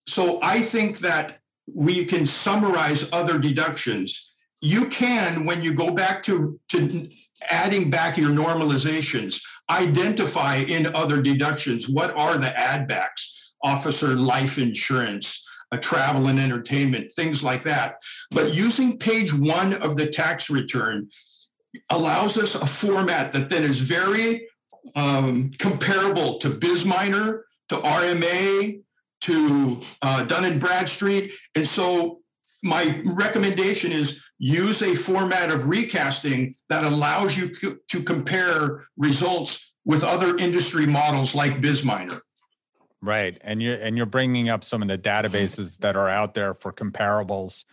so 0.07 0.39
I 0.43 0.61
think 0.61 0.99
that 1.01 1.39
we 1.77 2.05
can 2.05 2.25
summarize 2.25 3.13
other 3.13 3.39
deductions. 3.39 4.33
You 4.61 4.87
can, 4.87 5.45
when 5.45 5.63
you 5.63 5.75
go 5.75 5.91
back 5.91 6.23
to, 6.25 6.59
to 6.71 7.09
adding 7.51 7.91
back 7.91 8.17
your 8.17 8.31
normalizations, 8.31 9.43
identify 9.71 10.57
in 10.57 10.87
other 10.95 11.23
deductions 11.23 11.89
what 11.89 12.15
are 12.17 12.39
the 12.39 12.59
add 12.59 12.89
backs, 12.89 13.55
officer 13.63 14.09
life 14.09 14.59
insurance, 14.59 15.47
a 15.73 15.79
travel 15.79 16.29
and 16.29 16.39
entertainment, 16.39 17.13
things 17.13 17.43
like 17.43 17.63
that. 17.63 17.97
But 18.31 18.55
using 18.55 18.99
page 18.99 19.33
one 19.33 19.75
of 19.75 19.97
the 19.97 20.07
tax 20.07 20.49
return 20.49 21.09
allows 21.91 22.39
us 22.39 22.55
a 22.55 22.67
format 22.67 23.33
that 23.33 23.51
then 23.51 23.65
is 23.65 23.79
very 23.79 24.47
um, 24.97 25.51
comparable 25.59 26.39
to 26.39 26.49
BizMiner, 26.49 27.41
to 27.69 27.77
RMA, 27.77 28.81
to 29.21 29.81
uh, 30.03 30.25
Dun 30.25 30.45
and 30.45 30.61
Bradstreet. 30.61 31.33
And 31.55 31.67
so 31.67 32.21
my 32.63 33.03
recommendation 33.05 33.93
is 33.93 34.28
use 34.39 34.83
a 34.83 34.95
format 34.95 35.51
of 35.51 35.69
recasting 35.69 36.55
that 36.69 36.85
allows 36.85 37.37
you 37.37 37.51
to 37.89 38.03
compare 38.03 38.85
results 38.97 39.73
with 39.85 40.05
other 40.05 40.37
industry 40.37 40.87
models 40.87 41.35
like 41.35 41.61
BizMiner. 41.61 42.21
Right, 43.01 43.39
and 43.43 43.63
you're 43.63 43.77
and 43.77 43.97
you're 43.97 44.07
bringing 44.07 44.49
up 44.49 44.65
some 44.65 44.83
of 44.83 44.89
the 44.89 44.99
databases 44.99 45.79
that 45.79 45.95
are 45.95 46.09
out 46.09 46.35
there 46.35 46.55
for 46.55 46.73
comparables, 46.73 47.65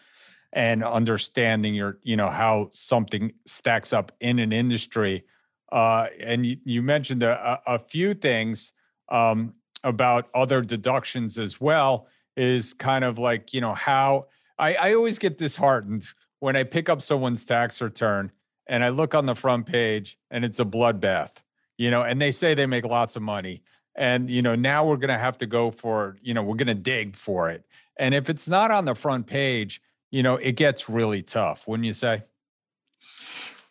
and 0.54 0.84
understanding 0.84 1.74
your 1.74 1.98
you 2.04 2.16
know 2.16 2.30
how 2.30 2.70
something 2.74 3.34
stacks 3.46 3.92
up 3.92 4.12
in 4.20 4.38
an 4.38 4.54
industry. 4.54 5.24
Uh, 5.72 6.08
and 6.20 6.46
you, 6.46 6.58
you 6.64 6.82
mentioned 6.84 7.24
a, 7.24 7.60
a 7.66 7.80
few 7.80 8.14
things 8.14 8.72
um, 9.10 9.56
about 9.84 10.30
other 10.36 10.62
deductions 10.62 11.40
as 11.40 11.60
well. 11.60 12.08
Is 12.38 12.74
kind 12.74 13.04
of 13.04 13.18
like 13.18 13.52
you 13.52 13.62
know 13.62 13.74
how 13.74 14.28
I, 14.60 14.76
I 14.76 14.94
always 14.94 15.18
get 15.18 15.40
disheartened 15.40 16.06
when 16.46 16.56
I 16.56 16.64
pick 16.64 16.90
up 16.90 17.02
someone's 17.02 17.44
tax 17.44 17.82
return 17.82 18.32
and 18.68 18.84
I 18.84 18.90
look 18.90 19.16
on 19.16 19.26
the 19.26 19.34
front 19.34 19.66
page 19.66 20.16
and 20.30 20.46
it's 20.46 20.60
a 20.60 20.64
bloodbath, 20.64 21.38
you 21.76 21.90
know, 21.90 22.04
and 22.04 22.22
they 22.22 22.32
say 22.32 22.54
they 22.54 22.68
make 22.68 22.86
lots 22.86 23.16
of 23.16 23.24
money. 23.24 23.64
And 23.96 24.30
you 24.30 24.44
know 24.44 24.54
now 24.54 24.86
we're 24.86 24.98
going 24.98 25.10
to 25.10 25.18
have 25.18 25.40
to 25.40 25.48
go 25.48 25.72
for 25.72 26.18
you 26.22 26.36
know 26.36 26.44
we're 26.44 26.58
going 26.58 26.68
to 26.68 26.76
dig 26.76 27.16
for 27.16 27.50
it. 27.50 27.66
And 27.98 28.14
if 28.14 28.30
it's 28.30 28.48
not 28.48 28.70
on 28.70 28.86
the 28.86 28.94
front 28.94 29.26
page 29.26 29.82
you 30.12 30.22
know 30.22 30.36
it 30.36 30.56
gets 30.56 30.88
really 30.88 31.24
tough 31.24 31.68
wouldn't 31.68 31.88
you 31.88 31.96
say? 31.96 32.24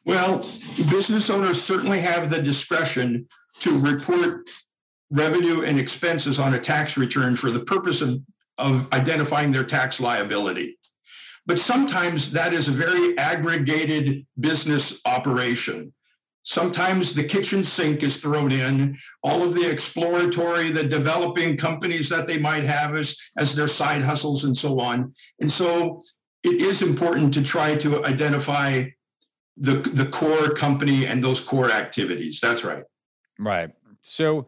Well 0.04 0.38
business 0.90 1.30
owners 1.30 1.62
certainly 1.62 2.00
have 2.00 2.28
the 2.28 2.42
discretion 2.42 3.28
to 3.60 3.78
report 3.78 4.50
revenue 5.12 5.62
and 5.62 5.78
expenses 5.78 6.40
on 6.40 6.54
a 6.54 6.58
tax 6.58 6.96
return 6.96 7.37
for 7.37 7.50
the 7.50 7.60
purpose 7.60 8.00
of, 8.00 8.20
of 8.58 8.92
identifying 8.92 9.52
their 9.52 9.62
tax 9.62 10.00
liability 10.00 10.76
but 11.46 11.59
sometimes 11.59 12.33
that 12.33 12.52
is 12.52 12.68
a 12.68 12.72
very 12.72 13.16
aggregated 13.18 14.26
business 14.38 15.00
operation 15.07 15.92
Sometimes 16.44 17.14
the 17.14 17.24
kitchen 17.24 17.64
sink 17.64 18.02
is 18.02 18.20
thrown 18.20 18.52
in, 18.52 18.98
all 19.22 19.42
of 19.42 19.54
the 19.54 19.68
exploratory, 19.68 20.70
the 20.70 20.85
developing 20.87 21.57
companies 21.57 22.11
that 22.11 22.26
they 22.26 22.38
might 22.38 22.64
have 22.64 22.94
as, 22.94 23.18
as 23.38 23.57
their 23.57 23.66
side 23.66 24.02
hustles 24.02 24.44
and 24.44 24.54
so 24.54 24.78
on. 24.78 25.14
And 25.40 25.50
so 25.50 26.02
it 26.42 26.61
is 26.61 26.83
important 26.83 27.33
to 27.35 27.42
try 27.42 27.74
to 27.76 28.04
identify 28.04 28.85
the, 29.57 29.76
the 29.94 30.04
core 30.04 30.50
company 30.50 31.07
and 31.07 31.24
those 31.24 31.40
core 31.40 31.70
activities. 31.70 32.40
That's 32.40 32.62
right. 32.62 32.85
Right. 33.38 33.70
So, 34.02 34.46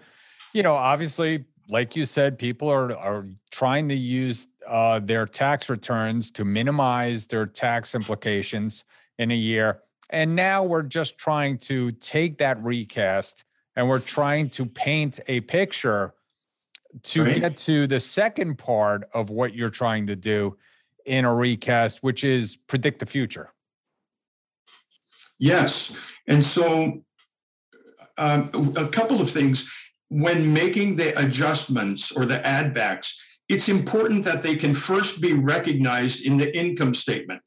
you 0.53 0.63
know, 0.63 0.75
obviously, 0.75 1.47
like 1.71 1.97
you 1.97 2.05
said, 2.05 2.39
people 2.39 2.69
are, 2.69 2.95
are 2.95 3.27
trying 3.51 3.89
to 3.89 3.97
use 3.97 4.49
uh, 4.67 4.99
their 5.01 5.27
tax 5.27 5.69
returns 5.69 6.31
to 6.33 6.45
minimize 6.45 7.27
their 7.27 7.47
tax 7.47 7.95
implications 7.95 8.85
in 9.19 9.31
a 9.31 9.37
year. 9.37 9.83
And 10.11 10.37
now 10.37 10.63
we're 10.65 10.83
just 10.83 11.19
trying 11.19 11.59
to 11.59 11.93
take 11.93 12.39
that 12.39 12.63
recast 12.63 13.45
and 13.75 13.89
we're 13.89 13.99
trying 13.99 14.49
to 14.51 14.67
paint 14.67 15.21
a 15.27 15.41
picture 15.43 16.15
to 17.03 17.25
right. 17.25 17.41
get 17.41 17.57
to 17.59 17.87
the 17.87 18.01
second 18.01 18.57
part 18.57 19.09
of 19.13 19.31
what 19.31 19.55
you're 19.55 19.71
trying 19.71 20.07
to 20.07 20.17
do 20.17 20.57
in 21.05 21.25
a 21.25 21.35
recast, 21.35 22.03
which 22.03 22.25
is 22.25 22.57
predict 22.57 23.01
the 23.01 23.07
future. 23.07 23.53
Yes. 25.39 25.97
And 26.27 26.43
so 26.43 27.03
um, 28.19 28.51
a 28.77 28.89
couple 28.89 29.21
of 29.21 29.31
things. 29.31 29.71
When 30.09 30.53
making 30.53 30.95
the 30.95 31.19
adjustments 31.19 32.13
or 32.13 32.25
the 32.27 32.45
add 32.47 32.73
backs, 32.73 33.21
it's 33.49 33.69
important 33.69 34.25
that 34.25 34.43
they 34.43 34.57
can 34.57 34.75
first 34.75 35.21
be 35.21 35.33
recognized 35.33 36.27
in 36.27 36.37
the 36.37 36.57
income 36.57 36.95
statement. 36.95 37.43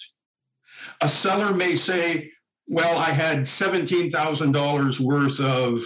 A 1.01 1.07
seller 1.07 1.53
may 1.53 1.75
say, 1.75 2.31
well, 2.67 2.97
I 2.97 3.09
had 3.09 3.39
$17,000 3.39 4.99
worth 4.99 5.39
of, 5.39 5.81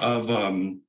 of 0.00 0.30
um, 0.30 0.82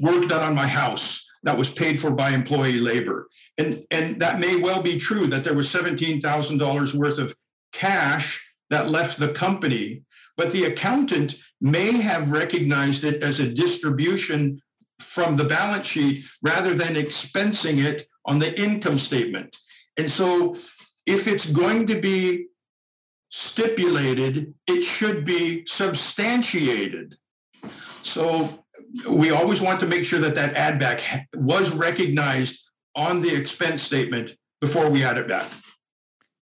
work 0.00 0.28
done 0.28 0.46
on 0.46 0.54
my 0.54 0.66
house 0.66 1.24
that 1.42 1.56
was 1.56 1.72
paid 1.72 1.98
for 1.98 2.10
by 2.10 2.30
employee 2.30 2.78
labor. 2.78 3.28
And, 3.58 3.84
and 3.90 4.20
that 4.20 4.40
may 4.40 4.56
well 4.56 4.82
be 4.82 4.98
true 4.98 5.26
that 5.28 5.44
there 5.44 5.54
was 5.54 5.72
$17,000 5.72 6.94
worth 6.94 7.18
of 7.18 7.34
cash 7.72 8.44
that 8.70 8.90
left 8.90 9.18
the 9.18 9.32
company, 9.32 10.02
but 10.36 10.50
the 10.50 10.64
accountant 10.64 11.36
may 11.60 11.92
have 11.92 12.30
recognized 12.30 13.04
it 13.04 13.22
as 13.22 13.40
a 13.40 13.52
distribution 13.52 14.60
from 14.98 15.36
the 15.36 15.44
balance 15.44 15.86
sheet 15.86 16.24
rather 16.42 16.74
than 16.74 16.94
expensing 16.94 17.84
it 17.84 18.02
on 18.24 18.38
the 18.38 18.60
income 18.60 18.98
statement. 18.98 19.56
And 19.96 20.10
so 20.10 20.54
if 21.06 21.26
it's 21.26 21.50
going 21.50 21.86
to 21.86 22.00
be 22.00 22.46
stipulated, 23.30 24.54
it 24.66 24.80
should 24.80 25.24
be 25.24 25.64
substantiated. 25.66 27.14
So 28.02 28.48
we 29.10 29.30
always 29.30 29.60
want 29.60 29.80
to 29.80 29.86
make 29.86 30.04
sure 30.04 30.20
that 30.20 30.34
that 30.34 30.54
add 30.54 30.78
back 30.78 31.00
was 31.34 31.74
recognized 31.74 32.68
on 32.94 33.20
the 33.20 33.34
expense 33.34 33.82
statement 33.82 34.36
before 34.60 34.90
we 34.90 35.04
add 35.04 35.18
it 35.18 35.28
back. 35.28 35.46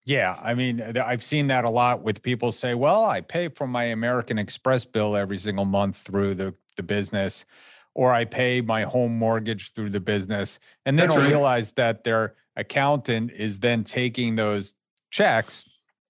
Yeah, 0.05 0.37
I 0.41 0.53
mean, 0.53 0.81
I've 0.97 1.23
seen 1.23 1.47
that 1.47 1.65
a 1.65 1.69
lot 1.69 2.03
with 2.03 2.21
people 2.21 2.51
say, 2.51 2.75
"Well, 2.75 3.05
I 3.05 3.21
pay 3.21 3.47
for 3.47 3.65
my 3.65 3.85
American 3.85 4.37
Express 4.37 4.85
bill 4.85 5.15
every 5.15 5.39
single 5.39 5.65
month 5.65 5.97
through 5.97 6.35
the 6.35 6.53
the 6.75 6.83
business, 6.83 7.45
or 7.95 8.13
I 8.13 8.25
pay 8.25 8.61
my 8.61 8.83
home 8.83 9.17
mortgage 9.17 9.73
through 9.73 9.89
the 9.89 9.99
business," 9.99 10.59
and 10.85 10.99
then 10.99 11.07
That's 11.07 11.19
right. 11.19 11.29
realize 11.29 11.71
that 11.73 12.03
their 12.03 12.35
accountant 12.55 13.31
is 13.31 13.59
then 13.59 13.83
taking 13.83 14.35
those 14.35 14.73
checks 15.11 15.65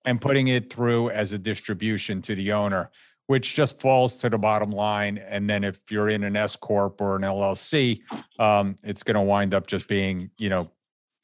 and 0.06 0.22
putting 0.22 0.48
it 0.48 0.72
through 0.72 1.10
as 1.10 1.32
a 1.32 1.38
distribution 1.38 2.22
to 2.24 2.36
the 2.36 2.52
owner, 2.52 2.92
which 3.28 3.56
just 3.56 3.80
falls 3.80 4.16
to 4.18 4.30
the 4.30 4.38
bottom 4.38 4.72
line. 4.72 5.18
And 5.18 5.50
then 5.50 5.64
if 5.64 5.82
you're 5.90 6.10
in 6.10 6.24
an 6.24 6.36
S 6.36 6.56
corp 6.56 7.02
or 7.02 7.16
an 7.16 7.24
LLC, 7.24 8.02
um, 8.40 8.76
it's 8.84 9.04
going 9.04 9.16
to 9.16 9.22
wind 9.22 9.54
up 9.54 9.68
just 9.68 9.88
being, 9.88 10.30
you 10.38 10.50
know, 10.50 10.72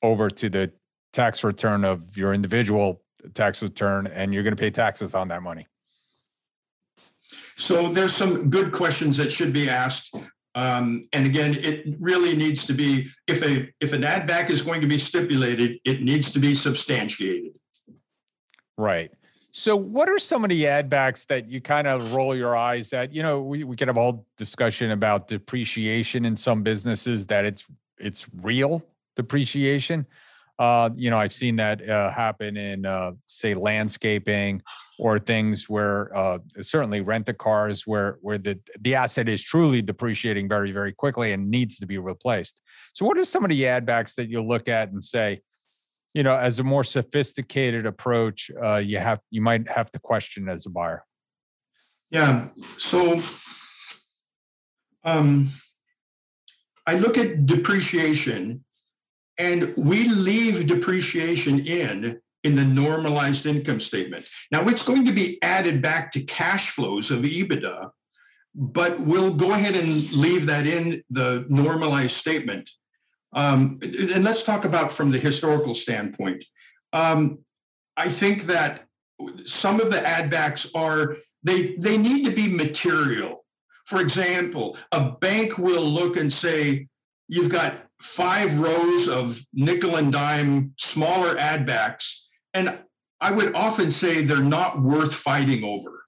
over 0.02 0.30
to 0.30 0.50
the 0.50 0.71
tax 1.13 1.43
return 1.43 1.86
of 1.86 2.17
your 2.17 2.34
individual 2.34 3.04
tax 3.34 3.62
return, 3.62 4.08
and 4.08 4.34
you're 4.34 4.43
going 4.43 4.56
to 4.56 4.60
pay 4.60 4.71
taxes 4.71 5.13
on 5.13 5.28
that 5.28 5.43
money. 5.43 5.67
So 7.58 7.88
there's 7.88 8.13
some 8.13 8.50
good 8.50 8.71
questions 8.71 9.17
that 9.17 9.32
should 9.32 9.54
be 9.54 9.69
asked. 9.69 10.15
Um, 10.56 11.08
and 11.14 11.26
again, 11.26 11.56
it 11.58 11.96
really 12.00 12.36
needs 12.36 12.66
to 12.66 12.74
be 12.74 13.08
if 13.28 13.42
a 13.46 13.72
if 13.80 13.94
an 13.94 14.04
add 14.04 14.28
back 14.28 14.50
is 14.50 14.62
going 14.62 14.82
to 14.82 14.88
be 14.88 14.98
stipulated, 14.98 15.80
it 15.86 16.02
needs 16.02 16.32
to 16.34 16.40
be 16.40 16.54
substantiated. 16.54 17.54
Right. 18.78 19.12
So, 19.52 19.76
what 19.76 20.10
are 20.10 20.20
some 20.20 20.44
of 20.44 20.50
the 20.50 20.68
add 20.68 20.90
backs 20.90 21.26
that 21.26 21.48
you 21.48 21.62
kind 21.62 21.88
of 21.88 22.14
roll 22.14 22.36
your 22.36 22.56
eyes 22.56 22.94
at? 22.94 23.14
You 23.14 23.22
know, 23.22 23.42
we, 23.42 23.64
we 23.64 23.76
can 23.76 23.88
have 23.88 23.98
all 23.98 24.26
discussion 24.38 24.92
about 24.92 25.28
depreciation 25.28 26.26
in 26.26 26.38
some 26.38 26.64
businesses 26.64 27.28
that 27.28 27.46
it's 27.46 27.68
it's 27.98 28.26
real 28.42 28.84
depreciation. 29.16 30.06
Uh, 30.58 30.90
you 30.96 31.10
know, 31.10 31.18
I've 31.18 31.34
seen 31.34 31.56
that 31.58 31.88
uh, 31.88 32.12
happen 32.12 32.56
in, 32.56 32.86
uh, 32.86 33.14
say, 33.26 33.56
landscaping 33.56 34.62
or 35.02 35.18
things 35.18 35.68
where 35.68 36.16
uh, 36.16 36.38
certainly 36.62 37.02
rent 37.02 37.28
a 37.28 37.34
cars 37.34 37.88
where 37.88 38.20
where 38.22 38.38
the 38.38 38.60
the 38.82 38.94
asset 38.94 39.28
is 39.28 39.42
truly 39.42 39.82
depreciating 39.82 40.48
very 40.48 40.72
very 40.72 40.93
quickly 40.93 41.34
and 41.34 41.49
needs 41.49 41.80
to 41.80 41.88
be 41.88 41.97
replaced. 41.97 42.62
So, 42.93 43.06
what 43.08 43.18
are 43.18 43.26
some 43.26 43.43
of 43.43 43.49
the 43.49 43.66
add 43.66 43.84
backs 43.84 44.14
that 44.16 44.30
you 44.30 44.43
look 44.43 44.70
at 44.70 44.91
and 44.91 45.04
say, 45.04 45.41
you 46.14 46.22
know, 46.22 46.38
as 46.38 46.60
a 46.60 46.64
more 46.64 46.84
sophisticated 46.84 47.88
approach, 47.88 48.52
uh, 48.64 48.76
you 48.76 48.99
have 48.99 49.20
you 49.32 49.41
might 49.41 49.68
have 49.68 49.91
to 49.91 49.99
question 49.99 50.47
as 50.47 50.68
a 50.68 50.70
buyer. 50.70 51.04
Yeah. 52.12 52.49
So 52.78 53.18
um, 55.04 55.47
I 56.86 56.93
look 56.93 57.18
at 57.18 57.47
depreciation, 57.47 58.64
and 59.39 59.74
we 59.80 60.08
leave 60.10 60.68
depreciation 60.68 61.66
in 61.66 62.22
in 62.44 62.56
the 62.56 62.66
normalized 62.66 63.46
income 63.46 63.80
statement. 63.80 64.26
Now 64.52 64.68
it's 64.68 64.84
going 64.84 65.06
to 65.06 65.14
be 65.14 65.38
added 65.44 65.82
back 65.82 66.12
to 66.12 66.24
cash 66.24 66.72
flows 66.72 67.12
of 67.12 67.22
EBITDA, 67.22 67.89
but 68.56 69.00
we'll 69.00 69.34
go 69.34 69.52
ahead 69.52 69.76
and 69.76 70.12
leave 70.14 70.48
that 70.48 70.66
in 70.66 71.02
the 71.10 71.46
normalized 71.50 72.16
statement. 72.16 72.70
Um, 73.34 73.80
and 73.84 74.24
let's 74.24 74.44
talk 74.44 74.66
about 74.66 74.92
from 74.92 75.12
the 75.12 75.18
historical 75.18 75.76
standpoint. 75.76 76.44
Um, 76.94 77.39
I 77.96 78.10
think 78.10 78.44
that 78.44 78.86
some 79.46 79.80
of 79.80 79.92
the 79.92 80.00
addbacks 80.00 80.70
are 80.76 81.18
they 81.44 81.76
they 81.76 81.98
need 81.98 82.26
to 82.26 82.32
be 82.32 82.54
material. 82.56 83.46
For 83.86 84.02
example, 84.02 84.78
a 84.92 85.12
bank 85.12 85.58
will 85.58 85.84
look 85.84 86.18
and 86.18 86.32
say, 86.32 86.88
you've 87.28 87.52
got 87.52 87.74
five 88.02 88.58
rows 88.60 89.08
of 89.08 89.39
nickel 89.54 89.96
and 89.98 90.12
dime 90.12 90.74
smaller 90.78 91.38
add 91.38 91.66
backs. 91.66 92.20
And 92.54 92.78
I 93.22 93.32
would 93.32 93.54
often 93.56 93.91
say 93.91 94.22
they're 94.22 94.43
not 94.43 94.82
worth 94.82 95.14
fighting 95.14 95.64
over. 95.64 96.04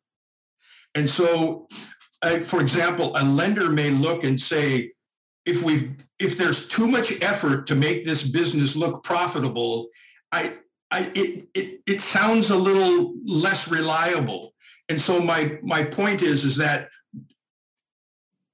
And 0.95 1.09
so, 1.09 1.67
uh, 2.21 2.39
for 2.39 2.61
example, 2.61 3.11
a 3.15 3.23
lender 3.25 3.69
may 3.69 3.89
look 3.89 4.23
and 4.23 4.39
say, 4.39 4.91
if 5.45 5.61
we've 5.63 5.95
if 6.19 6.37
there's 6.37 6.67
too 6.67 6.87
much 6.87 7.21
effort 7.21 7.67
to 7.67 7.75
make 7.75 8.05
this 8.05 8.23
business 8.23 8.75
look 8.75 9.03
profitable, 9.03 9.87
I, 10.31 10.53
I 10.89 11.11
it, 11.15 11.47
it 11.53 11.81
it 11.85 12.01
sounds 12.01 12.49
a 12.49 12.55
little 12.55 13.13
less 13.25 13.69
reliable. 13.69 14.53
And 14.89 14.99
so 14.99 15.19
my 15.19 15.59
my 15.61 15.83
point 15.83 16.21
is 16.21 16.45
is 16.45 16.55
that 16.57 16.89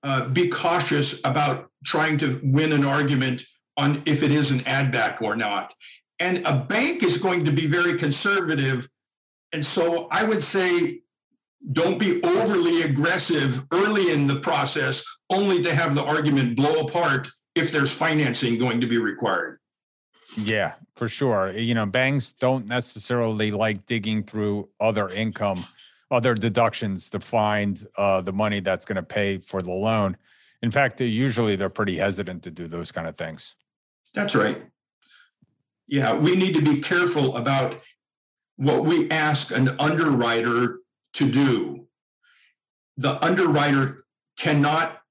uh, 0.04 0.30
be 0.30 0.50
cautious 0.50 1.20
about 1.26 1.70
trying 1.86 2.18
to 2.18 2.40
win 2.44 2.72
an 2.72 2.86
argument 2.86 3.44
on 3.78 4.02
if 4.06 4.24
it 4.24 4.32
is 4.32 4.52
an 4.52 4.62
add 4.66 4.92
back 4.92 5.22
or 5.22 5.36
not. 5.36 5.74
And 6.20 6.46
a 6.46 6.66
bank 6.68 7.04
is 7.04 7.18
going 7.18 7.46
to 7.46 7.52
be 7.52 7.66
very 7.66 7.98
conservative. 7.98 8.90
And 9.54 9.64
so 9.64 10.08
I 10.12 10.24
would 10.24 10.44
say 10.44 11.02
don't 11.72 12.00
be 12.00 12.22
overly 12.24 12.84
aggressive 12.84 13.66
early 13.72 14.12
in 14.12 14.28
the 14.28 14.40
process, 14.40 15.04
only 15.30 15.62
to 15.64 15.74
have 15.74 15.96
the 15.96 16.04
argument 16.04 16.56
blow 16.56 16.82
apart 16.82 17.28
if 17.56 17.72
there's 17.72 17.92
financing 17.92 18.58
going 18.58 18.80
to 18.82 18.88
be 18.88 18.98
required. 18.98 19.60
Yeah, 20.38 20.76
for 20.96 21.08
sure. 21.08 21.52
You 21.52 21.74
know, 21.74 21.86
banks 21.86 22.34
don't 22.34 22.68
necessarily 22.68 23.52
like 23.52 23.86
digging 23.86 24.24
through 24.24 24.70
other 24.80 25.10
income, 25.10 25.64
other 26.12 26.36
deductions 26.36 27.10
to 27.10 27.20
find 27.20 27.86
uh, 27.98 28.22
the 28.22 28.34
money 28.34 28.60
that's 28.60 28.86
going 28.86 28.98
to 28.98 29.04
pay 29.04 29.40
for 29.40 29.62
the 29.62 29.72
loan. 29.72 30.18
In 30.62 30.72
fact, 30.72 30.98
they 30.98 31.06
usually 31.06 31.56
they're 31.56 31.70
pretty 31.70 31.98
hesitant 31.98 32.44
to 32.44 32.52
do 32.52 32.68
those 32.68 32.92
kind 32.92 33.08
of 33.08 33.16
things. 33.16 33.56
That's 34.14 34.36
right. 34.36 34.62
Yeah, 35.90 36.16
we 36.16 36.36
need 36.36 36.54
to 36.54 36.62
be 36.62 36.82
careful 36.82 37.36
about 37.36 37.80
what 38.58 38.84
we 38.84 39.10
ask 39.10 39.52
an 39.52 39.70
underwriter 39.80 40.82
to 41.14 41.32
do. 41.32 41.88
The 42.98 43.24
underwriter 43.26 44.04
cannot 44.38 45.02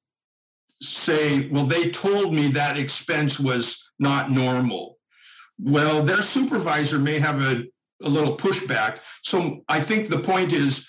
say, 0.80 1.48
well, 1.48 1.64
they 1.64 1.90
told 1.90 2.32
me 2.32 2.48
that 2.48 2.78
expense 2.78 3.40
was 3.40 3.90
not 3.98 4.30
normal. 4.30 4.98
Well, 5.58 6.02
their 6.02 6.22
supervisor 6.22 7.00
may 7.00 7.18
have 7.18 7.42
a, 7.42 7.64
a 8.02 8.08
little 8.08 8.36
pushback. 8.36 9.00
So 9.22 9.64
I 9.68 9.80
think 9.80 10.06
the 10.06 10.20
point 10.20 10.52
is 10.52 10.88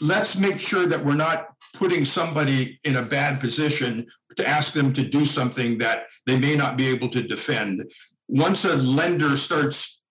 let's 0.00 0.36
make 0.36 0.58
sure 0.58 0.86
that 0.86 1.04
we're 1.04 1.14
not 1.14 1.48
putting 1.76 2.04
somebody 2.04 2.80
in 2.82 2.96
a 2.96 3.02
bad 3.02 3.38
position 3.38 4.06
to 4.36 4.48
ask 4.48 4.72
them 4.72 4.92
to 4.94 5.04
do 5.04 5.24
something 5.24 5.78
that 5.78 6.06
they 6.26 6.36
may 6.36 6.56
not 6.56 6.76
be 6.76 6.88
able 6.88 7.08
to 7.10 7.22
defend. 7.22 7.88
Once 8.30 8.64
a 8.64 8.76
lender 8.76 9.36
starts 9.36 10.02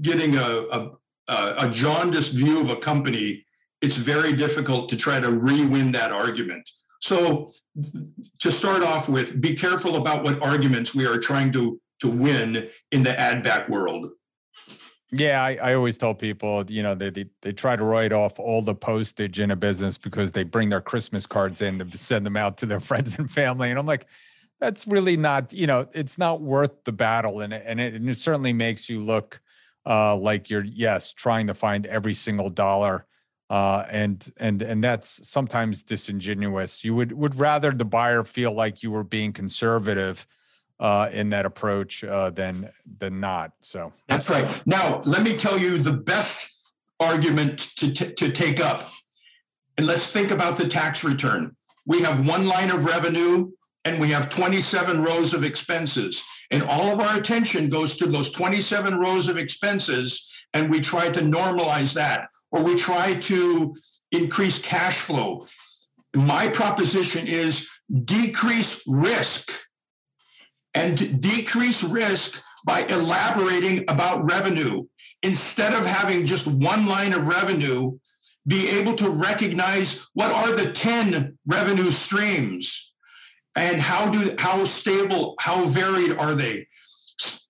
getting 0.00 0.36
a, 0.36 0.66
a, 0.72 0.90
a 1.28 1.70
jaundiced 1.70 2.32
view 2.32 2.60
of 2.62 2.70
a 2.70 2.76
company, 2.76 3.44
it's 3.82 3.96
very 3.96 4.32
difficult 4.32 4.88
to 4.88 4.96
try 4.96 5.20
to 5.20 5.30
re-win 5.30 5.92
that 5.92 6.12
argument. 6.12 6.68
So 7.00 7.50
to 8.40 8.50
start 8.50 8.82
off 8.82 9.08
with, 9.08 9.40
be 9.40 9.54
careful 9.54 9.96
about 9.96 10.24
what 10.24 10.40
arguments 10.40 10.94
we 10.94 11.06
are 11.06 11.18
trying 11.18 11.52
to, 11.52 11.80
to 12.00 12.08
win 12.08 12.68
in 12.90 13.02
the 13.02 13.18
add 13.18 13.42
back 13.42 13.68
world. 13.68 14.06
Yeah, 15.10 15.42
I, 15.44 15.58
I 15.62 15.74
always 15.74 15.98
tell 15.98 16.14
people, 16.14 16.64
you 16.68 16.82
know, 16.82 16.94
they, 16.94 17.10
they 17.10 17.26
they 17.42 17.52
try 17.52 17.76
to 17.76 17.84
write 17.84 18.14
off 18.14 18.38
all 18.38 18.62
the 18.62 18.74
postage 18.74 19.40
in 19.40 19.50
a 19.50 19.56
business 19.56 19.98
because 19.98 20.32
they 20.32 20.42
bring 20.42 20.70
their 20.70 20.80
Christmas 20.80 21.26
cards 21.26 21.60
in 21.60 21.78
to 21.78 21.98
send 21.98 22.24
them 22.24 22.36
out 22.36 22.56
to 22.58 22.66
their 22.66 22.80
friends 22.90 23.18
and 23.18 23.30
family. 23.30 23.68
And 23.68 23.78
I'm 23.78 23.84
like, 23.84 24.06
that's 24.62 24.86
really 24.86 25.16
not, 25.16 25.52
you 25.52 25.66
know, 25.66 25.88
it's 25.92 26.18
not 26.18 26.40
worth 26.40 26.84
the 26.84 26.92
battle. 26.92 27.40
And 27.40 27.52
it, 27.52 27.64
and 27.66 27.80
it, 27.80 27.94
and 27.94 28.08
it 28.08 28.16
certainly 28.16 28.52
makes 28.52 28.88
you 28.88 29.00
look 29.00 29.40
uh, 29.84 30.16
like 30.16 30.48
you're, 30.48 30.62
yes, 30.64 31.12
trying 31.12 31.48
to 31.48 31.54
find 31.54 31.84
every 31.86 32.14
single 32.14 32.48
dollar. 32.48 33.06
Uh, 33.50 33.84
and 33.90 34.32
and 34.38 34.62
and 34.62 34.82
that's 34.82 35.28
sometimes 35.28 35.82
disingenuous. 35.82 36.84
You 36.84 36.94
would 36.94 37.12
would 37.12 37.38
rather 37.38 37.70
the 37.72 37.84
buyer 37.84 38.24
feel 38.24 38.52
like 38.52 38.82
you 38.82 38.90
were 38.90 39.04
being 39.04 39.34
conservative 39.34 40.26
uh, 40.80 41.10
in 41.12 41.28
that 41.30 41.44
approach 41.44 42.02
uh, 42.02 42.30
than 42.30 42.70
than 42.98 43.20
not. 43.20 43.52
So 43.60 43.92
that's 44.08 44.30
right. 44.30 44.62
Now 44.64 45.02
let 45.04 45.22
me 45.22 45.36
tell 45.36 45.58
you 45.58 45.76
the 45.76 45.92
best 45.92 46.72
argument 46.98 47.58
to 47.76 47.92
t- 47.92 48.14
to 48.14 48.32
take 48.32 48.58
up, 48.58 48.80
and 49.76 49.86
let's 49.86 50.10
think 50.10 50.30
about 50.30 50.56
the 50.56 50.66
tax 50.66 51.04
return. 51.04 51.54
We 51.84 52.00
have 52.00 52.24
one 52.24 52.46
line 52.46 52.70
of 52.70 52.86
revenue 52.86 53.50
and 53.84 54.00
we 54.00 54.08
have 54.08 54.30
27 54.30 55.02
rows 55.02 55.34
of 55.34 55.44
expenses, 55.44 56.22
and 56.50 56.62
all 56.62 56.90
of 56.90 57.00
our 57.00 57.18
attention 57.18 57.68
goes 57.68 57.96
to 57.96 58.06
those 58.06 58.30
27 58.30 58.98
rows 58.98 59.28
of 59.28 59.36
expenses, 59.36 60.28
and 60.54 60.70
we 60.70 60.80
try 60.80 61.08
to 61.08 61.20
normalize 61.20 61.94
that, 61.94 62.28
or 62.50 62.62
we 62.62 62.76
try 62.76 63.14
to 63.14 63.74
increase 64.12 64.60
cash 64.60 64.98
flow. 64.98 65.46
My 66.14 66.48
proposition 66.48 67.26
is 67.26 67.68
decrease 68.04 68.82
risk 68.86 69.50
and 70.74 71.20
decrease 71.20 71.82
risk 71.82 72.42
by 72.64 72.80
elaborating 72.88 73.84
about 73.88 74.30
revenue. 74.30 74.84
Instead 75.22 75.74
of 75.74 75.86
having 75.86 76.26
just 76.26 76.46
one 76.46 76.86
line 76.86 77.12
of 77.12 77.26
revenue, 77.26 77.98
be 78.46 78.68
able 78.70 78.94
to 78.96 79.08
recognize 79.08 80.08
what 80.14 80.32
are 80.32 80.54
the 80.54 80.72
10 80.72 81.38
revenue 81.46 81.90
streams 81.90 82.91
and 83.56 83.80
how 83.80 84.10
do 84.10 84.34
how 84.38 84.64
stable, 84.64 85.34
how 85.38 85.64
varied 85.66 86.12
are 86.12 86.34
they? 86.34 86.66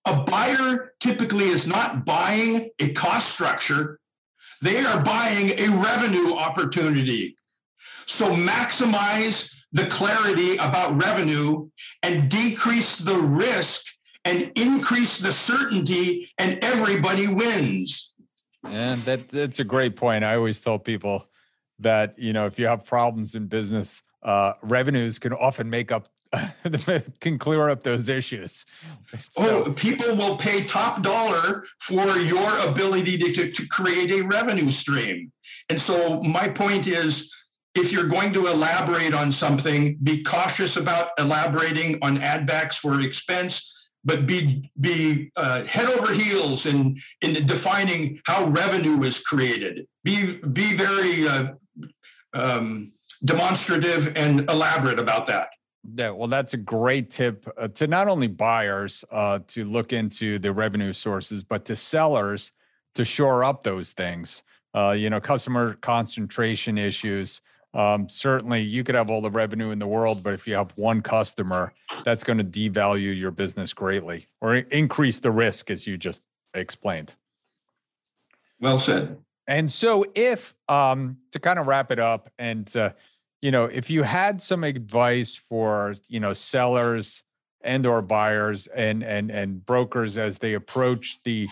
A 0.07 0.23
buyer 0.23 0.95
typically 1.01 1.45
is 1.45 1.67
not 1.67 2.05
buying 2.05 2.71
a 2.81 2.93
cost 2.93 3.31
structure, 3.31 4.01
they 4.61 4.81
are 4.81 5.03
buying 5.03 5.51
a 5.51 5.83
revenue 5.83 6.35
opportunity. 6.35 7.37
So 8.07 8.33
maximize 8.35 9.55
the 9.73 9.87
clarity 9.87 10.55
about 10.57 11.01
revenue 11.03 11.69
and 12.03 12.31
decrease 12.31 12.99
the 12.99 13.19
risk 13.19 13.87
and 14.25 14.53
increase 14.57 15.19
the 15.19 15.33
certainty 15.33 16.31
and 16.39 16.63
everybody 16.63 17.27
wins 17.27 18.15
and 18.65 19.01
that 19.03 19.29
that's 19.29 19.59
a 19.59 19.65
great 19.65 19.97
point 19.97 20.23
i 20.23 20.37
always 20.37 20.61
tell 20.61 20.79
people 20.79 21.29
that 21.79 22.17
you 22.19 22.33
know 22.33 22.47
if 22.47 22.59
you 22.59 22.67
have 22.67 22.85
problems 22.85 23.35
in 23.35 23.47
business 23.47 24.03
uh, 24.23 24.53
revenues 24.63 25.19
can 25.19 25.33
often 25.33 25.69
make 25.69 25.93
up 25.93 26.09
can 27.21 27.39
clear 27.39 27.69
up 27.69 27.83
those 27.83 28.09
issues 28.09 28.65
so, 29.31 29.65
oh 29.67 29.73
people 29.75 30.17
will 30.17 30.37
pay 30.37 30.63
top 30.65 31.03
dollar 31.03 31.63
for 31.79 32.07
your 32.19 32.69
ability 32.69 33.19
to, 33.19 33.33
to, 33.33 33.51
to 33.51 33.67
create 33.69 34.11
a 34.11 34.23
revenue 34.27 34.71
stream 34.71 35.31
and 35.69 35.81
so 35.81 36.21
my 36.23 36.49
point 36.49 36.87
is 36.87 37.31
if 37.75 37.93
you're 37.93 38.09
going 38.09 38.33
to 38.35 38.47
elaborate 38.47 39.15
on 39.15 39.33
something, 39.33 39.97
be 40.03 40.23
cautious 40.23 40.77
about 40.77 41.11
elaborating 41.19 41.99
on 42.03 42.19
add 42.19 42.47
backs 42.47 42.77
for 42.77 43.01
expense, 43.01 43.75
but 44.05 44.27
be 44.27 44.71
be 44.81 45.31
uh, 45.37 45.65
head 45.65 45.89
over 45.89 46.13
heels 46.13 46.67
in 46.67 46.97
in 47.23 47.47
defining 47.47 48.21
how 48.27 48.45
revenue 48.47 49.03
is 49.03 49.21
created. 49.21 49.87
Be 50.05 50.39
be 50.53 50.75
very 50.75 51.27
uh, 51.29 51.55
um, 52.35 52.93
demonstrative 53.25 54.17
and 54.17 54.49
elaborate 54.51 54.99
about 54.99 55.27
that. 55.27 55.51
Yeah, 55.97 56.11
well, 56.11 56.29
that's 56.29 56.55
a 56.55 56.59
great 56.59 57.11
tip 57.11 57.47
uh, 57.57 57.69
to 57.69 57.87
not 57.87 58.09
only 58.09 58.29
buyers 58.29 59.05
uh, 59.11 59.41
to 59.49 59.65
look 59.65 59.93
into 59.93 60.39
the 60.39 60.53
revenue 60.53 60.93
sources, 60.93 61.43
but 61.43 61.65
to 61.65 61.77
sellers 61.77 62.53
to 62.95 63.05
shore 63.05 63.43
up 63.43 63.65
those 63.65 63.93
things. 63.93 64.43
Uh, 64.75 64.95
you 64.97 65.11
know, 65.11 65.21
customer 65.21 65.75
concentration 65.75 66.79
issues 66.79 67.41
um, 67.75 68.09
certainly, 68.09 68.61
you 68.61 68.85
could 68.85 68.95
have 68.95 69.11
all 69.11 69.23
the 69.23 69.31
revenue 69.31 69.71
in 69.71 69.79
the 69.79 69.87
world, 69.87 70.23
but 70.23 70.35
if 70.35 70.47
you 70.47 70.55
have 70.55 70.73
one 70.77 71.01
customer, 71.01 71.73
that's 72.05 72.23
going 72.23 72.39
to 72.39 72.45
devalue 72.45 73.19
your 73.19 73.31
business 73.31 73.73
greatly 73.73 74.27
or 74.41 74.57
increase 74.57 75.21
the 75.21 75.31
risk, 75.31 75.71
as 75.71 75.87
you 75.87 75.97
just 75.97 76.23
explained. 76.53 77.15
Well 78.61 78.79
said. 78.79 79.19
And 79.47 79.73
so, 79.73 80.05
if 80.15 80.55
um, 80.69 81.17
to 81.33 81.41
kind 81.41 81.59
of 81.59 81.67
wrap 81.67 81.91
it 81.91 81.99
up, 81.99 82.31
and 82.39 82.75
uh, 82.77 82.93
you 83.43 83.51
know, 83.51 83.65
if 83.65 83.91
you 83.91 84.05
had 84.05 84.41
some 84.41 84.65
advice 84.65 85.35
for 85.35 85.95
you 86.09 86.21
know 86.21 86.33
sellers 86.33 87.23
and 87.61 87.87
or 87.87 88.01
buyers 88.03 88.67
and 88.69 89.03
and 89.03 89.31
and 89.31 89.65
brokers 89.67 90.17
as 90.17 90.39
they 90.39 90.55
approach 90.55 91.19
the 91.25 91.49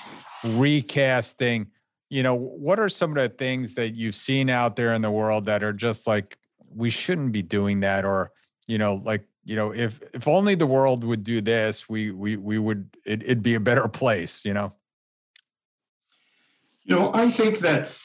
recasting 0.57 1.67
you 2.09 2.23
know 2.23 2.35
what 2.35 2.81
are 2.81 2.89
some 2.89 3.17
of 3.17 3.23
the 3.23 3.29
things 3.29 3.75
that 3.75 3.95
you've 3.95 4.15
seen 4.15 4.51
out 4.51 4.77
there 4.77 4.93
in 4.93 5.03
the 5.03 5.11
world 5.11 5.45
that 5.47 5.63
are 5.63 5.73
just 5.73 6.07
like 6.07 6.37
we 6.75 6.91
shouldn't 6.91 7.33
be 7.33 7.43
doing 7.43 7.81
that 7.81 8.05
or 8.05 8.33
you 8.67 8.79
know 8.79 9.01
like 9.05 9.25
you 9.45 9.57
know 9.57 9.73
if 9.73 10.01
if 10.13 10.27
only 10.27 10.55
the 10.55 10.67
world 10.67 11.05
would 11.05 11.23
do 11.23 11.41
this 11.41 11.89
we 11.89 12.11
we 12.11 12.37
we 12.37 12.59
would 12.59 12.89
it, 13.07 13.23
it'd 13.23 13.43
be 13.43 13.55
a 13.55 13.61
better 13.61 13.89
place 13.89 14.45
you 14.45 14.53
know? 14.53 14.73
You 16.85 16.99
know 16.99 17.11
i 17.15 17.29
think 17.29 17.59
that 17.61 17.97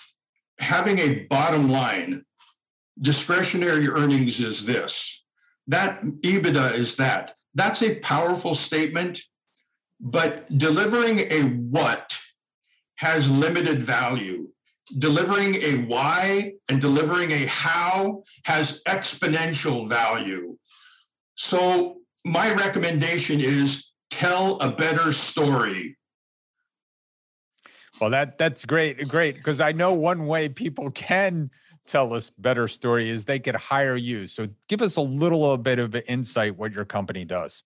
having 0.59 0.99
a 0.99 1.23
bottom 1.23 1.69
line 1.69 2.23
discretionary 3.01 3.87
earnings 3.87 4.39
is 4.39 4.65
this 4.65 5.23
that 5.67 6.01
ebitda 6.23 6.73
is 6.73 6.95
that 6.95 7.35
that's 7.55 7.81
a 7.81 7.99
powerful 7.99 8.55
statement 8.55 9.21
but 9.99 10.45
delivering 10.57 11.19
a 11.19 11.41
what 11.69 12.17
has 12.97 13.29
limited 13.29 13.81
value. 13.81 14.47
Delivering 14.99 15.55
a 15.55 15.85
why 15.87 16.53
and 16.69 16.79
delivering 16.79 17.31
a 17.31 17.45
how 17.47 18.23
has 18.45 18.83
exponential 18.83 19.89
value. 19.89 20.55
So, 21.33 21.97
my 22.23 22.53
recommendation 22.53 23.39
is 23.39 23.91
tell 24.11 24.59
a 24.59 24.71
better 24.71 25.11
story. 25.11 25.97
Well, 27.99 28.11
that 28.11 28.37
that's 28.37 28.63
great, 28.65 29.07
great. 29.07 29.37
Because 29.37 29.59
I 29.59 29.71
know 29.71 29.93
one 29.93 30.27
way 30.27 30.49
people 30.49 30.91
can 30.91 31.49
tell 31.85 32.13
us 32.13 32.29
better 32.31 32.67
story 32.67 33.09
is 33.09 33.25
they 33.25 33.39
could 33.39 33.55
hire 33.55 33.95
you. 33.95 34.27
So, 34.27 34.47
give 34.67 34.81
us 34.81 34.95
a 34.95 35.01
little 35.01 35.57
bit 35.57 35.79
of 35.79 35.95
insight 36.07 36.57
what 36.57 36.71
your 36.71 36.85
company 36.85 37.25
does. 37.25 37.63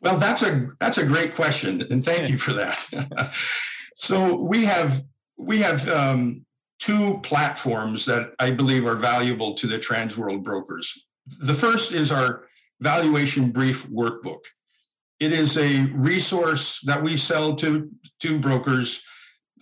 Well, 0.00 0.18
that's 0.18 0.42
a 0.42 0.68
that's 0.80 0.98
a 0.98 1.06
great 1.06 1.34
question, 1.34 1.82
and 1.90 2.04
thank 2.04 2.30
you 2.30 2.38
for 2.38 2.52
that. 2.54 3.32
so 3.94 4.36
we 4.36 4.64
have 4.64 5.02
we 5.38 5.58
have 5.58 5.86
um, 5.88 6.44
two 6.78 7.20
platforms 7.22 8.06
that 8.06 8.34
I 8.38 8.50
believe 8.50 8.86
are 8.86 8.96
valuable 8.96 9.54
to 9.54 9.66
the 9.66 9.78
Transworld 9.78 10.42
brokers. 10.42 11.06
The 11.46 11.54
first 11.54 11.92
is 11.92 12.10
our 12.10 12.46
valuation 12.80 13.50
brief 13.50 13.86
workbook. 13.88 14.40
It 15.20 15.32
is 15.32 15.58
a 15.58 15.84
resource 15.92 16.80
that 16.84 17.02
we 17.02 17.16
sell 17.18 17.54
to 17.56 17.90
to 18.20 18.38
brokers. 18.40 19.04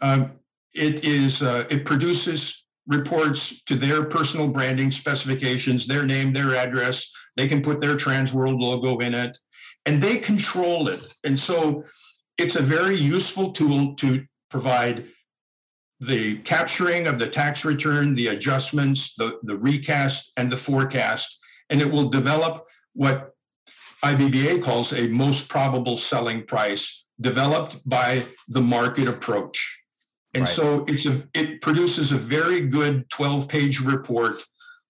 Um, 0.01 0.39
it 0.75 1.05
is 1.05 1.43
uh, 1.43 1.65
it 1.69 1.85
produces 1.85 2.65
reports 2.89 3.63
to 3.65 3.75
their 3.75 4.05
personal 4.05 4.49
branding 4.49 4.91
specifications, 4.91 5.87
their 5.87 6.05
name, 6.05 6.33
their 6.33 6.57
address. 6.57 7.13
They 7.37 7.47
can 7.47 7.63
put 7.63 7.81
their 7.81 7.97
Transworld 7.97 8.61
logo 8.61 8.99
in 8.99 9.15
it 9.15 9.39
and 9.87 10.03
they 10.03 10.17
control 10.19 10.89
it. 10.89 11.01
And 11.25 11.39
so 11.39 11.85
it's 12.39 12.57
a 12.57 12.63
very 12.63 12.97
useful 12.97 13.53
tool 13.53 13.95
to 13.97 14.25
provide 14.51 15.07
the 16.01 16.39
capturing 16.39 17.07
of 17.07 17.19
the 17.19 17.27
tax 17.27 17.65
return, 17.65 18.15
the 18.15 18.29
adjustments, 18.29 19.15
the, 19.17 19.39
the 19.43 19.59
recast, 19.59 20.33
and 20.37 20.51
the 20.51 20.57
forecast. 20.57 21.39
And 21.71 21.83
it 21.83 21.91
will 21.91 22.09
develop 22.09 22.67
what 22.95 23.33
IBBA 24.05 24.63
calls 24.63 24.93
a 24.93 25.09
most 25.09 25.49
probable 25.49 25.97
selling 25.97 26.45
price 26.45 27.07
developed 27.21 27.77
by 27.89 28.23
the 28.49 28.61
market 28.61 29.09
approach. 29.09 29.78
And 30.35 30.43
right. 30.43 30.49
so 30.49 30.85
it's 30.89 31.07
a, 31.07 31.23
it 31.35 31.63
produces 31.63 32.13
a 32.13 32.17
very 32.17 32.61
good 32.61 33.09
12 33.11 33.49
page 33.49 33.81
report 33.81 34.35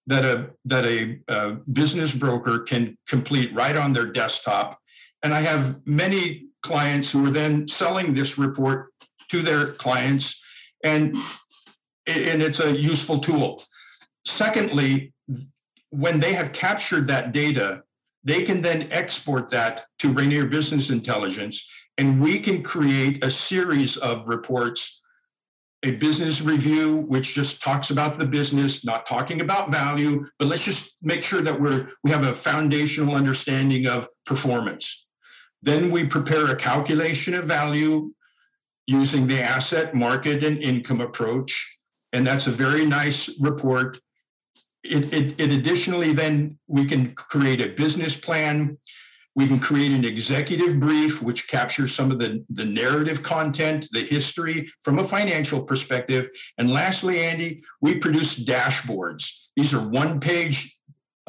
that 0.07 0.25
a 0.25 0.51
that 0.65 0.85
a, 0.85 1.21
a, 1.29 1.57
business 1.73 2.15
broker 2.15 2.61
can 2.61 2.97
complete 3.07 3.55
right 3.55 3.77
on 3.77 3.93
their 3.93 4.07
desktop 4.07 4.79
and 5.23 5.35
I 5.35 5.41
have 5.41 5.85
many 5.87 6.47
clients 6.63 7.11
who 7.11 7.27
are 7.27 7.31
then 7.31 7.67
selling 7.67 8.15
this 8.15 8.39
report 8.39 8.93
to 9.31 9.43
their 9.43 9.73
clients, 9.73 10.43
and, 10.85 11.15
and 12.07 12.43
it's 12.43 12.61
a 12.61 12.77
useful 12.77 13.19
tool. 13.19 13.63
Secondly, 14.25 15.13
when 15.91 16.21
they 16.21 16.33
have 16.33 16.53
captured 16.53 17.07
that 17.09 17.33
data, 17.33 17.83
they 18.25 18.43
can 18.43 18.63
then 18.63 18.87
export 18.91 19.51
that 19.51 19.87
to 19.99 20.13
Rainier 20.13 20.47
Business 20.47 20.91
Intelligence, 20.91 21.69
and 21.97 22.21
we 22.21 22.39
can 22.39 22.63
create 22.63 23.25
a 23.25 23.31
series 23.31 23.97
of 23.97 24.29
reports 24.29 25.03
a 25.85 25.97
business 25.97 26.41
review 26.41 27.05
which 27.09 27.35
just 27.35 27.63
talks 27.63 27.91
about 27.91 28.19
the 28.19 28.27
business 28.27 28.85
not 28.85 29.07
talking 29.07 29.41
about 29.41 29.71
value 29.71 30.27
but 30.39 30.49
let's 30.49 30.65
just 30.65 30.97
make 31.03 31.23
sure 31.23 31.41
that 31.41 31.61
we're 31.61 31.89
we 32.03 32.11
have 32.11 32.27
a 32.27 32.33
foundational 32.33 33.15
understanding 33.15 33.87
of 33.87 34.09
performance 34.27 35.07
then 35.63 35.91
we 35.91 36.07
prepare 36.07 36.51
a 36.51 36.57
calculation 36.57 37.35
of 37.35 37.45
value 37.45 38.13
using 38.89 39.27
the 39.27 39.41
asset, 39.41 39.95
market, 39.95 40.43
and 40.43 40.63
income 40.63 41.01
approach. 41.01 41.79
And 42.13 42.27
that's 42.27 42.47
a 42.47 42.51
very 42.51 42.87
nice 42.87 43.39
report. 43.39 43.99
It, 44.83 45.13
it, 45.13 45.41
it, 45.41 45.51
additionally, 45.51 46.13
then 46.13 46.59
we 46.69 46.87
can 46.87 47.13
create 47.15 47.61
a 47.61 47.69
business 47.69 48.19
plan. 48.19 48.79
We 49.39 49.47
can 49.47 49.61
create 49.61 49.93
an 49.93 50.05
executive 50.05 50.81
brief, 50.81 51.23
which 51.23 51.47
captures 51.47 51.95
some 51.95 52.11
of 52.11 52.19
the, 52.19 52.45
the 52.51 52.65
narrative 52.65 53.23
content, 53.23 53.87
the 53.93 54.01
history 54.01 54.69
from 54.83 54.99
a 54.99 55.05
financial 55.05 55.63
perspective. 55.63 56.29
And 56.59 56.73
lastly, 56.73 57.21
Andy, 57.21 57.63
we 57.81 58.01
produce 58.01 58.45
dashboards. 58.45 59.51
These 59.55 59.73
are 59.73 59.89
one 59.91 60.19
page 60.19 60.77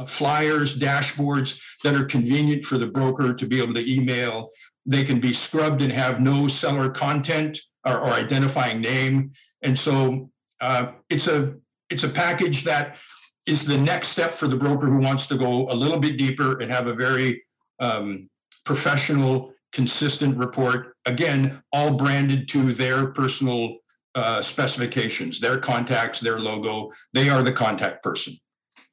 flyers, 0.07 0.79
dashboards 0.79 1.61
that 1.83 1.93
are 1.93 2.03
convenient 2.03 2.63
for 2.63 2.79
the 2.79 2.87
broker 2.87 3.35
to 3.35 3.45
be 3.45 3.61
able 3.61 3.75
to 3.75 3.87
email. 3.87 4.49
They 4.87 5.03
can 5.03 5.19
be 5.19 5.31
scrubbed 5.31 5.83
and 5.83 5.93
have 5.93 6.19
no 6.19 6.47
seller 6.47 6.89
content 6.89 7.59
or, 7.85 7.99
or 7.99 8.09
identifying 8.09 8.81
name. 8.81 9.33
And 9.61 9.77
so 9.77 10.31
uh, 10.61 10.93
it's 11.11 11.27
a 11.27 11.53
it's 11.91 12.05
a 12.05 12.09
package 12.09 12.63
that 12.63 12.97
is 13.45 13.67
the 13.67 13.77
next 13.77 14.07
step 14.07 14.33
for 14.33 14.47
the 14.47 14.57
broker 14.57 14.87
who 14.87 14.99
wants 14.99 15.27
to 15.27 15.37
go 15.37 15.67
a 15.69 15.75
little 15.75 15.99
bit 15.99 16.17
deeper 16.17 16.57
and 16.59 16.71
have 16.71 16.87
a 16.87 16.93
very 16.93 17.43
um, 17.79 18.29
professional, 18.65 19.53
consistent 19.71 20.37
report. 20.37 20.95
Again, 21.05 21.61
all 21.73 21.95
branded 21.95 22.47
to 22.49 22.73
their 22.73 23.07
personal 23.07 23.77
uh, 24.15 24.41
specifications, 24.41 25.39
their 25.39 25.57
contacts, 25.57 26.19
their 26.19 26.39
logo. 26.39 26.91
They 27.13 27.29
are 27.29 27.43
the 27.43 27.51
contact 27.51 28.03
person. 28.03 28.33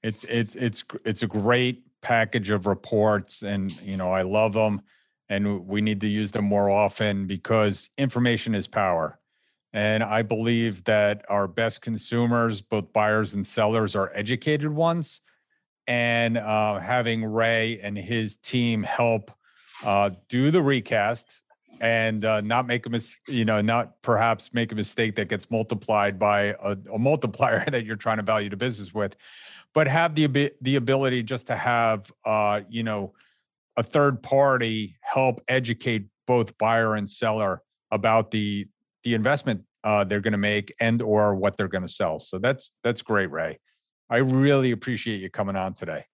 It's 0.03 0.25
it's 0.25 0.55
it's 0.55 0.85
it's 1.05 1.23
a 1.23 1.27
great 1.27 1.83
package 2.03 2.51
of 2.51 2.67
reports, 2.67 3.43
and 3.43 3.75
you 3.81 3.97
know 3.97 4.13
I 4.13 4.23
love 4.23 4.53
them, 4.53 4.83
and 5.29 5.67
we 5.67 5.81
need 5.81 6.01
to 6.03 6.09
use 6.09 6.31
them 6.31 6.45
more 6.45 6.71
often 6.71 7.27
because 7.27 7.91
information 7.99 8.55
is 8.55 8.69
power. 8.69 9.19
And 9.73 10.03
I 10.03 10.23
believe 10.23 10.85
that 10.85 11.25
our 11.29 11.49
best 11.49 11.83
consumers, 11.83 12.63
both 12.63 12.93
buyers 12.93 13.35
and 13.35 13.47
sellers, 13.47 13.95
are 13.95 14.11
educated 14.15 14.71
ones. 14.71 15.21
And 15.87 16.37
uh, 16.37 16.81
having 16.81 17.25
Ray 17.25 17.79
and 17.81 17.97
his 17.97 18.37
team 18.37 18.83
help 18.83 19.31
uh, 19.85 20.11
do 20.29 20.51
the 20.51 20.63
recast 20.63 21.43
and 21.81 22.25
uh, 22.25 22.41
not 22.41 22.67
make 22.67 22.87
a 22.87 22.91
mis- 22.91 23.15
you 23.29 23.45
know 23.45 23.61
not 23.61 24.01
perhaps 24.03 24.55
make 24.55 24.73
a 24.73 24.75
mistake 24.75 25.15
that 25.17 25.29
gets 25.29 25.51
multiplied 25.51 26.19
by 26.19 26.55
a, 26.61 26.77
a 26.93 26.99
multiplier 26.99 27.65
that 27.71 27.85
you're 27.85 27.97
trying 27.97 28.17
to 28.17 28.23
value 28.23 28.49
the 28.49 28.57
business 28.57 28.95
with 28.95 29.15
but 29.75 29.87
have 29.87 30.15
the 30.15 30.51
the 30.63 30.77
ability 30.77 31.23
just 31.23 31.49
to 31.49 31.55
have 31.55 32.11
uh, 32.25 32.63
you 32.71 32.83
know 32.83 33.13
a 33.77 33.83
third 33.83 34.23
party 34.23 34.97
help 35.03 35.43
educate 35.49 36.07
both 36.27 36.57
buyer 36.57 36.95
and 36.95 37.11
seller 37.11 37.63
about 37.91 38.31
the 38.31 38.67
the 39.05 39.13
investment 39.13 39.63
uh, 39.85 40.03
they're 40.03 40.21
going 40.21 40.33
to 40.33 40.39
make 40.39 40.75
and 40.81 41.01
or 41.01 41.37
what 41.37 41.57
they're 41.57 41.69
going 41.69 41.87
to 41.87 41.93
sell. 41.93 42.19
So 42.19 42.39
that's 42.39 42.73
that's 42.83 43.03
great, 43.03 43.31
Ray. 43.31 43.59
I 44.09 44.19
really 44.19 44.71
appreciate 44.71 45.21
you 45.21 45.31
coming 45.31 45.57
on 45.57 45.75
today. 45.75 46.05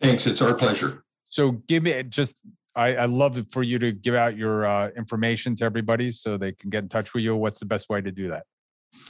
Thanks. 0.00 0.26
It's 0.26 0.42
our 0.42 0.54
pleasure. 0.54 1.04
So 1.28 1.52
give 1.52 1.82
me 1.82 2.02
just 2.04 2.40
I, 2.74 2.96
I 2.96 3.04
love 3.04 3.44
for 3.50 3.62
you 3.62 3.78
to 3.78 3.92
give 3.92 4.14
out 4.14 4.36
your 4.36 4.66
uh, 4.66 4.88
information 4.96 5.54
to 5.56 5.64
everybody 5.64 6.10
so 6.10 6.36
they 6.36 6.52
can 6.52 6.70
get 6.70 6.84
in 6.84 6.88
touch 6.88 7.12
with 7.12 7.22
you. 7.22 7.36
What's 7.36 7.58
the 7.58 7.66
best 7.66 7.90
way 7.90 8.00
to 8.00 8.10
do 8.10 8.28
that? 8.28 8.44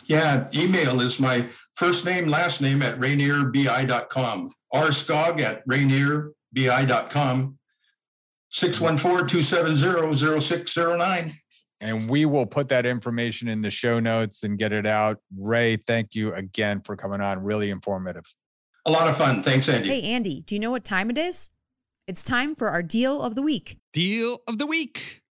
Yeah, 0.07 0.49
email 0.55 1.01
is 1.01 1.19
my 1.19 1.45
first 1.75 2.05
name, 2.05 2.27
last 2.27 2.61
name 2.61 2.83
at 2.83 2.99
rainierbi.com. 2.99 4.51
rskog 4.75 5.41
at 5.41 5.67
rainierbi.com. 5.67 7.59
614-270-0609. 8.53 11.33
And 11.83 12.09
we 12.09 12.27
will 12.27 12.47
put 12.47 12.69
that 12.69 12.87
information 12.87 13.49
in 13.49 13.61
the 13.61 13.71
show 13.71 13.99
notes 13.99 14.45
and 14.45 14.57
get 14.57 14.73
it 14.73 14.87
out. 14.87 15.19
Ray, 15.37 15.77
thank 15.77 16.15
you 16.15 16.33
again 16.33 16.81
for 16.81 16.97
coming 16.97 17.21
on. 17.21 17.43
Really 17.43 17.71
informative. 17.71 18.25
A 18.87 18.91
lot 18.91 19.09
of 19.09 19.17
fun. 19.17 19.43
Thanks, 19.43 19.69
Andy. 19.69 19.89
Hey, 19.89 20.03
Andy, 20.03 20.43
do 20.43 20.55
you 20.55 20.61
know 20.61 20.71
what 20.71 20.85
time 20.85 21.11
it 21.11 21.19
is? 21.19 21.51
It's 22.07 22.23
time 22.23 22.55
for 22.55 22.69
our 22.69 22.83
deal 22.83 23.21
of 23.21 23.35
the 23.35 23.43
week. 23.43 23.79
Deal 23.93 24.39
of 24.47 24.59
the 24.59 24.67
week. 24.67 25.23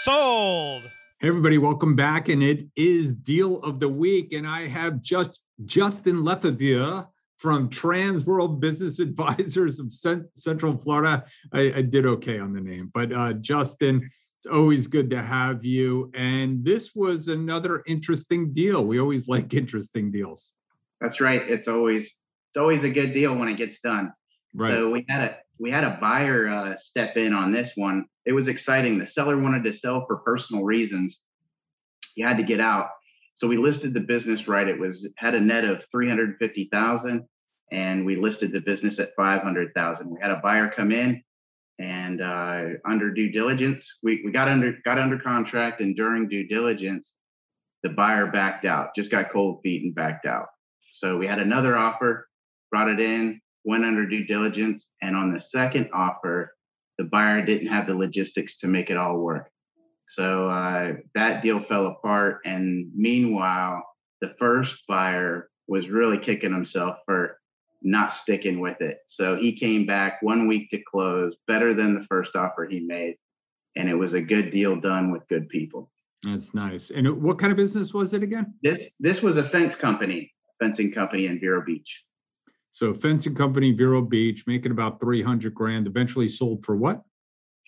Sold. 0.00 0.82
Hey 1.20 1.28
everybody, 1.28 1.58
welcome 1.58 1.94
back. 1.94 2.28
And 2.28 2.42
it 2.42 2.66
is 2.74 3.12
deal 3.12 3.58
of 3.58 3.78
the 3.78 3.88
week. 3.88 4.32
And 4.32 4.44
I 4.44 4.66
have 4.66 5.00
just 5.00 5.38
Justin 5.66 6.24
Lefebure 6.24 7.06
from 7.36 7.68
Trans 7.68 8.24
World 8.24 8.60
Business 8.60 8.98
Advisors 9.00 9.78
of 9.78 9.92
Central 10.34 10.76
Florida. 10.76 11.24
I, 11.52 11.72
I, 11.76 11.82
did 11.82 12.06
okay 12.06 12.40
on 12.40 12.52
the 12.52 12.60
name, 12.60 12.90
but 12.92 13.12
uh, 13.12 13.34
Justin, 13.34 14.10
it's 14.44 14.52
always 14.52 14.88
good 14.88 15.08
to 15.10 15.22
have 15.22 15.64
you. 15.64 16.10
And 16.16 16.64
this 16.64 16.96
was 16.96 17.28
another 17.28 17.84
interesting 17.86 18.52
deal. 18.52 18.84
We 18.84 18.98
always 18.98 19.28
like 19.28 19.54
interesting 19.54 20.10
deals. 20.10 20.50
That's 21.00 21.20
right. 21.20 21.42
It's 21.48 21.68
always 21.68 22.06
it's 22.50 22.58
always 22.58 22.82
a 22.82 22.90
good 22.90 23.12
deal 23.12 23.36
when 23.36 23.48
it 23.48 23.56
gets 23.56 23.80
done. 23.80 24.12
Right. 24.52 24.70
So 24.70 24.90
we 24.90 25.06
had 25.08 25.22
a 25.22 25.36
we 25.60 25.70
had 25.70 25.84
a 25.84 25.96
buyer 26.00 26.48
uh, 26.48 26.76
step 26.76 27.16
in 27.16 27.32
on 27.32 27.52
this 27.52 27.74
one. 27.76 28.06
It 28.26 28.32
was 28.32 28.48
exciting. 28.48 28.98
The 28.98 29.06
seller 29.06 29.38
wanted 29.38 29.62
to 29.64 29.72
sell 29.72 30.04
for 30.06 30.16
personal 30.16 30.64
reasons. 30.64 31.20
He 32.14 32.22
had 32.22 32.36
to 32.38 32.42
get 32.42 32.58
out. 32.58 32.88
So 33.36 33.46
we 33.46 33.56
listed 33.56 33.94
the 33.94 34.00
business 34.00 34.48
right. 34.48 34.66
It 34.66 34.78
was 34.78 35.08
had 35.18 35.36
a 35.36 35.40
net 35.40 35.64
of 35.64 35.86
350,000 35.92 37.24
and 37.70 38.04
we 38.04 38.16
listed 38.16 38.52
the 38.52 38.60
business 38.60 38.98
at 38.98 39.14
500,000. 39.16 40.10
We 40.10 40.20
had 40.20 40.32
a 40.32 40.40
buyer 40.42 40.68
come 40.68 40.90
in 40.90 41.22
and 41.78 42.20
uh, 42.20 42.62
under 42.86 43.10
due 43.10 43.30
diligence, 43.30 43.98
we, 44.02 44.22
we 44.24 44.32
got 44.32 44.48
under 44.48 44.74
got 44.84 44.98
under 44.98 45.18
contract 45.18 45.80
and 45.80 45.96
during 45.96 46.28
due 46.28 46.46
diligence, 46.46 47.14
the 47.82 47.88
buyer 47.88 48.26
backed 48.26 48.64
out, 48.64 48.94
just 48.94 49.10
got 49.10 49.32
cold 49.32 49.60
feet 49.62 49.82
and 49.82 49.94
backed 49.94 50.26
out. 50.26 50.46
So 50.92 51.16
we 51.16 51.26
had 51.26 51.38
another 51.38 51.76
offer, 51.76 52.28
brought 52.70 52.88
it 52.88 53.00
in, 53.00 53.40
went 53.64 53.84
under 53.84 54.06
due 54.06 54.24
diligence, 54.24 54.92
and 55.02 55.16
on 55.16 55.32
the 55.32 55.40
second 55.40 55.88
offer, 55.92 56.54
the 56.98 57.04
buyer 57.04 57.44
didn't 57.44 57.68
have 57.68 57.86
the 57.86 57.94
logistics 57.94 58.58
to 58.58 58.68
make 58.68 58.90
it 58.90 58.96
all 58.96 59.18
work. 59.18 59.50
So 60.08 60.48
uh, 60.48 60.94
that 61.14 61.42
deal 61.42 61.62
fell 61.62 61.86
apart. 61.86 62.40
And 62.44 62.90
meanwhile, 62.94 63.82
the 64.20 64.34
first 64.38 64.82
buyer 64.86 65.48
was 65.68 65.88
really 65.88 66.18
kicking 66.18 66.52
himself 66.52 66.98
for 67.06 67.38
not 67.84 68.12
sticking 68.12 68.60
with 68.60 68.80
it. 68.80 68.98
So 69.06 69.36
he 69.36 69.52
came 69.52 69.86
back 69.86 70.20
one 70.22 70.46
week 70.46 70.70
to 70.70 70.78
close, 70.78 71.34
better 71.46 71.74
than 71.74 71.94
the 71.94 72.04
first 72.04 72.36
offer 72.36 72.66
he 72.66 72.80
made. 72.80 73.16
And 73.76 73.88
it 73.88 73.94
was 73.94 74.14
a 74.14 74.20
good 74.20 74.50
deal 74.50 74.80
done 74.80 75.10
with 75.10 75.26
good 75.28 75.48
people. 75.48 75.90
That's 76.22 76.54
nice. 76.54 76.90
And 76.90 77.22
what 77.22 77.38
kind 77.38 77.50
of 77.50 77.56
business 77.56 77.92
was 77.92 78.12
it 78.12 78.22
again? 78.22 78.54
This 78.62 78.90
this 79.00 79.22
was 79.22 79.38
a 79.38 79.48
fence 79.48 79.74
company, 79.74 80.32
fencing 80.60 80.92
company 80.92 81.26
in 81.26 81.40
Vero 81.40 81.62
Beach. 81.64 82.02
So 82.70 82.94
fencing 82.94 83.34
company, 83.34 83.72
Vero 83.72 84.00
Beach, 84.00 84.44
making 84.46 84.72
about 84.72 85.00
300 85.00 85.54
grand, 85.54 85.86
eventually 85.86 86.28
sold 86.28 86.64
for 86.64 86.76
what? 86.76 87.02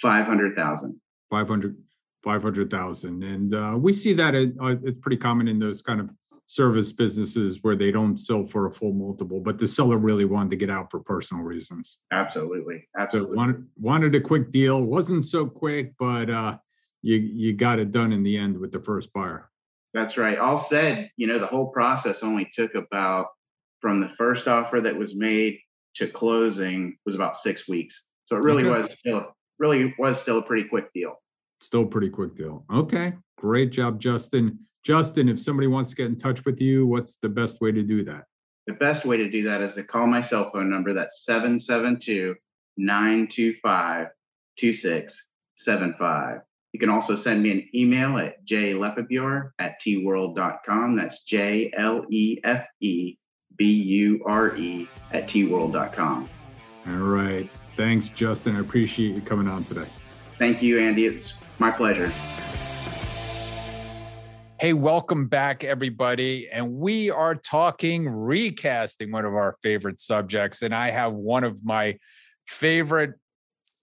500,000. 0.01 1.01
500 1.31 1.77
500,000. 2.25 3.23
And 3.23 3.55
uh, 3.55 3.77
we 3.79 3.93
see 3.93 4.15
that 4.15 4.35
it, 4.35 4.55
uh, 4.61 4.77
it's 4.83 4.99
pretty 5.01 5.19
common 5.19 5.47
in 5.47 5.59
those 5.59 5.83
kind 5.83 6.01
of 6.01 6.09
service 6.47 6.93
businesses 6.93 7.59
where 7.63 7.77
they 7.77 7.91
don't 7.91 8.19
sell 8.19 8.45
for 8.45 8.67
a 8.67 8.71
full 8.71 8.93
multiple, 8.93 9.41
but 9.41 9.59
the 9.59 9.67
seller 9.67 9.97
really 9.97 10.25
wanted 10.25 10.51
to 10.51 10.57
get 10.57 10.71
out 10.71 10.91
for 10.91 11.01
personal 11.01 11.43
reasons. 11.43 11.99
Absolutely. 12.13 12.87
Absolutely. 12.99 13.33
So 13.33 13.37
wanted, 13.37 13.67
wanted 13.79 14.15
a 14.15 14.21
quick 14.21 14.51
deal. 14.51 14.83
Wasn't 14.83 15.25
so 15.25 15.47
quick, 15.47 15.93
but 15.99 16.29
uh, 16.29 16.59
you, 17.03 17.17
you 17.17 17.53
got 17.55 17.79
it 17.79 17.91
done 17.91 18.13
in 18.13 18.23
the 18.23 18.37
end 18.37 18.59
with 18.59 18.73
the 18.73 18.81
first 18.81 19.13
buyer. 19.13 19.51
That's 19.95 20.17
right. 20.17 20.39
All 20.39 20.59
said, 20.59 21.11
you 21.17 21.27
know, 21.27 21.39
the 21.39 21.47
whole 21.47 21.69
process 21.69 22.23
only 22.23 22.51
took 22.53 22.75
about 22.75 23.29
from 23.81 24.01
the 24.01 24.11
first 24.19 24.49
offer 24.49 24.81
that 24.81 24.97
was 24.97 25.15
made 25.15 25.59
to 25.97 26.09
closing 26.09 26.97
was 27.07 27.15
about 27.15 27.37
six 27.37 27.69
weeks. 27.69 28.05
So 28.27 28.37
it 28.37 28.43
really 28.43 28.65
okay. 28.65 28.81
was 28.81 28.99
still 28.99 29.37
really 29.59 29.95
was 29.99 30.21
still 30.21 30.39
a 30.39 30.43
pretty 30.43 30.69
quick 30.69 30.93
deal. 30.93 31.15
Still 31.61 31.87
pretty 31.87 32.11
quick 32.11 32.35
deal. 32.35 32.65
Okay. 32.73 33.13
Great 33.39 33.71
job, 33.71 34.01
Justin. 34.01 34.59
Justin, 34.85 35.31
if 35.31 35.41
somebody 35.41 35.67
wants 35.67 35.91
to 35.91 35.97
get 35.97 36.07
in 36.07 36.17
touch 36.17 36.45
with 36.45 36.61
you, 36.61 36.87
what's 36.87 37.17
the 37.17 37.29
best 37.29 37.61
way 37.61 37.73
to 37.73 37.83
do 37.83 38.05
that? 38.05 38.25
The 38.67 38.75
best 38.75 39.05
way 39.05 39.17
to 39.17 39.31
do 39.31 39.43
that 39.45 39.63
is 39.63 39.75
to 39.75 39.83
call 39.83 40.07
my 40.07 40.21
cell 40.21 40.51
phone 40.53 40.71
number. 40.71 40.93
That's 40.93 41.25
772 41.25 42.35
925 42.77 44.09
2675. 44.59 46.41
You 46.73 46.81
can 46.81 46.91
also 46.91 47.15
send 47.15 47.43
me 47.43 47.51
an 47.53 47.69
email 47.75 48.19
at 48.19 48.45
jlefebure 48.47 49.51
at 49.59 49.81
tworld.com. 49.81 50.97
That's 50.97 51.25
J 51.25 51.73
L 51.77 52.05
E 52.11 52.41
F 52.45 52.67
E 52.81 53.17
B 53.57 53.65
U 53.65 54.23
R 54.27 54.57
E 54.57 54.89
at 55.13 55.29
tworld.com. 55.29 56.29
All 56.89 56.95
right. 56.95 57.49
Thanks, 57.77 58.09
Justin. 58.11 58.57
I 58.57 58.61
appreciate 58.61 59.15
you 59.15 59.23
coming 59.23 59.49
on 59.49 59.65
today. 59.65 59.87
Thank 60.39 60.63
you, 60.63 60.79
Andy. 60.79 61.07
It's 61.07 61.35
my 61.59 61.71
pleasure. 61.71 62.13
Hey, 64.65 64.73
welcome 64.73 65.27
back, 65.27 65.63
everybody. 65.63 66.49
And 66.51 66.73
we 66.73 67.11
are 67.11 67.35
talking 67.35 68.09
recasting, 68.09 69.13
one 69.13 69.27
of 69.27 69.35
our 69.35 69.59
favorite 69.63 70.01
subjects. 70.01 70.63
And 70.63 70.75
I 70.75 70.91
have 70.91 71.13
one 71.13 71.45
of 71.45 71.63
my 71.63 71.99
favorite 72.47 73.13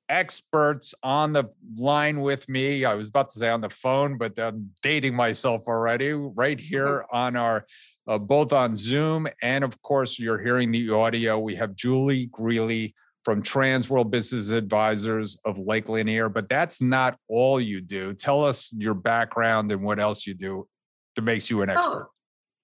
experts 0.10 0.96
on 1.04 1.34
the 1.34 1.52
line 1.78 2.20
with 2.22 2.50
me. 2.50 2.84
I 2.84 2.96
was 2.96 3.10
about 3.10 3.30
to 3.30 3.38
say 3.38 3.50
on 3.50 3.62
the 3.62 3.70
phone, 3.70 4.18
but 4.18 4.40
I'm 4.40 4.72
dating 4.82 5.14
myself 5.14 5.68
already, 5.68 6.14
right 6.14 6.58
mm-hmm. 6.58 6.66
here 6.66 7.06
on 7.14 7.36
our 7.36 7.68
uh, 8.08 8.18
both 8.18 8.52
on 8.52 8.76
Zoom. 8.76 9.28
And 9.44 9.64
of 9.64 9.80
course, 9.84 10.18
you're 10.18 10.42
hearing 10.42 10.72
the 10.72 10.90
audio. 10.90 11.38
We 11.38 11.58
have 11.58 11.76
Julie 11.76 12.26
Greeley 12.26 12.96
from 13.24 13.42
Trans 13.42 13.90
World 13.90 14.12
Business 14.12 14.50
Advisors 14.50 15.38
of 15.46 15.60
Lake 15.60 15.90
Lanier, 15.90 16.30
but 16.30 16.50
that's 16.50 16.82
not 16.82 17.18
all 17.28 17.60
you 17.60 17.82
do. 17.82 18.14
Tell 18.14 18.44
us 18.44 18.74
your 18.76 18.94
background 18.94 19.72
and 19.72 19.84
what 19.84 20.00
else 20.00 20.26
you 20.26 20.34
do 20.34 20.68
that 21.16 21.22
makes 21.22 21.50
you 21.50 21.62
an 21.62 21.70
oh, 21.70 21.74
expert. 21.74 22.10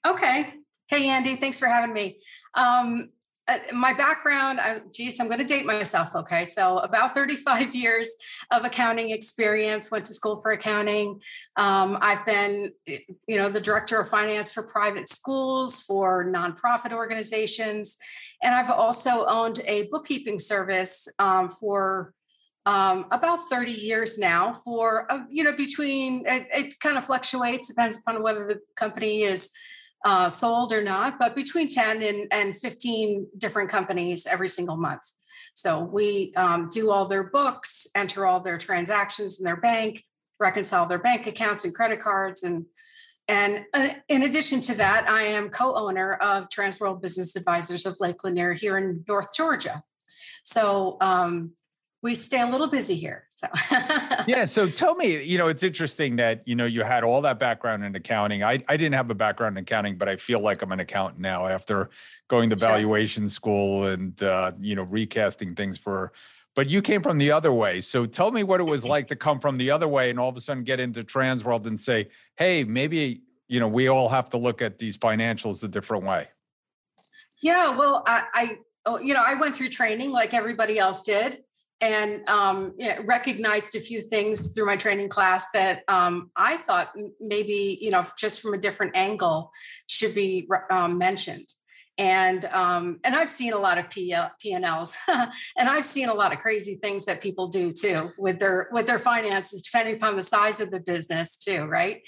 Oh, 0.04 0.14
okay. 0.14 0.54
Hey, 0.88 1.10
Andy, 1.10 1.36
thanks 1.36 1.60
for 1.60 1.68
having 1.68 1.94
me. 1.94 2.20
Um, 2.56 3.10
my 3.74 3.94
background, 3.94 4.60
I, 4.60 4.82
geez, 4.94 5.20
I'm 5.20 5.28
going 5.28 5.40
to 5.40 5.46
date 5.46 5.66
myself. 5.66 6.16
Okay. 6.16 6.46
So, 6.46 6.80
about 6.80 7.14
35 7.14 7.74
years 7.76 8.10
of 8.52 8.66
accounting 8.66 9.12
experience, 9.12 9.90
went 9.90 10.06
to 10.06 10.14
school 10.14 10.42
for 10.42 10.52
accounting. 10.52 11.22
Um, 11.56 11.98
I've 12.02 12.26
been, 12.26 12.72
you 12.86 13.38
know, 13.38 13.50
the 13.50 13.62
director 13.62 14.00
of 14.00 14.10
finance 14.10 14.52
for 14.52 14.64
private 14.64 15.10
schools, 15.10 15.80
for 15.82 16.26
nonprofit 16.26 16.92
organizations. 16.92 17.98
And 18.44 18.54
I've 18.54 18.70
also 18.70 19.26
owned 19.26 19.62
a 19.66 19.88
bookkeeping 19.92 20.40
service 20.40 21.08
um, 21.20 21.50
for 21.50 22.14
um, 22.68 23.06
about 23.12 23.48
30 23.50 23.72
years 23.72 24.18
now 24.18 24.52
for 24.52 25.10
uh, 25.10 25.24
you 25.30 25.46
know 25.46 25.56
between 25.56 26.26
it, 26.28 26.48
it, 26.54 26.80
kind 26.82 26.98
of 26.98 27.06
fluctuates 27.06 27.70
depends 27.70 27.98
upon 27.98 28.22
whether 28.22 28.46
the 28.46 28.60
company 28.76 29.22
is 29.22 29.52
uh, 30.08 30.30
sold 30.30 30.72
or 30.72 30.82
not 30.82 31.20
but 31.20 31.36
between 31.36 31.68
10 31.68 32.02
and, 32.02 32.28
and 32.32 32.56
15 32.56 33.28
different 33.38 33.70
companies 33.70 34.26
every 34.26 34.48
single 34.48 34.78
month. 34.78 35.02
So 35.54 35.80
we 35.80 36.34
um, 36.36 36.70
do 36.70 36.92
all 36.92 37.06
their 37.08 37.26
books 37.26 37.88
enter 37.94 38.26
all 38.26 38.40
their 38.40 38.58
transactions 38.58 39.38
in 39.38 39.44
their 39.44 39.58
bank 39.58 40.04
reconcile 40.40 40.86
their 40.86 41.00
bank 41.10 41.28
accounts 41.28 41.66
and 41.66 41.74
credit 41.74 42.00
cards 42.00 42.44
and 42.44 42.66
and 43.28 43.66
uh, 43.74 43.90
in 44.08 44.22
addition 44.24 44.60
to 44.62 44.76
that 44.76 45.10
i 45.10 45.24
am 45.24 45.50
co-owner 45.50 46.14
of 46.14 46.48
transworld 46.48 47.02
business 47.02 47.36
advisors 47.36 47.86
of 47.86 48.00
lake 48.00 48.24
lanier 48.24 48.54
here 48.54 48.78
in 48.78 49.04
north 49.08 49.34
georgia. 49.34 49.84
So 50.44 50.98
um, 51.02 51.52
we 52.04 52.14
stay 52.14 52.42
a 52.42 52.46
little 52.46 52.68
busy 52.68 52.96
here. 52.96 53.26
So 53.32 53.48
yeah. 54.28 54.46
So 54.46 54.70
tell 54.70 54.96
me, 54.96 55.24
you 55.24 55.38
know, 55.38 55.48
it's 55.48 55.64
interesting 55.64 56.18
that 56.18 56.44
you 56.46 56.56
know 56.56 56.66
you 56.66 56.84
had 56.84 57.04
all 57.04 57.22
that 57.22 57.40
background 57.40 57.84
in 57.84 57.96
accounting. 57.96 58.44
I 58.44 58.64
I 58.68 58.78
didn't 58.78 58.94
have 58.94 59.10
a 59.10 59.16
background 59.16 59.58
in 59.58 59.64
accounting, 59.64 59.98
but 59.98 60.08
I 60.08 60.16
feel 60.16 60.40
like 60.40 60.62
I'm 60.62 60.72
an 60.72 60.80
accountant 60.80 61.20
now 61.20 61.48
after 61.48 61.90
going 62.28 62.50
to 62.52 62.56
valuation 62.56 63.24
sure. 63.24 63.30
school 63.30 63.86
and 63.88 64.22
uh, 64.22 64.52
you 64.60 64.76
know 64.76 64.84
recasting 64.84 65.56
things 65.56 65.80
for. 65.80 66.12
But 66.56 66.70
you 66.70 66.82
came 66.82 67.04
from 67.04 67.20
the 67.20 67.32
other 67.32 67.54
way. 67.54 67.82
So 67.82 68.08
tell 68.08 68.32
me 68.32 68.42
what 68.42 68.60
it 68.60 68.64
was 68.64 68.84
like 68.84 69.08
to 69.10 69.16
come 69.16 69.40
from 69.40 69.60
the 69.60 69.70
other 69.70 69.88
way 69.88 70.10
and 70.10 70.20
all 70.20 70.30
of 70.30 70.38
a 70.38 70.42
sudden 70.42 70.64
get 70.64 70.80
into 70.80 71.04
trans 71.04 71.44
world 71.44 71.68
and 71.68 71.80
say, 71.80 72.10
hey, 72.36 72.64
maybe 72.64 73.22
you 73.48 73.60
know 73.60 73.68
we 73.68 73.88
all 73.88 74.10
have 74.10 74.30
to 74.30 74.38
look 74.38 74.62
at 74.62 74.78
these 74.78 74.98
financials 74.98 75.64
a 75.64 75.68
different 75.68 76.04
way. 76.04 76.28
Yeah. 77.42 77.76
Well, 77.76 78.04
I, 78.06 78.24
I 78.34 78.58
oh, 78.86 79.00
you 79.00 79.16
know 79.16 79.24
I 79.26 79.34
went 79.34 79.56
through 79.56 79.70
training 79.70 80.12
like 80.12 80.36
everybody 80.36 80.78
else 80.78 81.02
did 81.02 81.44
and 81.80 82.28
um, 82.28 82.74
recognized 83.04 83.76
a 83.76 83.80
few 83.80 84.02
things 84.02 84.48
through 84.54 84.66
my 84.66 84.76
training 84.76 85.10
class 85.10 85.44
that 85.54 85.84
um, 85.88 86.32
I 86.36 86.58
thought 86.58 86.92
maybe 87.20 87.78
you 87.80 87.92
know 87.92 88.06
just 88.18 88.42
from 88.42 88.54
a 88.54 88.58
different 88.58 88.96
angle 88.96 89.52
should 89.88 90.16
be 90.16 90.48
um, 90.70 90.98
mentioned. 90.98 91.48
And 92.00 92.46
um, 92.46 93.00
and 93.04 93.16
I've 93.16 93.30
seen 93.30 93.54
a 93.54 93.58
lot 93.58 93.80
of 93.80 93.90
P 93.90 94.14
and 94.14 94.66
Ls, 94.66 94.94
and 95.08 95.32
I've 95.58 95.86
seen 95.86 96.10
a 96.10 96.14
lot 96.14 96.32
of 96.32 96.38
crazy 96.38 96.76
things 96.76 97.06
that 97.06 97.22
people 97.22 97.48
do 97.48 97.72
too 97.72 98.12
with 98.20 98.38
their 98.38 98.70
with 98.72 98.86
their 98.86 99.00
finances, 99.00 99.64
depending 99.64 99.96
upon 99.96 100.16
the 100.16 100.22
size 100.22 100.60
of 100.60 100.70
the 100.70 100.80
business 100.80 101.38
too, 101.38 101.66
right? 101.66 102.02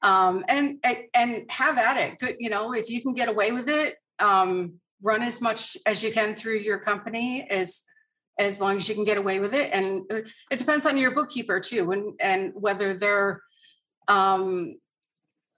Um, 0.00 0.46
and 0.48 0.82
and 1.14 1.50
have 1.50 1.76
at 1.76 1.98
it. 1.98 2.18
Good, 2.18 2.36
you 2.38 2.48
know, 2.48 2.72
if 2.72 2.88
you 2.88 3.02
can 3.02 3.12
get 3.12 3.28
away 3.28 3.52
with 3.52 3.68
it, 3.68 3.96
um, 4.18 4.80
run 5.02 5.22
as 5.22 5.42
much 5.42 5.76
as 5.84 6.02
you 6.02 6.10
can 6.10 6.34
through 6.34 6.58
your 6.60 6.78
company 6.78 7.46
as 7.50 7.82
as 8.38 8.60
long 8.60 8.76
as 8.76 8.88
you 8.88 8.94
can 8.94 9.04
get 9.04 9.16
away 9.16 9.38
with 9.38 9.54
it. 9.54 9.70
And 9.72 10.02
uh, 10.12 10.22
it 10.50 10.58
depends 10.58 10.86
on 10.86 10.98
your 10.98 11.14
bookkeeper 11.14 11.60
too, 11.60 11.90
and 11.92 12.14
and 12.20 12.52
whether 12.54 12.94
they're 12.94 13.42
um, 14.08 14.76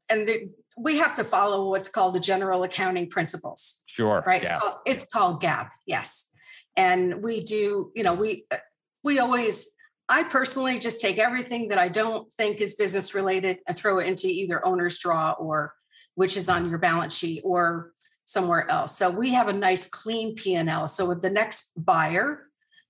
and 0.08 0.28
they, 0.28 0.48
we 0.76 0.98
have 0.98 1.14
to 1.16 1.24
follow 1.24 1.70
what's 1.70 1.88
called 1.88 2.14
the 2.14 2.20
general 2.20 2.62
accounting 2.62 3.10
principles. 3.10 3.82
Sure. 3.86 4.22
Right. 4.26 4.42
Yeah. 4.42 4.52
It's, 4.52 4.60
called, 4.60 4.74
it's 4.86 5.04
called 5.06 5.42
GAAP. 5.42 5.68
Yes. 5.86 6.30
And 6.76 7.22
we 7.22 7.42
do, 7.42 7.90
you 7.94 8.02
know, 8.02 8.14
we 8.14 8.44
uh, 8.50 8.58
we 9.02 9.18
always 9.18 9.68
I 10.08 10.22
personally 10.22 10.78
just 10.78 11.00
take 11.00 11.18
everything 11.18 11.68
that 11.68 11.78
I 11.78 11.88
don't 11.88 12.30
think 12.32 12.60
is 12.60 12.74
business 12.74 13.14
related 13.14 13.58
and 13.66 13.76
throw 13.76 13.98
it 13.98 14.06
into 14.06 14.28
either 14.28 14.64
owner's 14.64 14.98
draw 14.98 15.32
or 15.32 15.74
which 16.14 16.36
is 16.36 16.48
on 16.48 16.68
your 16.68 16.78
balance 16.78 17.16
sheet 17.16 17.42
or 17.44 17.92
somewhere 18.24 18.70
else. 18.70 18.96
So 18.96 19.10
we 19.10 19.30
have 19.30 19.48
a 19.48 19.52
nice 19.52 19.86
clean 19.86 20.34
P&L. 20.34 20.86
So 20.86 21.06
with 21.06 21.22
the 21.22 21.30
next 21.30 21.72
buyer 21.76 22.45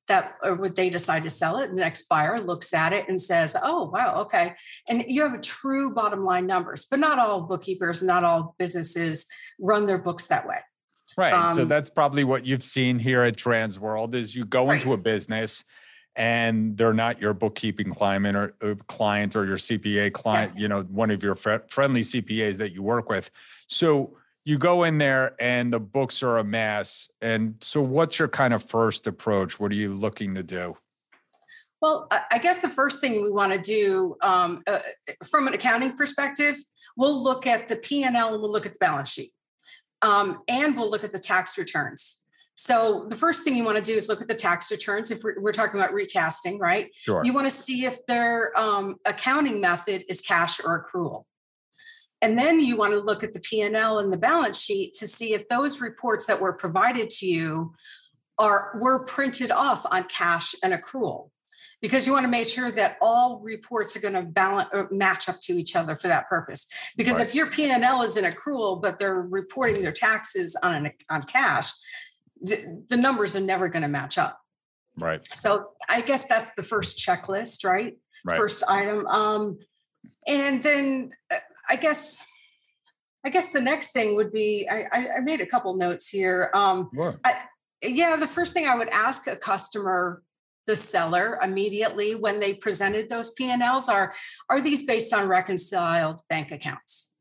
that 0.09 0.37
or 0.43 0.55
would 0.55 0.77
they 0.77 0.91
decide 0.91 1.25
to 1.25 1.31
sell 1.31 1.59
it, 1.59 1.69
the 1.69 1.77
next 1.77 2.09
buyer 2.09 2.41
looks 2.41 2.73
at 2.73 2.93
it 2.93 3.09
and 3.09 3.21
says, 3.21 3.57
"Oh, 3.61 3.91
wow, 3.91 4.23
okay." 4.23 4.55
And 4.89 5.05
you 5.09 5.23
have 5.23 5.35
a 5.35 5.41
true 5.41 5.93
bottom 5.93 6.25
line 6.25 6.47
numbers, 6.47 6.87
but 6.89 6.99
not 6.99 7.19
all 7.19 7.43
bookkeepers, 7.43 8.03
not 8.03 8.25
all 8.25 8.55
businesses 8.59 9.27
run 9.59 9.87
their 9.87 9.99
books 9.99 10.27
that 10.27 10.47
way. 10.47 10.59
Right. 11.17 11.55
so 11.55 11.63
Um, 11.63 11.69
that's 11.69 11.89
probably 11.89 12.25
what 12.25 12.45
you've 12.45 12.65
seen 12.65 12.99
here 12.99 13.23
at 13.23 13.37
trans 13.37 13.81
world 13.81 14.15
is 14.15 14.35
you 14.35 14.45
go 14.45 14.71
into 14.71 14.93
a 14.93 14.99
business 14.99 15.65
and 16.15 16.77
they're 16.77 16.95
not 16.95 17.21
your 17.21 17.35
bookkeeping 17.35 17.91
client 17.91 18.37
or 18.37 18.55
uh, 18.63 18.75
client 18.87 19.37
or 19.37 19.47
your 19.47 19.57
CPA 19.57 20.13
client, 20.13 20.59
you 20.59 20.69
know, 20.69 20.83
one 20.83 21.11
of 21.11 21.23
your 21.23 21.35
fr- 21.35 21.65
friendly 21.69 22.03
CPAs 22.03 22.57
that 22.57 22.73
you 22.73 22.83
work 22.83 23.09
with. 23.09 23.31
So 23.69 24.17
you 24.47 24.59
go 24.59 24.85
in 24.85 24.97
there 24.97 25.35
and 25.41 25.73
the 25.73 25.81
books 25.81 26.23
are 26.23 26.39
a 26.39 26.45
mess. 26.45 27.11
And 27.21 27.57
so 27.61 27.83
what's 27.83 28.21
your 28.21 28.29
kind 28.29 28.55
of 28.55 28.63
first 28.63 29.09
approach? 29.09 29.59
What 29.59 29.73
are 29.73 29.75
you 29.75 29.93
looking 29.93 30.37
to 30.37 30.45
do? 30.45 30.77
Well, 31.83 32.09
I 32.11 32.39
guess 32.39 32.59
the 32.59 32.69
first 32.69 33.01
thing 33.01 33.23
we 33.23 33.31
want 33.31 33.53
to 33.53 33.59
do 33.59 34.15
um, 34.23 34.63
uh, 34.69 34.79
from 35.27 35.49
an 35.49 35.55
accounting 35.55 35.97
perspective, 35.97 36.57
we'll 36.97 37.23
look 37.23 37.47
at 37.47 37.67
the 37.67 37.77
P 37.77 38.05
and 38.05 38.17
L 38.17 38.33
and 38.33 38.41
we'll 38.41 38.51
look 38.51 38.65
at 38.65 38.73
the 38.73 38.79
balance 38.79 39.11
sheet, 39.11 39.33
um, 40.01 40.39
and 40.49 40.77
we'll 40.77 40.91
look 40.91 41.05
at 41.05 41.13
the 41.13 41.19
tax 41.19 41.59
returns. 41.59 42.23
So 42.55 43.07
the 43.11 43.17
first 43.17 43.43
thing 43.43 43.57
you 43.57 43.65
want 43.65 43.77
to 43.77 43.83
do 43.83 43.95
is 43.95 44.09
look 44.09 44.23
at 44.23 44.29
the 44.29 44.35
tax 44.35 44.71
returns. 44.71 45.11
If 45.11 45.23
we're, 45.23 45.39
we're 45.41 45.53
talking 45.53 45.79
about 45.79 45.93
recasting, 45.93 46.59
right? 46.59 46.89
Sure. 46.95 47.23
You 47.25 47.35
want 47.35 47.47
to 47.47 47.51
see 47.51 47.85
if 47.85 48.07
their 48.07 48.59
um, 48.59 48.95
accounting 49.05 49.61
method 49.61 50.05
is 50.09 50.21
cash 50.21 50.61
or 50.65 50.83
accrual. 50.83 51.25
And 52.27 52.37
then 52.37 52.59
you 52.59 52.77
want 52.77 52.93
to 52.93 52.99
look 52.99 53.23
at 53.23 53.33
the 53.35 53.39
P&L 53.39 54.01
and 54.01 54.13
the 54.13 54.19
balance 54.19 54.61
sheet 54.61 54.95
to 54.95 55.07
see 55.07 55.33
if 55.33 55.49
those 55.49 55.81
reports 55.81 56.27
that 56.27 56.41
were 56.41 56.53
provided 56.53 57.09
to 57.11 57.27
you 57.27 57.73
are 58.37 58.77
were 58.81 59.05
printed 59.05 59.53
off 59.53 59.87
on 59.93 60.03
cash 60.09 60.53
and 60.61 60.73
accrual. 60.73 61.31
Because 61.81 62.05
you 62.05 62.13
want 62.13 62.25
to 62.25 62.29
make 62.29 62.49
sure 62.49 62.73
that 62.73 62.97
all 63.01 63.41
reports 63.45 63.95
are 63.95 64.01
going 64.01 64.15
to 64.15 64.23
balance 64.23 64.69
or 64.73 64.89
match 64.91 65.29
up 65.29 65.39
to 65.43 65.53
each 65.53 65.77
other 65.77 65.95
for 65.95 66.09
that 66.09 66.29
purpose. 66.29 66.67
Because 66.97 67.15
Right. 67.15 67.29
if 67.29 67.35
your 67.35 67.47
P&L 67.47 68.03
is 68.03 68.17
in 68.17 68.25
accrual, 68.25 68.83
but 68.83 68.99
they're 68.99 69.23
reporting 69.23 69.83
their 69.83 69.93
taxes 69.93 70.57
on 70.65 70.75
an, 70.75 70.93
on 71.09 71.23
cash, 71.23 71.71
the, 72.41 72.85
the 72.89 72.97
numbers 72.97 73.37
are 73.37 73.41
never 73.41 73.69
going 73.69 73.83
to 73.83 73.89
match 73.89 74.19
up. 74.19 74.41
Right. 74.99 75.25
So 75.37 75.69
I 75.89 76.01
guess 76.01 76.27
that's 76.27 76.51
the 76.57 76.65
first 76.65 76.99
checklist, 76.99 77.65
right? 77.65 77.97
Right. 78.25 78.37
First 78.37 78.65
item. 78.69 79.07
Um, 79.07 79.59
and 80.27 80.63
then 80.63 81.13
uh, 81.33 81.37
I 81.69 81.77
guess 81.77 82.23
I 83.25 83.31
guess 83.31 83.53
the 83.53 83.61
next 83.61 83.93
thing 83.93 84.15
would 84.15 84.33
be 84.33 84.69
I, 84.71 84.87
I, 84.93 85.21
made 85.21 85.41
a 85.41 85.47
couple 85.47 85.75
notes 85.75 86.09
here. 86.09 86.49
Um, 86.55 86.91
Sure. 86.95 87.19
I, 87.25 87.43
yeah, 87.83 88.17
the 88.17 88.27
first 88.27 88.53
thing 88.53 88.69
I 88.69 88.77
would 88.77 88.89
ask 88.91 89.27
a 89.27 89.35
customer, 89.35 90.23
the 90.69 90.77
seller, 90.77 91.39
immediately 91.43 92.15
when 92.15 92.39
they 92.39 92.55
presented 92.55 93.09
those 93.09 93.31
P 93.31 93.51
and 93.51 93.63
Ls 93.63 93.89
are 93.89 94.15
are 94.49 94.61
these 94.61 94.87
based 94.87 95.13
on 95.13 95.29
reconciled 95.29 96.21
bank 96.29 96.53
accounts? 96.53 97.13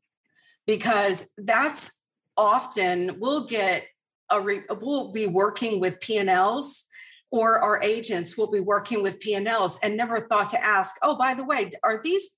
Because 0.66 1.28
that's 1.38 2.04
often 2.36 3.18
we'll 3.18 3.46
get 3.46 3.86
a 4.30 4.40
re, 4.40 4.62
we'll 4.80 5.12
be 5.12 5.26
working 5.26 5.80
with 5.80 6.00
P 6.00 6.18
and 6.18 6.30
Ls 6.30 6.84
or 7.32 7.58
our 7.58 7.82
agents 7.82 8.36
will 8.36 8.50
be 8.50 8.60
working 8.60 9.02
with 9.02 9.20
P 9.20 9.34
and 9.34 9.48
Ls 9.48 9.78
and 9.82 9.96
never 9.96 10.20
thought 10.20 10.48
to 10.50 10.64
ask, 10.64 10.94
oh, 11.02 11.16
by 11.16 11.34
the 11.34 11.44
way, 11.44 11.70
are 11.82 12.00
these 12.02 12.35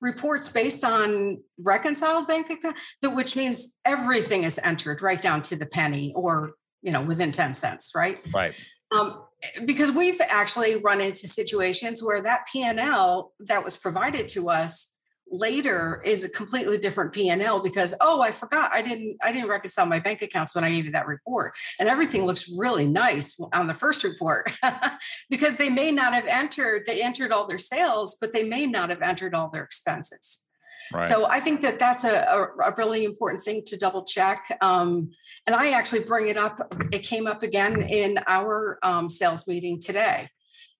reports 0.00 0.48
based 0.48 0.84
on 0.84 1.38
reconciled 1.58 2.26
bank 2.26 2.50
account? 2.50 2.76
Which 3.02 3.36
means 3.36 3.74
everything 3.84 4.44
is 4.44 4.58
entered 4.62 5.02
right 5.02 5.20
down 5.20 5.42
to 5.42 5.56
the 5.56 5.66
penny 5.66 6.12
or 6.14 6.52
you 6.82 6.92
know 6.92 7.02
within 7.02 7.32
10 7.32 7.54
cents, 7.54 7.92
right? 7.94 8.18
Right. 8.32 8.54
Um, 8.92 9.22
because 9.64 9.92
we've 9.92 10.20
actually 10.20 10.76
run 10.76 11.00
into 11.00 11.26
situations 11.28 12.02
where 12.02 12.20
that 12.22 12.46
P&L 12.52 13.32
that 13.40 13.64
was 13.64 13.76
provided 13.76 14.28
to 14.30 14.50
us 14.50 14.98
later 15.30 16.02
is 16.04 16.24
a 16.24 16.28
completely 16.28 16.76
different 16.76 17.12
P&L 17.12 17.60
because 17.60 17.94
oh 18.00 18.20
I 18.20 18.32
forgot 18.32 18.70
I 18.74 18.82
didn't 18.82 19.16
I 19.22 19.32
didn't 19.32 19.48
reconcile 19.48 19.86
my 19.86 20.00
bank 20.00 20.22
accounts 20.22 20.54
when 20.54 20.64
I 20.64 20.70
gave 20.70 20.86
you 20.86 20.90
that 20.92 21.06
report 21.06 21.54
and 21.78 21.88
everything 21.88 22.26
looks 22.26 22.48
really 22.48 22.86
nice 22.86 23.38
on 23.52 23.66
the 23.66 23.74
first 23.74 24.02
report 24.02 24.50
because 25.30 25.56
they 25.56 25.70
may 25.70 25.92
not 25.92 26.12
have 26.14 26.26
entered 26.26 26.82
they 26.86 27.00
entered 27.02 27.30
all 27.30 27.46
their 27.46 27.58
sales 27.58 28.16
but 28.20 28.32
they 28.32 28.44
may 28.44 28.66
not 28.66 28.90
have 28.90 29.02
entered 29.02 29.34
all 29.34 29.48
their 29.50 29.62
expenses 29.62 30.46
Right. 30.92 31.04
so 31.04 31.26
I 31.26 31.38
think 31.38 31.62
that 31.62 31.78
that's 31.78 32.02
a, 32.02 32.22
a, 32.22 32.70
a 32.70 32.74
really 32.76 33.04
important 33.04 33.44
thing 33.44 33.62
to 33.66 33.76
double 33.76 34.02
check. 34.02 34.38
Um, 34.60 35.12
and 35.46 35.54
I 35.54 35.70
actually 35.70 36.00
bring 36.00 36.26
it 36.26 36.36
up. 36.36 36.74
It 36.90 37.04
came 37.04 37.28
up 37.28 37.44
again 37.44 37.80
in 37.82 38.18
our 38.26 38.80
um, 38.82 39.08
sales 39.08 39.46
meeting 39.46 39.80
today 39.80 40.28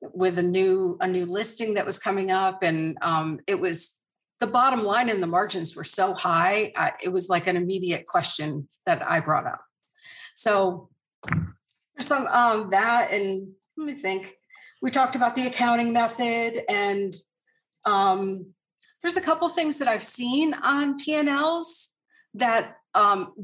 with 0.00 0.38
a 0.38 0.42
new 0.42 0.96
a 1.00 1.06
new 1.06 1.26
listing 1.26 1.74
that 1.74 1.86
was 1.86 2.00
coming 2.00 2.32
up, 2.32 2.64
and 2.64 2.96
um, 3.02 3.38
it 3.46 3.60
was 3.60 3.99
the 4.40 4.46
bottom 4.46 4.84
line 4.84 5.10
and 5.10 5.22
the 5.22 5.26
margins 5.26 5.76
were 5.76 5.84
so 5.84 6.14
high. 6.14 6.72
It 7.02 7.10
was 7.10 7.28
like 7.28 7.46
an 7.46 7.56
immediate 7.56 8.06
question 8.06 8.68
that 8.86 9.08
I 9.08 9.20
brought 9.20 9.46
up. 9.46 9.62
So 10.34 10.88
there's 11.26 12.06
some 12.06 12.26
um, 12.26 12.70
that, 12.70 13.12
and 13.12 13.52
let 13.76 13.86
me 13.86 13.92
think. 13.92 14.34
We 14.82 14.90
talked 14.90 15.14
about 15.14 15.36
the 15.36 15.46
accounting 15.46 15.92
method 15.92 16.62
and 16.70 17.14
um, 17.84 18.46
there's 19.02 19.16
a 19.16 19.20
couple 19.20 19.46
things 19.50 19.76
that 19.76 19.88
I've 19.88 20.02
seen 20.02 20.54
on 20.54 20.98
P&Ls 20.98 21.90
that 22.34 22.76
um, 22.94 23.34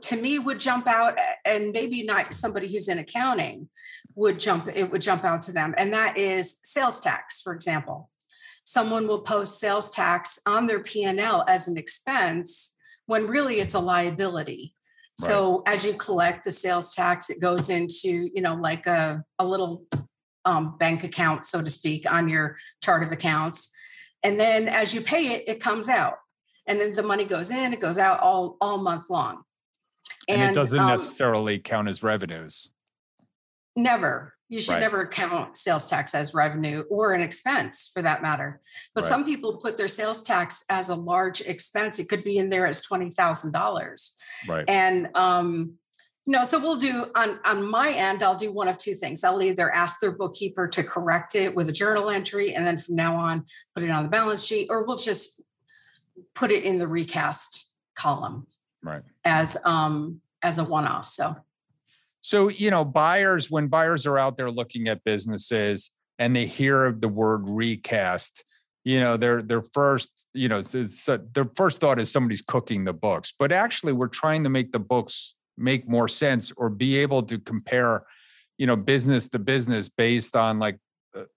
to 0.00 0.16
me 0.16 0.38
would 0.38 0.60
jump 0.60 0.86
out 0.86 1.18
and 1.44 1.72
maybe 1.72 2.02
not 2.02 2.34
somebody 2.34 2.70
who's 2.70 2.88
in 2.88 2.98
accounting 2.98 3.68
would 4.14 4.38
jump 4.38 4.68
it 4.72 4.90
would 4.90 5.00
jump 5.00 5.24
out 5.24 5.42
to 5.42 5.52
them 5.52 5.74
and 5.76 5.92
that 5.92 6.16
is 6.16 6.58
sales 6.62 7.00
tax 7.00 7.40
for 7.40 7.52
example 7.52 8.08
someone 8.72 9.08
will 9.08 9.20
post 9.20 9.58
sales 9.58 9.90
tax 9.90 10.38
on 10.46 10.66
their 10.66 10.80
P&L 10.80 11.44
as 11.48 11.68
an 11.68 11.76
expense 11.76 12.76
when 13.06 13.26
really 13.26 13.60
it's 13.60 13.74
a 13.74 13.78
liability. 13.78 14.74
So 15.20 15.62
as 15.66 15.84
you 15.84 15.94
collect 15.94 16.44
the 16.44 16.52
sales 16.52 16.94
tax 16.94 17.28
it 17.28 17.40
goes 17.40 17.70
into 17.70 18.30
you 18.32 18.40
know 18.40 18.54
like 18.54 18.86
a, 18.86 19.24
a 19.38 19.44
little 19.44 19.84
um, 20.44 20.78
bank 20.78 21.02
account 21.02 21.44
so 21.44 21.60
to 21.60 21.68
speak 21.68 22.10
on 22.10 22.28
your 22.28 22.56
chart 22.82 23.02
of 23.02 23.10
accounts. 23.10 23.70
And 24.22 24.38
then 24.38 24.68
as 24.68 24.94
you 24.94 25.00
pay 25.00 25.32
it 25.34 25.48
it 25.48 25.60
comes 25.60 25.88
out. 25.88 26.14
And 26.66 26.78
then 26.78 26.94
the 26.94 27.02
money 27.02 27.24
goes 27.24 27.50
in 27.50 27.72
it 27.72 27.80
goes 27.80 27.98
out 27.98 28.20
all 28.20 28.56
all 28.60 28.78
month 28.78 29.10
long. 29.10 29.42
And, 30.28 30.52
it 30.52 30.54
doesn't 30.54 30.78
um, 30.78 30.88
necessarily 30.88 31.58
count 31.58 31.88
as 31.88 32.02
revenues. 32.02 32.68
never 33.74 34.34
you 34.48 34.60
should 34.60 34.72
Right. 34.72 34.80
never 34.80 35.06
count 35.06 35.56
sales 35.56 35.88
tax 35.88 36.14
as 36.14 36.32
revenue 36.34 36.82
or 36.90 37.12
an 37.12 37.20
expense 37.20 37.90
for 37.92 38.02
that 38.02 38.22
matter 38.22 38.60
but 38.94 39.02
Right. 39.04 39.08
some 39.10 39.24
people 39.24 39.56
put 39.58 39.76
their 39.76 39.88
sales 39.88 40.22
tax 40.22 40.64
as 40.68 40.88
a 40.88 40.94
large 40.94 41.40
expense 41.42 41.98
it 41.98 42.08
could 42.08 42.24
be 42.24 42.38
in 42.38 42.48
there 42.48 42.66
as 42.66 42.80
$20000 42.86 44.16
Right. 44.48 44.64
and 44.68 45.08
um 45.14 45.74
you 46.24 46.32
know 46.32 46.44
so 46.44 46.58
we'll 46.58 46.76
do 46.76 47.10
on 47.14 47.40
on 47.44 47.68
my 47.68 47.90
end 47.90 48.22
i'll 48.22 48.34
do 48.34 48.52
one 48.52 48.68
of 48.68 48.76
two 48.78 48.94
things 48.94 49.22
i'll 49.24 49.42
either 49.42 49.70
ask 49.74 50.00
their 50.00 50.12
bookkeeper 50.12 50.66
to 50.68 50.82
correct 50.84 51.34
it 51.34 51.54
with 51.54 51.68
a 51.68 51.72
journal 51.72 52.10
entry 52.10 52.54
and 52.54 52.66
then 52.66 52.78
from 52.78 52.94
now 52.96 53.16
on 53.16 53.44
put 53.74 53.82
it 53.84 53.90
on 53.90 54.02
the 54.04 54.10
balance 54.10 54.42
sheet 54.42 54.66
or 54.70 54.84
we'll 54.84 54.96
just 54.96 55.42
put 56.34 56.50
it 56.50 56.64
in 56.64 56.78
the 56.78 56.88
recast 56.88 57.72
column 57.94 58.46
Right. 58.82 59.02
as 59.24 59.56
um 59.64 60.20
as 60.42 60.58
a 60.58 60.64
one-off 60.64 61.08
so 61.08 61.34
So, 62.20 62.48
you 62.48 62.70
know, 62.70 62.84
buyers, 62.84 63.50
when 63.50 63.68
buyers 63.68 64.06
are 64.06 64.18
out 64.18 64.36
there 64.36 64.50
looking 64.50 64.88
at 64.88 65.04
businesses 65.04 65.90
and 66.18 66.34
they 66.34 66.46
hear 66.46 66.92
the 66.92 67.08
word 67.08 67.42
recast, 67.46 68.44
you 68.84 69.00
know, 69.00 69.16
their 69.16 69.42
their 69.42 69.62
first, 69.62 70.26
you 70.34 70.48
know, 70.48 70.62
their 70.62 71.50
first 71.56 71.80
thought 71.80 71.98
is 71.98 72.10
somebody's 72.10 72.42
cooking 72.42 72.84
the 72.84 72.94
books. 72.94 73.32
But 73.38 73.52
actually, 73.52 73.92
we're 73.92 74.08
trying 74.08 74.44
to 74.44 74.50
make 74.50 74.72
the 74.72 74.80
books 74.80 75.34
make 75.56 75.88
more 75.88 76.08
sense 76.08 76.52
or 76.56 76.70
be 76.70 76.96
able 76.98 77.22
to 77.24 77.38
compare, 77.38 78.04
you 78.56 78.66
know, 78.66 78.76
business 78.76 79.28
to 79.28 79.38
business 79.38 79.88
based 79.88 80.36
on 80.36 80.58
like 80.58 80.78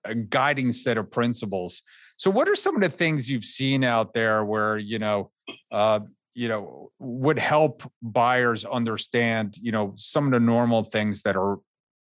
a 0.06 0.16
guiding 0.16 0.72
set 0.72 0.98
of 0.98 1.12
principles. 1.12 1.82
So, 2.18 2.30
what 2.30 2.48
are 2.48 2.56
some 2.56 2.76
of 2.76 2.82
the 2.82 2.90
things 2.90 3.30
you've 3.30 3.46
seen 3.46 3.84
out 3.84 4.14
there 4.14 4.46
where, 4.46 4.78
you 4.78 5.00
know, 5.00 5.32
uh, 5.72 6.02
you 6.34 6.48
know 6.48 6.92
would 7.00 7.40
help 7.40 7.84
buyers 8.02 8.66
understand 8.66 9.58
you 9.62 9.72
know 9.72 9.94
some 9.96 10.26
of 10.26 10.32
the 10.32 10.40
normal 10.40 10.84
things 10.84 11.24
that 11.24 11.36
are 11.36 11.58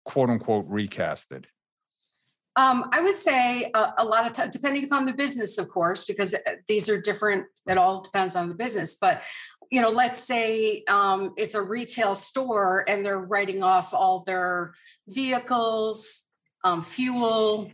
quote 0.03 0.29
unquote 0.29 0.69
recasted 0.69 1.45
Um, 2.57 2.87
I 2.93 3.01
would 3.01 3.15
say 3.15 3.69
a, 3.75 3.93
a 3.97 4.05
lot 4.05 4.25
of 4.25 4.49
depending 4.49 4.85
upon 4.85 5.05
the 5.05 5.11
business, 5.13 5.57
of 5.57 5.67
course, 5.67 6.05
because 6.05 6.33
uh, 6.33 6.39
these 6.69 6.87
are 6.87 7.01
different. 7.01 7.45
It 7.67 7.77
all 7.77 8.01
depends 8.01 8.33
on 8.35 8.47
the 8.47 8.55
business. 8.55 8.95
But 8.95 9.23
you 9.71 9.81
know, 9.81 9.89
let's 9.89 10.21
say 10.23 10.83
um, 10.87 11.33
it's 11.37 11.55
a 11.55 11.61
retail 11.61 12.15
store 12.15 12.85
and 12.87 13.05
they're 13.05 13.19
writing 13.19 13.63
off 13.63 13.93
all 13.93 14.23
their 14.23 14.73
vehicles, 15.07 16.23
um, 16.63 16.81
fuel, 16.81 17.71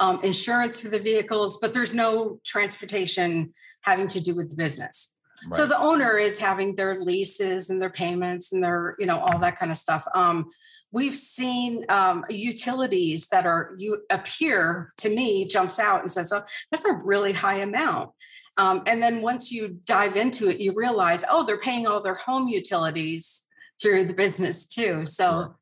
um, 0.00 0.20
insurance 0.22 0.80
for 0.80 0.88
the 0.88 0.98
vehicles, 0.98 1.58
but 1.60 1.72
there's 1.72 1.94
no 1.94 2.40
transportation 2.44 3.52
having 3.82 4.06
to 4.08 4.20
do 4.20 4.34
with 4.34 4.50
the 4.50 4.56
business. 4.56 5.13
Right. 5.46 5.54
So 5.54 5.66
the 5.66 5.78
owner 5.78 6.16
is 6.16 6.38
having 6.38 6.74
their 6.74 6.94
leases 6.96 7.70
and 7.70 7.80
their 7.80 7.90
payments 7.90 8.52
and 8.52 8.62
their, 8.62 8.94
you 8.98 9.06
know, 9.06 9.18
all 9.18 9.38
that 9.40 9.58
kind 9.58 9.70
of 9.70 9.76
stuff. 9.76 10.06
Um, 10.14 10.50
we've 10.92 11.16
seen 11.16 11.84
um, 11.88 12.24
utilities 12.30 13.26
that 13.28 13.46
are 13.46 13.72
you 13.76 14.02
appear 14.10 14.92
to 14.98 15.08
me 15.08 15.46
jumps 15.46 15.78
out 15.78 16.00
and 16.00 16.10
says, 16.10 16.32
"Oh, 16.32 16.42
that's 16.70 16.84
a 16.84 17.00
really 17.04 17.32
high 17.32 17.58
amount." 17.58 18.10
Um, 18.56 18.82
and 18.86 19.02
then 19.02 19.20
once 19.20 19.50
you 19.50 19.80
dive 19.84 20.16
into 20.16 20.48
it, 20.48 20.60
you 20.60 20.72
realize, 20.74 21.24
oh, 21.28 21.44
they're 21.44 21.58
paying 21.58 21.86
all 21.86 22.02
their 22.02 22.14
home 22.14 22.48
utilities 22.48 23.42
through 23.80 24.04
the 24.04 24.14
business 24.14 24.66
too. 24.66 25.06
So, 25.06 25.24
sure. 25.24 25.56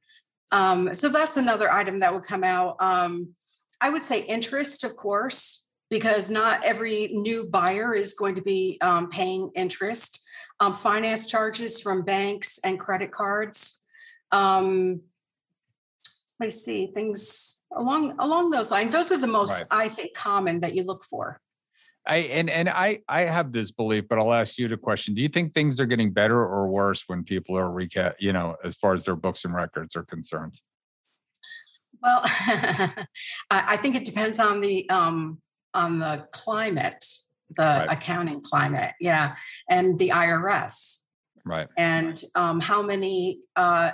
um, 0.51 0.95
so 0.95 1.09
that's 1.09 1.37
another 1.37 1.73
item 1.73 2.01
that 2.01 2.13
would 2.13 2.25
come 2.25 2.45
out. 2.45 2.77
Um, 2.81 3.31
I 3.81 3.91
would 3.91 4.03
say 4.03 4.23
interest, 4.23 4.85
of 4.85 4.97
course, 4.97 5.62
because 5.93 6.31
not 6.31 6.65
every 6.65 7.09
new 7.09 7.45
buyer 7.45 7.95
is 7.95 8.15
going 8.15 8.35
to 8.35 8.41
be 8.41 8.79
um, 8.81 9.11
paying 9.11 9.51
interest. 9.55 10.27
Um, 10.59 10.73
finance 10.73 11.27
charges 11.27 11.83
from 11.83 12.01
banks 12.01 12.59
and 12.65 12.81
credit 12.81 13.13
cards. 13.13 13.87
Um, 14.31 15.03
let 16.41 16.47
me 16.47 16.51
see 16.51 16.91
things 16.95 17.67
along 17.77 18.17
along 18.19 18.53
those 18.53 18.71
lines. 18.71 18.95
Those 18.95 19.13
are 19.13 19.19
the 19.19 19.27
most, 19.27 19.51
right. 19.51 19.67
I 19.71 19.89
think, 19.91 20.15
common 20.15 20.61
that 20.61 20.75
you 20.75 20.83
look 20.83 21.05
for. 21.05 21.43
I 22.07 22.17
and 22.39 22.49
and 22.49 22.71
I 22.71 23.01
I 23.07 23.23
have 23.23 23.53
this 23.53 23.71
belief, 23.71 24.05
but 24.09 24.19
I'll 24.19 24.33
ask 24.33 24.57
you 24.57 24.69
the 24.69 24.79
question: 24.79 25.13
Do 25.13 25.21
you 25.21 25.29
think 25.29 25.53
things 25.53 25.79
are 25.79 25.87
getting 25.87 26.11
better 26.11 26.39
or 26.39 26.69
worse 26.69 27.05
when 27.07 27.23
people 27.23 27.55
are 27.55 27.69
recap? 27.69 28.15
You 28.19 28.33
know, 28.33 28.57
as 28.65 28.77
far 28.77 28.95
as 28.95 29.05
their 29.05 29.17
books 29.17 29.45
and 29.45 29.53
records 29.53 29.95
are 29.95 30.05
concerned. 30.05 30.59
Well, 32.03 32.23
I 32.25 33.77
think 33.77 33.95
it 33.95 34.07
depends 34.07 34.39
on 34.39 34.63
the 34.63 34.89
um, 34.89 35.43
on 35.75 35.99
the 35.99 36.27
climate, 36.33 37.05
the 37.57 37.63
right. 37.63 37.89
accounting 37.91 38.41
climate, 38.41 38.93
yeah, 39.01 39.37
and 39.69 39.99
the 39.99 40.11
IRS. 40.11 40.99
Right. 41.45 41.67
And 41.77 42.23
um, 42.37 42.61
how 42.61 42.83
many, 42.83 43.41
uh, 43.57 43.93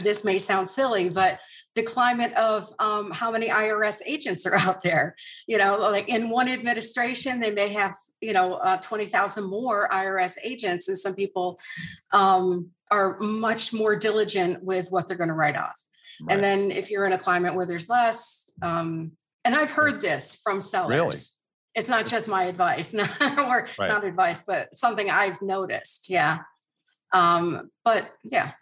this 0.00 0.24
may 0.24 0.38
sound 0.38 0.68
silly, 0.68 1.08
but 1.08 1.38
the 1.74 1.82
climate 1.82 2.32
of 2.34 2.72
um, 2.80 3.12
how 3.12 3.30
many 3.30 3.48
IRS 3.48 4.00
agents 4.04 4.46
are 4.46 4.54
out 4.56 4.82
there. 4.82 5.14
You 5.46 5.58
know, 5.58 5.78
like 5.78 6.08
in 6.08 6.28
one 6.28 6.48
administration, 6.48 7.40
they 7.40 7.52
may 7.52 7.68
have, 7.68 7.94
you 8.20 8.32
know, 8.32 8.54
uh, 8.54 8.78
20,000 8.78 9.44
more 9.44 9.88
IRS 9.90 10.34
agents, 10.44 10.88
and 10.88 10.98
some 10.98 11.14
people 11.14 11.58
um, 12.12 12.70
are 12.90 13.18
much 13.20 13.72
more 13.72 13.96
diligent 13.96 14.62
with 14.62 14.90
what 14.90 15.06
they're 15.06 15.16
going 15.16 15.28
to 15.28 15.34
write 15.34 15.56
off. 15.56 15.78
Right. 16.20 16.34
And 16.34 16.44
then 16.44 16.70
if 16.70 16.90
you're 16.90 17.06
in 17.06 17.12
a 17.12 17.18
climate 17.18 17.54
where 17.54 17.66
there's 17.66 17.88
less, 17.88 18.50
um, 18.60 19.12
and 19.44 19.54
I've 19.54 19.72
heard 19.72 20.00
this 20.00 20.38
from 20.42 20.60
sellers. 20.60 20.90
Really? 20.90 21.16
It's 21.74 21.88
not 21.88 22.06
just 22.06 22.28
my 22.28 22.44
advice, 22.44 22.94
or 22.94 23.68
right. 23.78 23.88
not 23.88 24.04
advice, 24.04 24.42
but 24.46 24.76
something 24.76 25.10
I've 25.10 25.40
noticed. 25.40 26.10
Yeah. 26.10 26.40
Um, 27.12 27.70
but 27.84 28.12
yeah. 28.24 28.52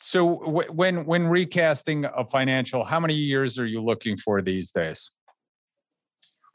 So 0.00 0.40
w- 0.40 0.70
when 0.70 1.06
when 1.06 1.26
recasting 1.26 2.04
a 2.04 2.24
financial, 2.24 2.84
how 2.84 3.00
many 3.00 3.14
years 3.14 3.58
are 3.58 3.66
you 3.66 3.80
looking 3.80 4.16
for 4.16 4.42
these 4.42 4.70
days? 4.70 5.10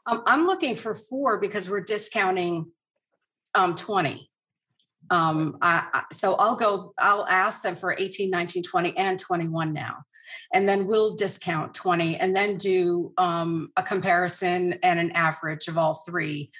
Um, 0.06 0.22
I'm 0.26 0.44
looking 0.44 0.76
for 0.76 0.94
four 0.94 1.38
because 1.38 1.68
we're 1.68 1.82
discounting 1.82 2.72
um, 3.54 3.74
20. 3.74 4.28
Um, 5.10 5.58
I, 5.60 5.86
I, 5.92 6.02
so 6.12 6.34
I'll 6.36 6.56
go, 6.56 6.92
I'll 6.98 7.26
ask 7.26 7.62
them 7.62 7.76
for 7.76 7.96
18, 7.98 8.30
19, 8.30 8.62
20, 8.62 8.96
and 8.96 9.18
21 9.18 9.72
now. 9.72 9.96
And 10.52 10.68
then 10.68 10.86
we'll 10.86 11.14
discount 11.14 11.74
20 11.74 12.16
and 12.16 12.34
then 12.34 12.56
do 12.56 13.12
um, 13.18 13.70
a 13.76 13.82
comparison 13.82 14.74
and 14.82 14.98
an 14.98 15.12
average 15.12 15.68
of 15.68 15.78
all 15.78 15.94
three. 15.94 16.50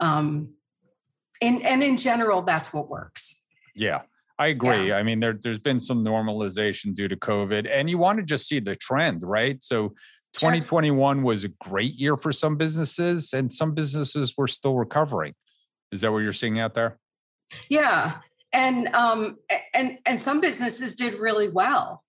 Um, 0.00 0.54
and, 1.40 1.62
and 1.64 1.82
in 1.82 1.96
general, 1.96 2.42
that's 2.42 2.72
what 2.72 2.88
works. 2.88 3.44
Yeah. 3.74 4.02
I 4.38 4.48
agree. 4.48 4.88
Yeah. 4.88 4.98
I 4.98 5.02
mean, 5.02 5.20
there, 5.20 5.38
there's 5.40 5.58
been 5.58 5.80
some 5.80 6.04
normalization 6.04 6.94
due 6.94 7.08
to 7.08 7.16
COVID, 7.16 7.68
and 7.70 7.90
you 7.90 7.98
want 7.98 8.18
to 8.18 8.24
just 8.24 8.46
see 8.46 8.60
the 8.60 8.76
trend, 8.76 9.22
right? 9.22 9.62
So, 9.62 9.94
2021 10.34 11.22
was 11.22 11.44
a 11.44 11.48
great 11.48 11.94
year 11.94 12.16
for 12.16 12.32
some 12.32 12.56
businesses, 12.56 13.32
and 13.32 13.52
some 13.52 13.74
businesses 13.74 14.34
were 14.36 14.46
still 14.46 14.76
recovering. 14.76 15.34
Is 15.90 16.02
that 16.02 16.12
what 16.12 16.18
you're 16.18 16.32
seeing 16.32 16.60
out 16.60 16.74
there? 16.74 16.98
Yeah, 17.68 18.18
and 18.52 18.88
um, 18.94 19.38
and 19.74 19.98
and 20.06 20.20
some 20.20 20.40
businesses 20.40 20.94
did 20.94 21.14
really 21.14 21.48
well, 21.48 22.04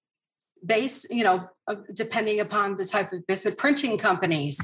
based, 0.65 1.07
you 1.09 1.23
know, 1.23 1.49
uh, 1.67 1.75
depending 1.93 2.39
upon 2.39 2.77
the 2.77 2.85
type 2.85 3.13
of 3.13 3.25
business. 3.27 3.55
Printing 3.55 3.97
companies, 3.97 4.57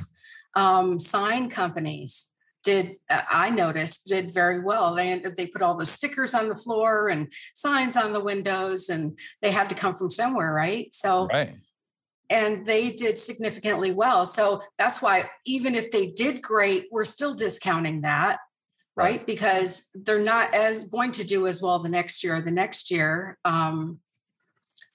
um, 0.55 0.99
sign 0.99 1.49
companies, 1.49 2.35
did 2.65 2.95
uh, 3.09 3.21
I 3.29 3.49
noticed 3.51 4.07
did 4.07 4.33
very 4.33 4.61
well. 4.61 4.95
They 4.95 5.19
they 5.37 5.47
put 5.47 5.61
all 5.61 5.75
the 5.75 5.85
stickers 5.85 6.33
on 6.33 6.49
the 6.49 6.55
floor 6.55 7.07
and 7.07 7.31
signs 7.53 7.95
on 7.95 8.11
the 8.11 8.19
windows, 8.19 8.89
and 8.89 9.17
they 9.41 9.51
had 9.51 9.69
to 9.69 9.75
come 9.75 9.95
from 9.95 10.09
somewhere, 10.09 10.51
right? 10.51 10.93
So 10.93 11.27
right. 11.27 11.55
And 12.27 12.65
they 12.65 12.91
did 12.91 13.19
significantly 13.19 13.91
well. 13.91 14.25
So 14.25 14.63
that's 14.79 14.99
why 14.99 15.29
even 15.45 15.75
if 15.75 15.91
they 15.91 16.07
did 16.07 16.41
great, 16.41 16.87
we're 16.91 17.05
still 17.05 17.35
discounting 17.35 18.01
that, 18.01 18.39
right? 18.95 19.17
right? 19.17 19.27
Because 19.27 19.83
they're 19.93 20.17
not 20.19 20.55
as 20.55 20.85
going 20.85 21.11
to 21.13 21.23
do 21.23 21.45
as 21.45 21.61
well 21.61 21.77
the 21.77 21.89
next 21.89 22.23
year 22.23 22.37
or 22.37 22.41
the 22.41 22.49
next 22.49 22.89
year. 22.89 23.37
Um, 23.45 23.99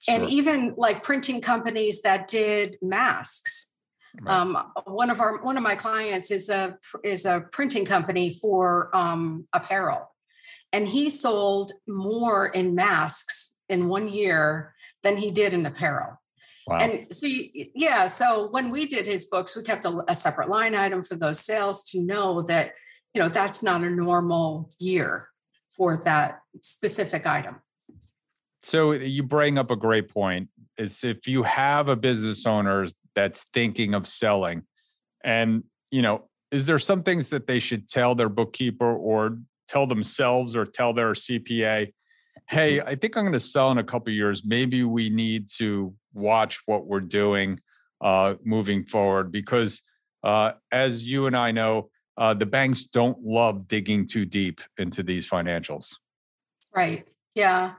sure. 0.01 0.15
And 0.15 0.29
even 0.29 0.75
like 0.77 1.03
printing 1.03 1.41
companies 1.41 2.01
that 2.01 2.27
did 2.27 2.77
masks, 2.81 3.71
Right. 4.19 4.33
Um, 4.33 4.71
one 4.85 5.09
of 5.09 5.19
our 5.21 5.41
one 5.41 5.57
of 5.57 5.63
my 5.63 5.75
clients 5.75 6.31
is 6.31 6.49
a 6.49 6.77
is 7.03 7.25
a 7.25 7.45
printing 7.51 7.85
company 7.85 8.29
for 8.29 8.95
um, 8.95 9.47
apparel, 9.53 10.13
and 10.73 10.87
he 10.87 11.09
sold 11.09 11.71
more 11.87 12.47
in 12.47 12.75
masks 12.75 13.57
in 13.69 13.87
one 13.87 14.09
year 14.09 14.73
than 15.01 15.15
he 15.15 15.31
did 15.31 15.53
in 15.53 15.65
apparel. 15.65 16.21
Wow. 16.67 16.79
And 16.79 17.11
see, 17.13 17.71
yeah. 17.73 18.07
So 18.07 18.49
when 18.49 18.69
we 18.69 18.85
did 18.85 19.05
his 19.05 19.25
books, 19.25 19.55
we 19.55 19.63
kept 19.63 19.85
a, 19.85 20.03
a 20.09 20.13
separate 20.13 20.49
line 20.49 20.75
item 20.75 21.03
for 21.03 21.15
those 21.15 21.39
sales 21.39 21.83
to 21.91 22.01
know 22.01 22.41
that 22.43 22.73
you 23.13 23.21
know 23.21 23.29
that's 23.29 23.63
not 23.63 23.81
a 23.81 23.89
normal 23.89 24.71
year 24.77 25.29
for 25.69 26.01
that 26.03 26.39
specific 26.61 27.25
item. 27.25 27.61
So 28.61 28.91
you 28.91 29.23
bring 29.23 29.57
up 29.57 29.71
a 29.71 29.75
great 29.75 30.09
point. 30.09 30.49
Is 30.77 31.03
if 31.03 31.27
you 31.27 31.43
have 31.43 31.89
a 31.89 31.95
business 31.95 32.45
owner 32.45 32.87
that's 33.15 33.45
thinking 33.53 33.93
of 33.93 34.07
selling 34.07 34.63
and 35.23 35.63
you 35.89 36.01
know 36.01 36.27
is 36.51 36.65
there 36.65 36.79
some 36.79 37.03
things 37.03 37.29
that 37.29 37.47
they 37.47 37.59
should 37.59 37.87
tell 37.87 38.15
their 38.15 38.29
bookkeeper 38.29 38.95
or 38.95 39.37
tell 39.67 39.87
themselves 39.87 40.55
or 40.55 40.65
tell 40.65 40.93
their 40.93 41.13
cpa 41.13 41.91
hey 42.47 42.77
mm-hmm. 42.77 42.87
i 42.87 42.95
think 42.95 43.15
i'm 43.15 43.23
going 43.23 43.33
to 43.33 43.39
sell 43.39 43.71
in 43.71 43.77
a 43.77 43.83
couple 43.83 44.11
years 44.11 44.43
maybe 44.45 44.83
we 44.83 45.09
need 45.09 45.49
to 45.49 45.93
watch 46.13 46.61
what 46.65 46.85
we're 46.85 46.99
doing 46.99 47.59
uh, 48.01 48.33
moving 48.43 48.83
forward 48.83 49.31
because 49.31 49.83
uh, 50.23 50.53
as 50.71 51.03
you 51.03 51.27
and 51.27 51.37
i 51.37 51.51
know 51.51 51.89
uh, 52.17 52.33
the 52.33 52.45
banks 52.45 52.85
don't 52.85 53.19
love 53.23 53.67
digging 53.67 54.07
too 54.07 54.25
deep 54.25 54.59
into 54.77 55.03
these 55.03 55.29
financials 55.29 55.97
right 56.75 57.07
yeah 57.35 57.73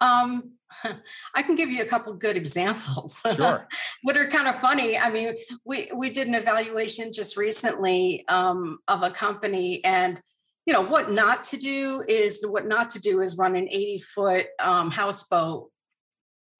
um, 0.00 0.52
I 1.34 1.42
can 1.42 1.54
give 1.54 1.68
you 1.68 1.82
a 1.82 1.86
couple 1.86 2.12
good 2.14 2.36
examples. 2.36 3.22
Sure. 3.36 3.68
what 4.02 4.16
are 4.16 4.26
kind 4.26 4.48
of 4.48 4.56
funny. 4.56 4.96
I 4.96 5.10
mean, 5.10 5.34
we 5.64 5.90
we 5.94 6.10
did 6.10 6.28
an 6.28 6.34
evaluation 6.34 7.12
just 7.12 7.36
recently 7.36 8.26
um, 8.28 8.78
of 8.88 9.02
a 9.02 9.10
company, 9.10 9.84
and 9.84 10.20
you 10.64 10.72
know 10.72 10.82
what 10.82 11.10
not 11.10 11.44
to 11.44 11.56
do 11.56 12.02
is 12.08 12.44
what 12.46 12.66
not 12.66 12.90
to 12.90 13.00
do 13.00 13.20
is 13.20 13.36
run 13.36 13.56
an 13.56 13.68
80 13.70 13.98
foot 13.98 14.46
um, 14.62 14.90
houseboat 14.90 15.70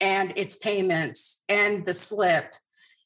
and 0.01 0.33
its 0.37 0.57
payments 0.57 1.45
and 1.49 1.87
the 1.87 1.93
slip 1.93 2.55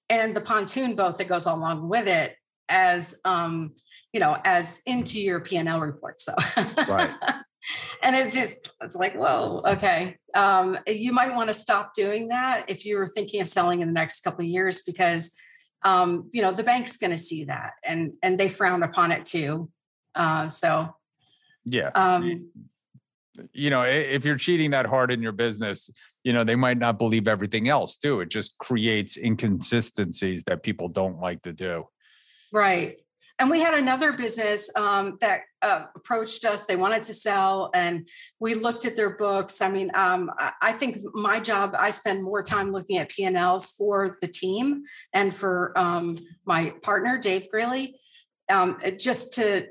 and 0.08 0.34
the 0.34 0.40
pontoon 0.40 0.94
boat 0.94 1.18
that 1.18 1.28
goes 1.28 1.46
along 1.46 1.88
with 1.88 2.08
it 2.08 2.34
as 2.68 3.14
um, 3.24 3.72
you 4.12 4.20
know 4.20 4.36
as 4.44 4.80
into 4.86 5.20
your 5.20 5.40
P&L 5.40 5.80
report. 5.80 6.20
So 6.20 6.34
right 6.88 7.10
and 8.02 8.16
it's 8.16 8.34
just 8.34 8.72
it's 8.82 8.96
like 8.96 9.14
whoa 9.14 9.62
okay 9.66 10.16
um, 10.34 10.78
you 10.86 11.12
might 11.12 11.34
want 11.34 11.48
to 11.48 11.54
stop 11.54 11.92
doing 11.94 12.28
that 12.28 12.64
if 12.68 12.86
you're 12.86 13.06
thinking 13.06 13.40
of 13.40 13.48
selling 13.48 13.80
in 13.80 13.88
the 13.88 13.94
next 13.94 14.20
couple 14.20 14.44
of 14.44 14.48
years 14.48 14.82
because 14.86 15.36
um, 15.84 16.28
you 16.32 16.42
know 16.42 16.52
the 16.52 16.62
bank's 16.62 16.96
going 16.96 17.10
to 17.10 17.16
see 17.16 17.44
that 17.44 17.72
and 17.84 18.14
and 18.22 18.38
they 18.38 18.48
frown 18.48 18.82
upon 18.82 19.12
it 19.12 19.24
too 19.24 19.70
uh, 20.14 20.48
so 20.48 20.94
yeah 21.64 21.90
um, 21.94 22.50
you 23.52 23.70
know, 23.70 23.82
if 23.84 24.24
you're 24.24 24.36
cheating 24.36 24.70
that 24.72 24.86
hard 24.86 25.10
in 25.10 25.22
your 25.22 25.32
business, 25.32 25.90
you 26.24 26.32
know, 26.32 26.44
they 26.44 26.56
might 26.56 26.78
not 26.78 26.98
believe 26.98 27.28
everything 27.28 27.68
else 27.68 27.96
too. 27.96 28.20
It 28.20 28.28
just 28.28 28.58
creates 28.58 29.16
inconsistencies 29.16 30.44
that 30.44 30.62
people 30.62 30.88
don't 30.88 31.20
like 31.20 31.42
to 31.42 31.52
do. 31.52 31.84
Right. 32.52 32.98
And 33.40 33.48
we 33.48 33.60
had 33.60 33.72
another 33.72 34.12
business 34.12 34.68
um, 34.76 35.16
that 35.22 35.44
uh, 35.62 35.84
approached 35.96 36.44
us. 36.44 36.60
They 36.64 36.76
wanted 36.76 37.04
to 37.04 37.14
sell, 37.14 37.70
and 37.72 38.06
we 38.38 38.54
looked 38.54 38.84
at 38.84 38.96
their 38.96 39.16
books. 39.16 39.62
I 39.62 39.70
mean, 39.70 39.90
um, 39.94 40.30
I 40.60 40.72
think 40.72 40.98
my 41.14 41.40
job, 41.40 41.74
I 41.76 41.88
spend 41.88 42.22
more 42.22 42.42
time 42.42 42.70
looking 42.70 42.98
at 42.98 43.08
P 43.08 43.24
and 43.24 43.38
Ls 43.38 43.70
for 43.70 44.14
the 44.20 44.28
team 44.28 44.82
and 45.14 45.34
for 45.34 45.72
um, 45.74 46.18
my 46.44 46.74
partner, 46.82 47.16
Dave 47.16 47.48
Greeley, 47.50 47.98
um, 48.52 48.78
just 48.98 49.32
to 49.32 49.68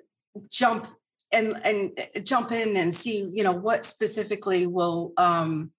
jump 0.50 0.88
and 1.32 1.62
and 1.64 1.92
uh, 2.00 2.22
jump 2.22 2.52
in 2.52 2.76
and 2.76 2.92
see, 2.94 3.30
you 3.36 3.44
know, 3.44 3.52
what 3.52 3.86
specifically 3.86 4.66
will 4.66 5.14
um, 5.18 5.72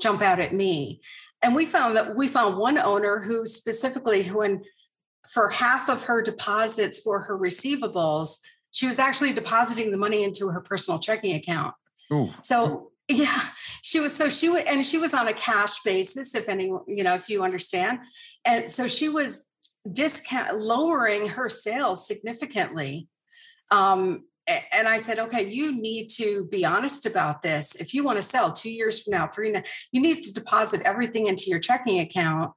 jump 0.00 0.22
out 0.22 0.38
at 0.38 0.54
me. 0.54 1.00
And 1.42 1.54
we 1.56 1.66
found 1.66 1.96
that 1.96 2.16
we 2.16 2.28
found 2.28 2.56
one 2.56 2.78
owner 2.78 3.18
who 3.18 3.44
specifically, 3.44 4.28
when 4.28 4.62
for 5.32 5.48
half 5.48 5.88
of 5.88 6.04
her 6.04 6.22
deposits 6.22 7.00
for 7.00 7.20
her 7.22 7.38
receivables, 7.38 8.38
she 8.70 8.86
was 8.86 8.98
actually 8.98 9.32
depositing 9.32 9.90
the 9.90 9.96
money 9.96 10.24
into 10.24 10.48
her 10.48 10.60
personal 10.60 10.98
checking 10.98 11.34
account. 11.34 11.74
Ooh. 12.12 12.30
So 12.42 12.90
yeah, 13.08 13.48
she 13.82 14.00
was 14.00 14.14
so 14.14 14.28
she 14.28 14.48
would 14.48 14.66
and 14.66 14.84
she 14.84 14.98
was 14.98 15.14
on 15.14 15.28
a 15.28 15.32
cash 15.32 15.82
basis, 15.82 16.34
if 16.34 16.48
any, 16.48 16.72
you 16.86 17.04
know, 17.04 17.14
if 17.14 17.28
you 17.28 17.42
understand. 17.42 18.00
And 18.44 18.70
so 18.70 18.88
she 18.88 19.08
was 19.08 19.46
discount 19.90 20.58
lowering 20.58 21.28
her 21.28 21.48
sales 21.48 22.06
significantly. 22.06 23.08
Um, 23.70 24.24
and 24.46 24.86
I 24.86 24.98
said, 24.98 25.18
okay, 25.18 25.48
you 25.48 25.80
need 25.80 26.08
to 26.16 26.46
be 26.50 26.66
honest 26.66 27.06
about 27.06 27.40
this. 27.40 27.74
If 27.76 27.94
you 27.94 28.04
want 28.04 28.16
to 28.16 28.22
sell 28.22 28.52
two 28.52 28.70
years 28.70 29.02
from 29.02 29.12
now, 29.12 29.26
three, 29.26 29.54
you 29.90 30.02
need 30.02 30.22
to 30.22 30.34
deposit 30.34 30.82
everything 30.84 31.28
into 31.28 31.44
your 31.46 31.58
checking 31.58 32.00
account 32.00 32.52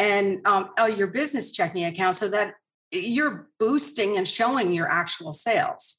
and 0.00 0.46
um, 0.46 0.70
oh, 0.78 0.86
your 0.86 1.08
business 1.08 1.52
checking 1.52 1.84
account 1.84 2.16
so 2.16 2.28
that 2.28 2.54
you're 2.90 3.48
boosting 3.60 4.16
and 4.16 4.26
showing 4.26 4.72
your 4.72 4.88
actual 4.88 5.30
sales. 5.30 5.96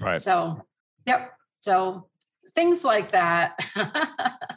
Right. 0.00 0.20
So, 0.20 0.60
yep. 1.06 1.32
So 1.60 2.08
things 2.54 2.84
like 2.84 3.12
that. 3.12 3.58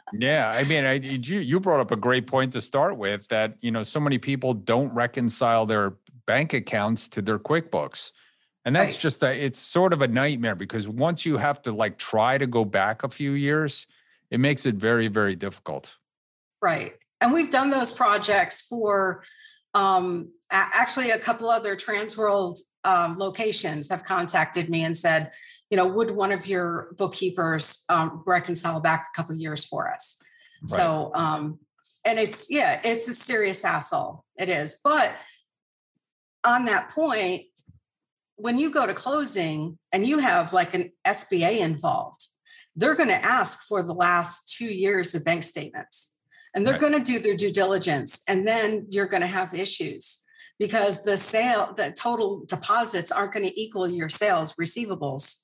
yeah, 0.12 0.50
I 0.52 0.64
mean, 0.64 0.84
I, 0.84 0.94
you 0.94 1.38
you 1.38 1.60
brought 1.60 1.80
up 1.80 1.92
a 1.92 1.96
great 1.96 2.26
point 2.26 2.52
to 2.54 2.60
start 2.60 2.98
with 2.98 3.26
that 3.28 3.56
you 3.60 3.70
know 3.70 3.84
so 3.84 4.00
many 4.00 4.18
people 4.18 4.52
don't 4.52 4.92
reconcile 4.92 5.64
their 5.64 5.94
bank 6.26 6.52
accounts 6.52 7.08
to 7.08 7.22
their 7.22 7.38
QuickBooks. 7.38 8.12
And 8.64 8.76
that's 8.76 8.96
right. 8.96 9.00
just 9.00 9.22
a, 9.22 9.44
it's 9.44 9.58
sort 9.58 9.94
of 9.94 10.02
a 10.02 10.08
nightmare 10.08 10.54
because 10.54 10.86
once 10.86 11.24
you 11.24 11.38
have 11.38 11.62
to 11.62 11.72
like 11.72 11.96
try 11.96 12.36
to 12.36 12.46
go 12.46 12.66
back 12.66 13.02
a 13.02 13.08
few 13.08 13.32
years, 13.32 13.86
it 14.30 14.40
makes 14.40 14.66
it 14.66 14.74
very, 14.74 15.08
very 15.08 15.36
difficult. 15.36 15.96
Right. 16.60 16.96
And 17.20 17.32
we've 17.32 17.50
done 17.50 17.70
those 17.70 17.92
projects 17.92 18.62
for 18.62 19.24
um, 19.74 20.30
actually 20.50 21.10
a 21.10 21.18
couple 21.18 21.50
other 21.50 21.76
Transworld 21.76 22.58
um, 22.84 23.18
locations 23.18 23.88
have 23.90 24.04
contacted 24.04 24.70
me 24.70 24.84
and 24.84 24.96
said, 24.96 25.32
you 25.70 25.76
know, 25.76 25.86
would 25.86 26.12
one 26.12 26.32
of 26.32 26.46
your 26.46 26.94
bookkeepers 26.96 27.84
um, 27.88 28.22
reconcile 28.26 28.80
back 28.80 29.08
a 29.12 29.16
couple 29.16 29.34
years 29.36 29.64
for 29.64 29.92
us? 29.92 30.20
Right. 30.70 30.76
So, 30.76 31.10
um, 31.14 31.58
and 32.04 32.18
it's, 32.18 32.46
yeah, 32.48 32.80
it's 32.84 33.08
a 33.08 33.14
serious 33.14 33.62
hassle. 33.62 34.24
It 34.38 34.48
is. 34.48 34.80
But 34.82 35.12
on 36.44 36.64
that 36.66 36.90
point, 36.90 37.42
when 38.36 38.56
you 38.58 38.70
go 38.70 38.86
to 38.86 38.94
closing 38.94 39.78
and 39.92 40.06
you 40.06 40.18
have 40.18 40.52
like 40.52 40.72
an 40.72 40.92
SBA 41.06 41.58
involved, 41.58 42.26
they're 42.76 42.94
going 42.94 43.08
to 43.08 43.24
ask 43.24 43.64
for 43.66 43.82
the 43.82 43.92
last 43.92 44.56
two 44.56 44.72
years 44.72 45.14
of 45.14 45.24
bank 45.24 45.42
statements 45.42 46.14
and 46.58 46.66
they're 46.66 46.74
right. 46.74 46.80
going 46.80 46.92
to 46.92 47.12
do 47.12 47.20
their 47.20 47.36
due 47.36 47.52
diligence. 47.52 48.20
And 48.26 48.44
then 48.46 48.86
you're 48.88 49.06
going 49.06 49.20
to 49.20 49.28
have 49.28 49.54
issues 49.54 50.24
because 50.58 51.04
the 51.04 51.16
sale, 51.16 51.72
the 51.72 51.92
total 51.92 52.44
deposits 52.46 53.12
aren't 53.12 53.32
going 53.32 53.46
to 53.46 53.60
equal 53.60 53.86
your 53.86 54.08
sales 54.08 54.54
receivables. 54.54 55.36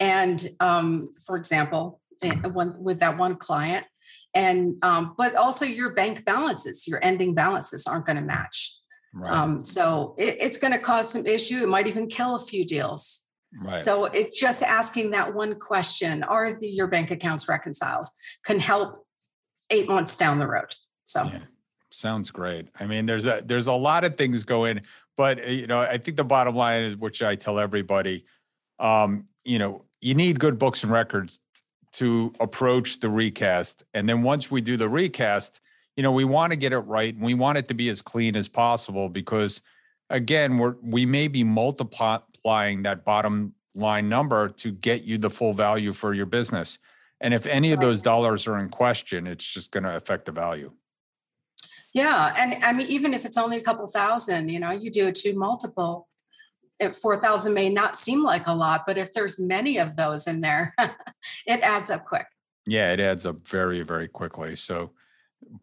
And 0.00 0.48
um, 0.58 1.10
for 1.24 1.36
example, 1.36 2.00
eh, 2.24 2.34
one, 2.48 2.74
with 2.82 2.98
that 2.98 3.16
one 3.16 3.36
client, 3.36 3.86
and 4.34 4.74
um, 4.82 5.14
but 5.16 5.36
also 5.36 5.64
your 5.64 5.94
bank 5.94 6.24
balances, 6.24 6.88
your 6.88 6.98
ending 7.04 7.34
balances 7.34 7.86
aren't 7.86 8.06
going 8.06 8.16
to 8.16 8.22
match. 8.22 8.76
Right. 9.14 9.32
Um, 9.32 9.64
so 9.64 10.16
it, 10.18 10.38
it's 10.40 10.58
going 10.58 10.72
to 10.72 10.80
cause 10.80 11.08
some 11.12 11.24
issue. 11.24 11.62
It 11.62 11.68
might 11.68 11.86
even 11.86 12.08
kill 12.08 12.34
a 12.34 12.44
few 12.44 12.66
deals. 12.66 13.28
Right. 13.62 13.78
So 13.78 14.06
it's 14.06 14.38
just 14.38 14.64
asking 14.64 15.12
that 15.12 15.34
one 15.34 15.60
question: 15.60 16.24
Are 16.24 16.58
the, 16.58 16.68
your 16.68 16.88
bank 16.88 17.12
accounts 17.12 17.48
reconciled? 17.48 18.08
Can 18.44 18.58
help 18.58 19.04
eight 19.70 19.88
months 19.88 20.16
down 20.16 20.38
the 20.38 20.46
road. 20.46 20.74
So. 21.04 21.24
Yeah. 21.24 21.38
Sounds 21.90 22.30
great. 22.30 22.68
I 22.78 22.86
mean, 22.86 23.06
there's 23.06 23.26
a 23.26 23.42
there's 23.44 23.66
a 23.66 23.72
lot 23.72 24.04
of 24.04 24.16
things 24.16 24.44
going, 24.44 24.82
but 25.16 25.38
uh, 25.38 25.46
you 25.48 25.66
know, 25.66 25.80
I 25.80 25.96
think 25.96 26.18
the 26.18 26.24
bottom 26.24 26.54
line 26.54 26.82
is, 26.82 26.96
which 26.96 27.22
I 27.22 27.34
tell 27.34 27.58
everybody, 27.58 28.26
um, 28.78 29.24
you 29.44 29.58
know, 29.58 29.84
you 30.00 30.14
need 30.14 30.38
good 30.38 30.58
books 30.58 30.82
and 30.82 30.92
records 30.92 31.40
to 31.92 32.34
approach 32.40 33.00
the 33.00 33.08
recast, 33.08 33.84
and 33.94 34.06
then 34.06 34.22
once 34.22 34.50
we 34.50 34.60
do 34.60 34.76
the 34.76 34.88
recast, 34.88 35.60
you 35.96 36.02
know, 36.02 36.12
we 36.12 36.24
want 36.24 36.52
to 36.52 36.56
get 36.56 36.74
it 36.74 36.80
right 36.80 37.14
and 37.14 37.24
we 37.24 37.32
want 37.32 37.56
it 37.56 37.68
to 37.68 37.74
be 37.74 37.88
as 37.88 38.02
clean 38.02 38.36
as 38.36 38.48
possible 38.48 39.08
because 39.08 39.62
again, 40.10 40.58
we're 40.58 40.76
we 40.82 41.06
may 41.06 41.26
be 41.26 41.42
multiplying 41.42 42.82
that 42.82 43.04
bottom 43.04 43.54
line 43.74 44.08
number 44.08 44.48
to 44.48 44.72
get 44.72 45.04
you 45.04 45.16
the 45.16 45.30
full 45.30 45.54
value 45.54 45.92
for 45.92 46.12
your 46.12 46.26
business. 46.26 46.78
And 47.20 47.34
if 47.34 47.46
any 47.46 47.72
of 47.72 47.80
those 47.80 48.00
dollars 48.02 48.46
are 48.46 48.58
in 48.58 48.68
question, 48.68 49.26
it's 49.26 49.44
just 49.44 49.72
going 49.72 49.84
to 49.84 49.96
affect 49.96 50.26
the 50.26 50.32
value. 50.32 50.72
Yeah. 51.92 52.34
And 52.36 52.62
I 52.62 52.72
mean, 52.72 52.86
even 52.88 53.14
if 53.14 53.24
it's 53.24 53.36
only 53.36 53.56
a 53.56 53.60
couple 53.62 53.86
thousand, 53.86 54.50
you 54.50 54.60
know, 54.60 54.70
you 54.70 54.90
do 54.90 55.08
a 55.08 55.12
two 55.12 55.36
multiple, 55.36 56.08
if 56.78 56.96
4,000 56.96 57.52
may 57.52 57.70
not 57.70 57.96
seem 57.96 58.22
like 58.22 58.46
a 58.46 58.54
lot, 58.54 58.84
but 58.86 58.96
if 58.96 59.12
there's 59.12 59.40
many 59.40 59.78
of 59.78 59.96
those 59.96 60.26
in 60.26 60.40
there, 60.40 60.74
it 61.46 61.60
adds 61.60 61.90
up 61.90 62.04
quick. 62.04 62.26
Yeah, 62.66 62.92
it 62.92 63.00
adds 63.00 63.26
up 63.26 63.40
very, 63.48 63.82
very 63.82 64.06
quickly. 64.06 64.54
So 64.54 64.92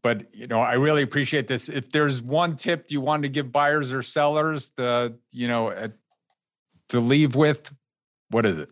but 0.01 0.33
you 0.33 0.47
know, 0.47 0.59
I 0.59 0.73
really 0.73 1.03
appreciate 1.03 1.47
this. 1.47 1.69
If 1.69 1.91
there's 1.91 2.21
one 2.21 2.55
tip 2.55 2.85
you 2.89 3.01
want 3.01 3.23
to 3.23 3.29
give 3.29 3.51
buyers 3.51 3.91
or 3.91 4.01
sellers 4.01 4.69
to, 4.77 5.15
you 5.31 5.47
know, 5.47 5.89
to 6.89 6.99
leave 6.99 7.35
with, 7.35 7.73
what 8.29 8.45
is 8.45 8.59
it? 8.59 8.69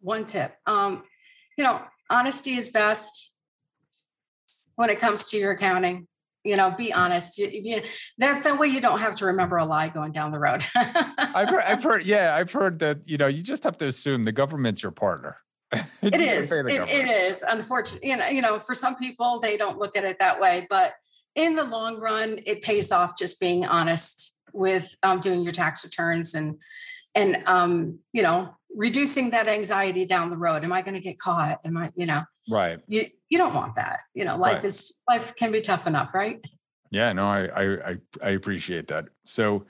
One 0.00 0.24
tip. 0.24 0.56
Um, 0.66 1.04
you 1.56 1.64
know, 1.64 1.82
honesty 2.10 2.54
is 2.54 2.70
best 2.70 3.34
when 4.76 4.90
it 4.90 4.98
comes 4.98 5.26
to 5.30 5.36
your 5.36 5.52
accounting. 5.52 6.06
You 6.44 6.56
know, 6.56 6.70
be 6.70 6.92
honest. 6.92 7.38
You, 7.38 7.50
you, 7.52 7.82
that 8.18 8.44
that 8.44 8.58
way 8.58 8.68
you 8.68 8.80
don't 8.80 9.00
have 9.00 9.16
to 9.16 9.26
remember 9.26 9.56
a 9.56 9.64
lie 9.64 9.88
going 9.88 10.12
down 10.12 10.30
the 10.30 10.38
road. 10.38 10.64
I've 10.76 11.50
heard, 11.50 11.64
I've 11.66 11.82
heard, 11.82 12.06
yeah, 12.06 12.36
I've 12.36 12.52
heard 12.52 12.78
that. 12.78 13.00
You 13.04 13.18
know, 13.18 13.26
you 13.26 13.42
just 13.42 13.64
have 13.64 13.76
to 13.78 13.88
assume 13.88 14.24
the 14.24 14.32
government's 14.32 14.82
your 14.82 14.92
partner. 14.92 15.36
it 15.72 16.14
is. 16.14 16.52
It, 16.52 16.66
it 16.66 17.08
is. 17.10 17.42
Unfortunately, 17.42 18.10
you 18.10 18.16
know, 18.16 18.28
you 18.28 18.42
know, 18.42 18.60
for 18.60 18.76
some 18.76 18.94
people 18.94 19.40
they 19.40 19.56
don't 19.56 19.78
look 19.78 19.96
at 19.96 20.04
it 20.04 20.20
that 20.20 20.40
way, 20.40 20.68
but 20.70 20.94
in 21.34 21.56
the 21.56 21.64
long 21.64 21.98
run, 21.98 22.40
it 22.46 22.62
pays 22.62 22.92
off 22.92 23.18
just 23.18 23.40
being 23.40 23.66
honest 23.66 24.36
with 24.52 24.94
um, 25.02 25.20
doing 25.20 25.42
your 25.42 25.52
tax 25.52 25.84
returns 25.84 26.34
and 26.34 26.56
and 27.14 27.42
um, 27.46 27.98
you 28.12 28.22
know 28.22 28.54
reducing 28.76 29.30
that 29.30 29.48
anxiety 29.48 30.04
down 30.04 30.30
the 30.30 30.36
road. 30.36 30.62
Am 30.62 30.72
I 30.72 30.82
going 30.82 30.94
to 30.94 31.00
get 31.00 31.18
caught? 31.18 31.58
Am 31.64 31.76
I, 31.76 31.90
you 31.96 32.06
know, 32.06 32.22
right? 32.48 32.78
You 32.86 33.06
you 33.28 33.38
don't 33.38 33.54
want 33.54 33.74
that. 33.76 34.00
You 34.14 34.24
know, 34.24 34.36
life 34.36 34.56
right. 34.56 34.64
is 34.64 34.98
life 35.08 35.34
can 35.34 35.50
be 35.50 35.60
tough 35.60 35.86
enough, 35.86 36.14
right? 36.14 36.40
Yeah, 36.90 37.12
no, 37.12 37.26
I 37.26 37.90
I 37.90 37.96
I 38.22 38.30
appreciate 38.30 38.86
that. 38.88 39.06
So 39.24 39.66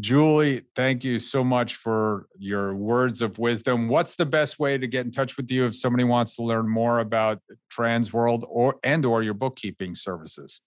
Julie, 0.00 0.62
thank 0.76 1.04
you 1.04 1.18
so 1.18 1.44
much 1.44 1.74
for 1.74 2.28
your 2.38 2.74
words 2.74 3.20
of 3.20 3.38
wisdom. 3.38 3.88
What's 3.88 4.16
the 4.16 4.26
best 4.26 4.58
way 4.58 4.78
to 4.78 4.86
get 4.86 5.04
in 5.04 5.10
touch 5.10 5.36
with 5.36 5.50
you 5.50 5.66
if 5.66 5.76
somebody 5.76 6.04
wants 6.04 6.36
to 6.36 6.42
learn 6.42 6.68
more 6.68 7.00
about 7.00 7.40
Transworld 7.72 8.44
or 8.48 8.76
and 8.82 9.04
or 9.04 9.22
your 9.22 9.34
bookkeeping 9.34 9.94
services? 9.94 10.60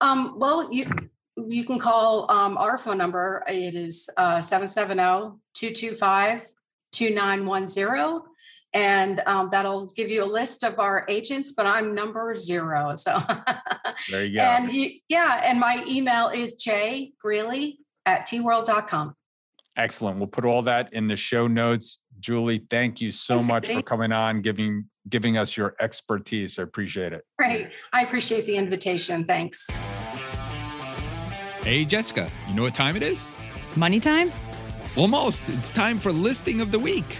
Um, 0.00 0.34
well, 0.36 0.72
you 0.72 0.86
you 1.48 1.64
can 1.64 1.78
call 1.78 2.30
um, 2.30 2.58
our 2.58 2.76
phone 2.76 2.98
number. 2.98 3.42
It 3.48 3.74
is 3.74 4.10
770-225-2910. 6.92 8.22
And 8.74 9.20
um, 9.26 9.50
that'll 9.50 9.86
give 9.88 10.08
you 10.08 10.24
a 10.24 10.26
list 10.26 10.64
of 10.64 10.78
our 10.78 11.04
agents, 11.08 11.52
but 11.52 11.66
I'm 11.66 11.94
number 11.94 12.34
zero. 12.34 12.94
So 12.96 13.22
there 14.10 14.24
you 14.24 14.36
go. 14.36 14.40
And 14.40 14.72
you, 14.72 14.92
yeah, 15.08 15.42
and 15.44 15.60
my 15.60 15.84
email 15.86 16.28
is 16.28 16.54
J 16.54 17.12
Greeley 17.20 17.80
at 18.06 18.26
tworld.com. 18.26 19.14
Excellent. 19.76 20.18
We'll 20.18 20.26
put 20.26 20.46
all 20.46 20.62
that 20.62 20.92
in 20.94 21.06
the 21.06 21.16
show 21.16 21.46
notes. 21.46 21.98
Julie, 22.20 22.64
thank 22.70 23.00
you 23.00 23.12
so 23.12 23.38
Thanks, 23.38 23.52
much 23.52 23.66
for 23.66 23.82
coming 23.82 24.12
on, 24.12 24.40
giving 24.40 24.86
giving 25.08 25.36
us 25.36 25.56
your 25.56 25.74
expertise. 25.80 26.58
I 26.58 26.62
appreciate 26.62 27.12
it. 27.12 27.24
Great. 27.38 27.70
I 27.92 28.02
appreciate 28.02 28.46
the 28.46 28.56
invitation. 28.56 29.24
Thanks. 29.24 29.66
Hey, 31.62 31.84
Jessica, 31.84 32.30
you 32.48 32.54
know 32.54 32.62
what 32.62 32.74
time 32.74 32.96
it 32.96 33.02
is? 33.02 33.28
Money 33.76 34.00
time? 34.00 34.32
Almost. 34.96 35.48
It's 35.48 35.70
time 35.70 35.98
for 35.98 36.12
listing 36.12 36.60
of 36.60 36.70
the 36.70 36.78
week. 36.78 37.18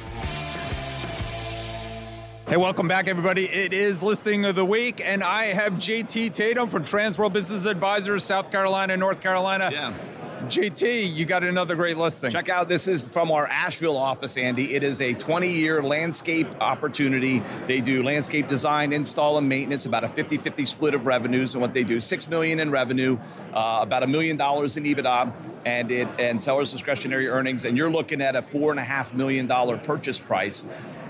Hey, 2.47 2.59
welcome 2.59 2.87
back, 2.87 3.09
everybody. 3.09 3.45
It 3.45 3.73
is 3.73 4.03
Listing 4.03 4.45
of 4.45 4.55
the 4.55 4.65
Week, 4.65 5.01
and 5.03 5.25
I 5.25 5.45
have 5.45 5.75
JT 5.75 6.33
Tatem 6.33 6.71
from 6.71 6.85
Transworld 6.85 7.33
Business 7.33 7.65
Advisors, 7.65 8.25
South 8.25 8.51
Carolina, 8.51 8.95
North 8.99 9.23
Carolina. 9.23 9.71
Yeah. 9.73 9.95
JT, 10.43 11.15
you 11.15 11.25
got 11.25 11.45
another 11.45 11.77
great 11.77 11.97
listing. 11.97 12.31
Check 12.31 12.49
out 12.49 12.69
this 12.69 12.89
is 12.89 13.07
from 13.07 13.31
our 13.31 13.47
Asheville 13.47 13.97
office, 13.97 14.37
Andy. 14.37 14.75
It 14.75 14.83
is 14.83 15.01
a 15.01 15.15
20-year 15.15 15.83
landscape 15.83 16.49
opportunity. 16.61 17.41
They 17.67 17.81
do 17.81 18.03
landscape 18.03 18.49
design, 18.49 18.93
install, 18.93 19.39
and 19.39 19.49
maintenance. 19.49 19.87
About 19.87 20.03
a 20.03 20.09
50-50 20.09 20.67
split 20.67 20.95
of 20.95 21.07
revenues, 21.07 21.55
and 21.55 21.63
what 21.63 21.73
they 21.75 21.85
do: 21.85 22.01
six 22.01 22.29
million 22.29 22.59
in 22.59 22.71
revenue, 22.71 23.19
uh, 23.53 23.79
about 23.83 24.03
a 24.03 24.07
million 24.09 24.37
dollars 24.37 24.77
in 24.77 24.83
EBITDA, 24.83 25.33
and 25.65 25.93
it 25.93 26.09
and 26.19 26.43
sellers 26.43 26.73
discretionary 26.73 27.29
earnings. 27.29 27.65
And 27.65 27.77
you're 27.77 27.91
looking 27.91 28.21
at 28.21 28.35
a 28.35 28.43
four 28.43 28.73
and 28.73 28.81
a 28.81 28.85
half 28.85 29.15
million 29.15 29.47
dollar 29.47 29.79
purchase 29.79 30.19
price. 30.19 30.65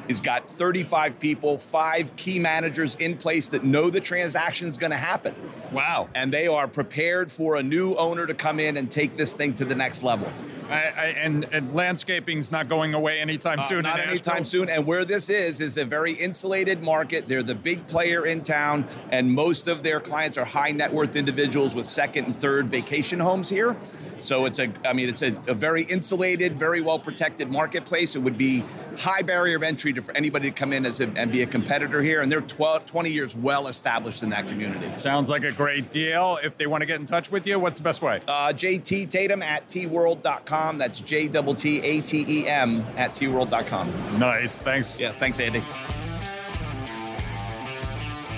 He's 0.08 0.20
got 0.20 0.48
35 0.48 1.18
people, 1.18 1.58
five 1.58 2.14
key 2.16 2.38
managers 2.38 2.96
in 2.96 3.16
place 3.16 3.48
that 3.50 3.64
know 3.64 3.88
the 3.90 4.00
transaction 4.00 4.68
is 4.68 4.76
going 4.78 4.90
to 4.90 4.96
happen. 4.96 5.34
Wow. 5.70 6.08
And 6.14 6.32
they 6.32 6.46
are 6.48 6.66
prepared 6.68 7.30
for 7.30 7.56
a 7.56 7.62
new 7.62 7.94
owner 7.94 8.26
to 8.26 8.34
come 8.34 8.58
in 8.60 8.76
and 8.76 8.90
take 8.90 9.12
this 9.14 9.34
thing 9.34 9.54
to 9.54 9.64
the 9.64 9.74
next 9.74 10.02
level. 10.02 10.30
I, 10.68 10.74
I, 10.74 11.04
and, 11.18 11.46
and 11.52 11.72
landscaping's 11.74 12.50
not 12.50 12.68
going 12.68 12.94
away 12.94 13.20
anytime 13.20 13.58
Uh, 13.58 13.62
soon. 13.62 13.82
not 13.82 13.98
anytime 14.00 14.44
soon. 14.44 14.70
And 14.70 14.86
where 14.86 15.04
this 15.04 15.28
is 15.28 15.60
is 15.60 15.76
a 15.76 15.84
very 15.84 16.12
insulated 16.12 16.82
market. 16.82 17.28
They're 17.28 17.42
the 17.42 17.54
big 17.54 17.86
player 17.88 18.24
in 18.26 18.42
town, 18.42 18.86
and 19.10 19.30
most 19.30 19.68
of 19.68 19.82
their 19.82 20.00
clients 20.00 20.38
are 20.38 20.46
high 20.46 20.70
net 20.70 20.92
worth 20.92 21.14
individuals 21.14 21.74
with 21.74 21.84
second 21.86 22.24
and 22.26 22.34
third 22.34 22.68
vacation 22.70 23.20
homes 23.20 23.50
here. 23.50 23.76
So 24.22 24.46
it's 24.46 24.58
a, 24.58 24.72
I 24.84 24.92
mean, 24.92 25.08
it's 25.08 25.22
a, 25.22 25.36
a 25.46 25.54
very 25.54 25.82
insulated, 25.84 26.56
very 26.56 26.80
well 26.80 26.98
protected 26.98 27.50
marketplace. 27.50 28.14
It 28.14 28.20
would 28.20 28.38
be 28.38 28.64
high 28.98 29.22
barrier 29.22 29.56
of 29.56 29.62
entry 29.62 29.92
to, 29.92 30.02
for 30.02 30.16
anybody 30.16 30.50
to 30.50 30.56
come 30.56 30.72
in 30.72 30.86
as 30.86 31.00
a, 31.00 31.08
and 31.16 31.32
be 31.32 31.42
a 31.42 31.46
competitor 31.46 32.02
here. 32.02 32.20
And 32.20 32.30
they're 32.30 32.40
12, 32.40 32.86
20 32.86 33.10
years 33.10 33.34
well 33.34 33.68
established 33.68 34.22
in 34.22 34.30
that 34.30 34.48
community. 34.48 34.94
Sounds 34.94 35.28
like 35.28 35.44
a 35.44 35.52
great 35.52 35.90
deal. 35.90 36.38
If 36.42 36.56
they 36.56 36.66
want 36.66 36.82
to 36.82 36.86
get 36.86 37.00
in 37.00 37.06
touch 37.06 37.30
with 37.30 37.46
you, 37.46 37.58
what's 37.58 37.78
the 37.78 37.84
best 37.84 38.02
way? 38.02 38.20
Uh, 38.28 38.52
JT 38.52 39.08
Tatem 39.08 39.42
at 39.42 39.66
tworld.com. 39.68 40.78
That's 40.78 41.00
J 41.00 41.28
T 41.28 41.54
T 41.54 41.80
A 41.80 42.00
T 42.00 42.24
E 42.28 42.48
M 42.48 42.84
at 42.96 43.12
tworld.com. 43.12 44.18
Nice. 44.18 44.58
Thanks. 44.58 45.00
Yeah, 45.00 45.12
thanks, 45.12 45.40
Andy. 45.40 45.62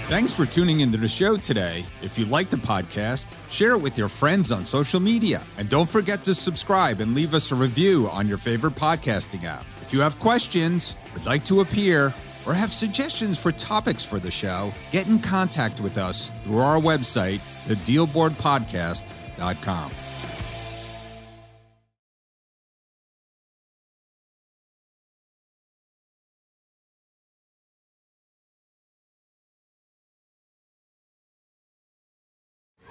Thanks 0.09 0.34
for 0.34 0.44
tuning 0.44 0.80
into 0.80 0.98
the 0.98 1.09
show 1.09 1.38
today. 1.38 1.82
If 2.02 2.18
you 2.18 2.26
like 2.26 2.50
the 2.50 2.59
podcast, 2.59 3.26
share 3.50 3.72
it 3.72 3.78
with 3.78 3.96
your 3.96 4.11
friends 4.11 4.52
on 4.52 4.66
social 4.66 5.00
media. 5.00 5.42
And 5.57 5.70
don't 5.70 5.88
forget 5.88 6.20
to 6.24 6.34
subscribe 6.34 7.00
and 7.00 7.14
leave 7.14 7.32
us 7.32 7.50
a 7.52 7.55
review 7.55 8.11
on 8.12 8.28
your 8.28 8.36
favorite 8.36 8.74
podcasting 8.74 9.44
app. 9.44 9.64
If 9.80 9.94
you 9.94 10.02
have 10.02 10.20
questions, 10.20 10.94
would 11.14 11.24
like 11.24 11.46
to 11.46 11.61
appear, 11.61 12.12
or 12.46 12.52
have 12.52 12.70
suggestions 12.70 13.38
for 13.38 13.50
topics 13.50 14.05
for 14.05 14.20
the 14.20 14.30
show, 14.30 14.74
get 14.92 15.09
in 15.09 15.20
contact 15.20 15.80
with 15.80 15.96
us 15.96 16.30
through 16.44 16.59
our 16.59 16.78
website, 16.78 17.40
thedealboardpodcast.com. 17.66 19.90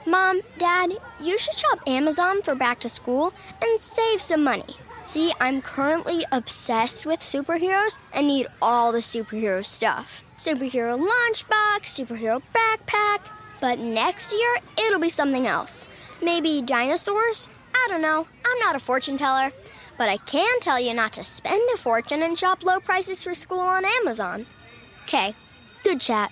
Mom, 0.05 0.41
Dad, 0.57 0.91
you 1.19 1.37
should 1.37 1.53
shop 1.53 1.79
Amazon 1.87 2.41
for 2.41 2.55
back 2.55 2.79
to 2.81 2.89
school 2.89 3.33
and 3.61 3.79
save 3.79 4.19
some 4.19 4.43
money. 4.43 4.75
See, 5.03 5.31
I'm 5.39 5.61
currently 5.61 6.23
obsessed 6.31 7.05
with 7.05 7.19
superheroes 7.19 7.99
and 8.13 8.27
need 8.27 8.47
all 8.61 8.91
the 8.91 8.99
superhero 8.99 9.63
stuff. 9.63 10.23
Superhero 10.37 10.97
lunchbox, 10.97 11.81
superhero 11.81 12.41
backpack. 12.53 13.19
But 13.61 13.79
next 13.79 14.33
year, 14.33 14.57
it'll 14.77 14.99
be 14.99 15.09
something 15.09 15.47
else. 15.47 15.87
Maybe 16.21 16.61
dinosaurs? 16.61 17.47
I 17.73 17.87
don't 17.89 18.01
know. 18.01 18.27
I'm 18.45 18.59
not 18.59 18.75
a 18.75 18.79
fortune 18.79 19.17
teller. 19.17 19.51
But 19.97 20.09
I 20.09 20.17
can 20.17 20.59
tell 20.59 20.79
you 20.79 20.93
not 20.93 21.13
to 21.13 21.23
spend 21.23 21.61
a 21.73 21.77
fortune 21.77 22.23
and 22.23 22.37
shop 22.37 22.63
low 22.63 22.79
prices 22.79 23.23
for 23.23 23.33
school 23.33 23.59
on 23.59 23.85
Amazon. 24.01 24.45
Okay, 25.03 25.33
good 25.83 26.01
chat. 26.01 26.31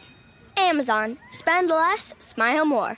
Amazon. 0.57 1.17
Spend 1.29 1.69
less, 1.69 2.13
smile 2.19 2.65
more. 2.65 2.97